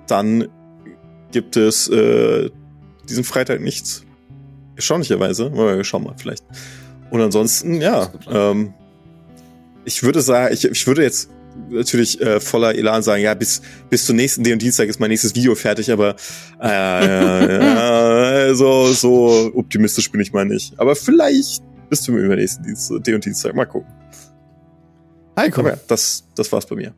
[0.07, 0.47] Dann
[1.31, 2.49] gibt es äh,
[3.07, 4.05] diesen Freitag nichts.
[4.75, 5.45] Erstaunlicherweise.
[5.53, 6.43] Aber wir schauen mal vielleicht.
[7.11, 8.11] Und ansonsten, ja.
[8.27, 8.73] Ähm,
[9.85, 11.29] ich würde sagen, ich, ich würde jetzt
[11.69, 13.61] natürlich äh, voller Elan sagen, ja, bis,
[13.91, 16.15] bis zum nächsten D und Dienstag ist mein nächstes Video fertig, aber
[16.59, 20.73] äh, äh, so, so optimistisch bin ich mal nicht.
[20.79, 23.53] Aber vielleicht bis zum übernächsten Dienst, D und Dienstag.
[23.55, 23.91] Mal gucken.
[25.37, 25.61] Heiko.
[25.61, 26.93] Aber ja, das, das war's bei mir.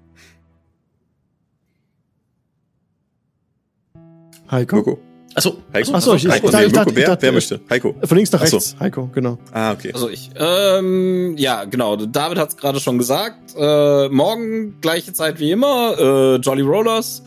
[4.51, 4.75] Heiko.
[4.75, 4.99] Mirko.
[5.33, 5.91] Achso, Heiko?
[5.93, 7.59] Ach so, ich- ich Heiko, dachte- nee, ich Mirko, dachte- wer, ich wer möchte?
[7.69, 7.95] Heiko.
[8.03, 8.57] Von links nach Ach so.
[8.57, 8.75] rechts.
[8.79, 9.37] Heiko, genau.
[9.51, 9.91] Ah, okay.
[9.93, 10.29] Also ich.
[10.37, 11.95] Ähm, ja, genau.
[11.97, 13.53] David hat es gerade schon gesagt.
[13.57, 15.95] Äh, morgen gleiche Zeit wie immer.
[15.99, 17.21] Äh, Jolly Rollers.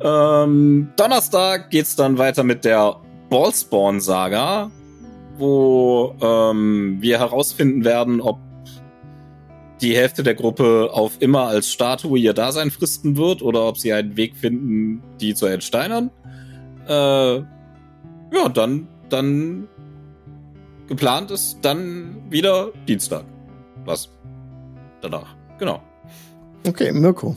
[0.00, 2.96] Ähm, Donnerstag geht's dann weiter mit der
[3.30, 4.70] Ballspawn-Saga,
[5.36, 8.38] wo ähm, wir herausfinden werden, ob
[9.80, 13.92] die Hälfte der Gruppe auf immer als Statue ihr Dasein fristen wird oder ob sie
[13.92, 16.10] einen Weg finden, die zu entsteinern.
[16.88, 19.68] Äh, ja, dann, dann
[20.88, 23.24] geplant ist dann wieder Dienstag.
[23.84, 24.08] Was?
[25.00, 25.36] Danach.
[25.58, 25.82] Genau.
[26.66, 27.36] Okay, Mirko.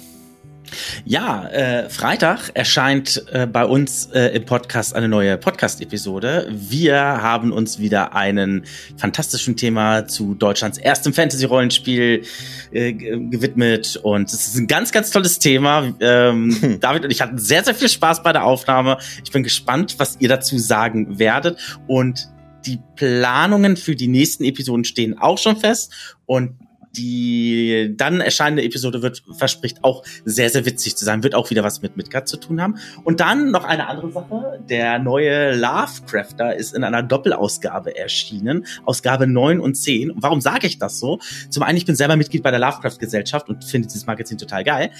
[1.06, 6.48] Ja, äh, Freitag erscheint äh, bei uns äh, im Podcast eine neue Podcast-Episode.
[6.52, 8.66] Wir haben uns wieder einen
[8.98, 12.24] fantastischen Thema zu Deutschlands erstem Fantasy-Rollenspiel
[12.72, 15.94] äh, gewidmet und es ist ein ganz, ganz tolles Thema.
[16.00, 18.98] Ähm, David und ich hatten sehr, sehr viel Spaß bei der Aufnahme.
[19.24, 21.58] Ich bin gespannt, was ihr dazu sagen werdet
[21.88, 22.28] und
[22.66, 25.94] die Planungen für die nächsten Episoden stehen auch schon fest
[26.26, 26.56] und
[26.98, 31.64] die dann erscheinende Episode wird verspricht auch sehr sehr witzig zu sein, wird auch wieder
[31.64, 32.78] was mit Midgard zu tun haben.
[33.04, 39.28] Und dann noch eine andere Sache, der neue Lovecrafter ist in einer Doppelausgabe erschienen, Ausgabe
[39.28, 40.12] 9 und 10.
[40.12, 41.20] Und warum sage ich das so?
[41.50, 44.64] Zum einen, ich bin selber Mitglied bei der Lovecraft Gesellschaft und finde dieses Magazin total
[44.64, 44.92] geil.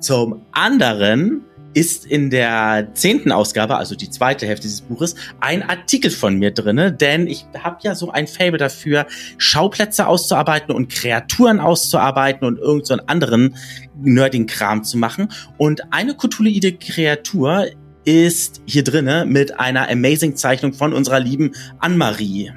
[0.00, 1.44] Zum anderen
[1.74, 6.50] ist in der zehnten Ausgabe, also die zweite Hälfte dieses Buches, ein Artikel von mir
[6.50, 9.06] drinne, denn ich habe ja so ein Fable dafür,
[9.38, 13.56] Schauplätze auszuarbeiten und Kreaturen auszuarbeiten und irgend so einen anderen
[14.02, 15.28] nerdigen Kram zu machen.
[15.58, 17.66] Und eine Cthulhuide Kreatur
[18.04, 22.52] ist hier drinne mit einer amazing Zeichnung von unserer lieben Anne-Marie.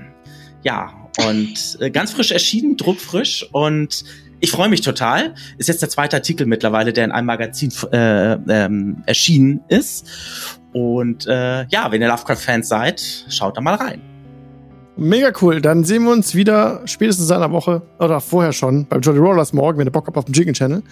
[0.64, 4.04] Ja, und äh, ganz frisch erschienen, druckfrisch und
[4.44, 5.36] ich freue mich total.
[5.58, 10.06] Ist jetzt der zweite Artikel mittlerweile, der in einem Magazin äh, ähm, erschienen ist.
[10.74, 14.02] Und äh, ja, wenn ihr Lovecraft-Fans seid, schaut da mal rein.
[14.98, 15.62] Mega cool.
[15.62, 19.54] Dann sehen wir uns wieder spätestens in einer Woche oder vorher schon beim Jolly Rollers
[19.54, 20.84] morgen, wenn ihr Bock habt auf den Chicken Channel.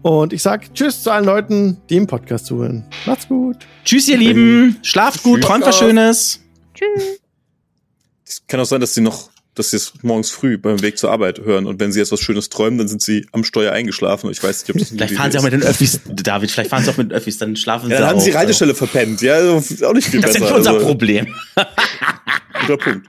[0.00, 2.86] Und ich sag Tschüss zu allen Leuten, die im Podcast zuhören.
[3.04, 3.66] Macht's gut.
[3.84, 4.78] Tschüss, ihr Lieben.
[4.80, 6.40] Schlaft gut, träumt was Schönes.
[6.72, 7.20] Tschüss.
[8.24, 9.28] Es kann auch sein, dass sie noch,
[9.58, 12.20] dass sie es morgens früh beim Weg zur Arbeit hören und wenn sie jetzt was
[12.20, 14.30] Schönes träumen, dann sind sie am Steuer eingeschlafen.
[14.30, 16.50] Ich weiß nicht, ob das Vielleicht fahren sie auch mit den Öffis, David.
[16.50, 17.92] Vielleicht fahren sie auch mit den Öffis, dann schlafen ist.
[17.92, 19.20] Ja, sie dann haben sie die Haltestelle verpennt.
[19.22, 20.46] Ja, also auch nicht viel Das ist besser.
[20.46, 21.34] nicht unser also, Problem.
[22.60, 23.06] Guter Punkt.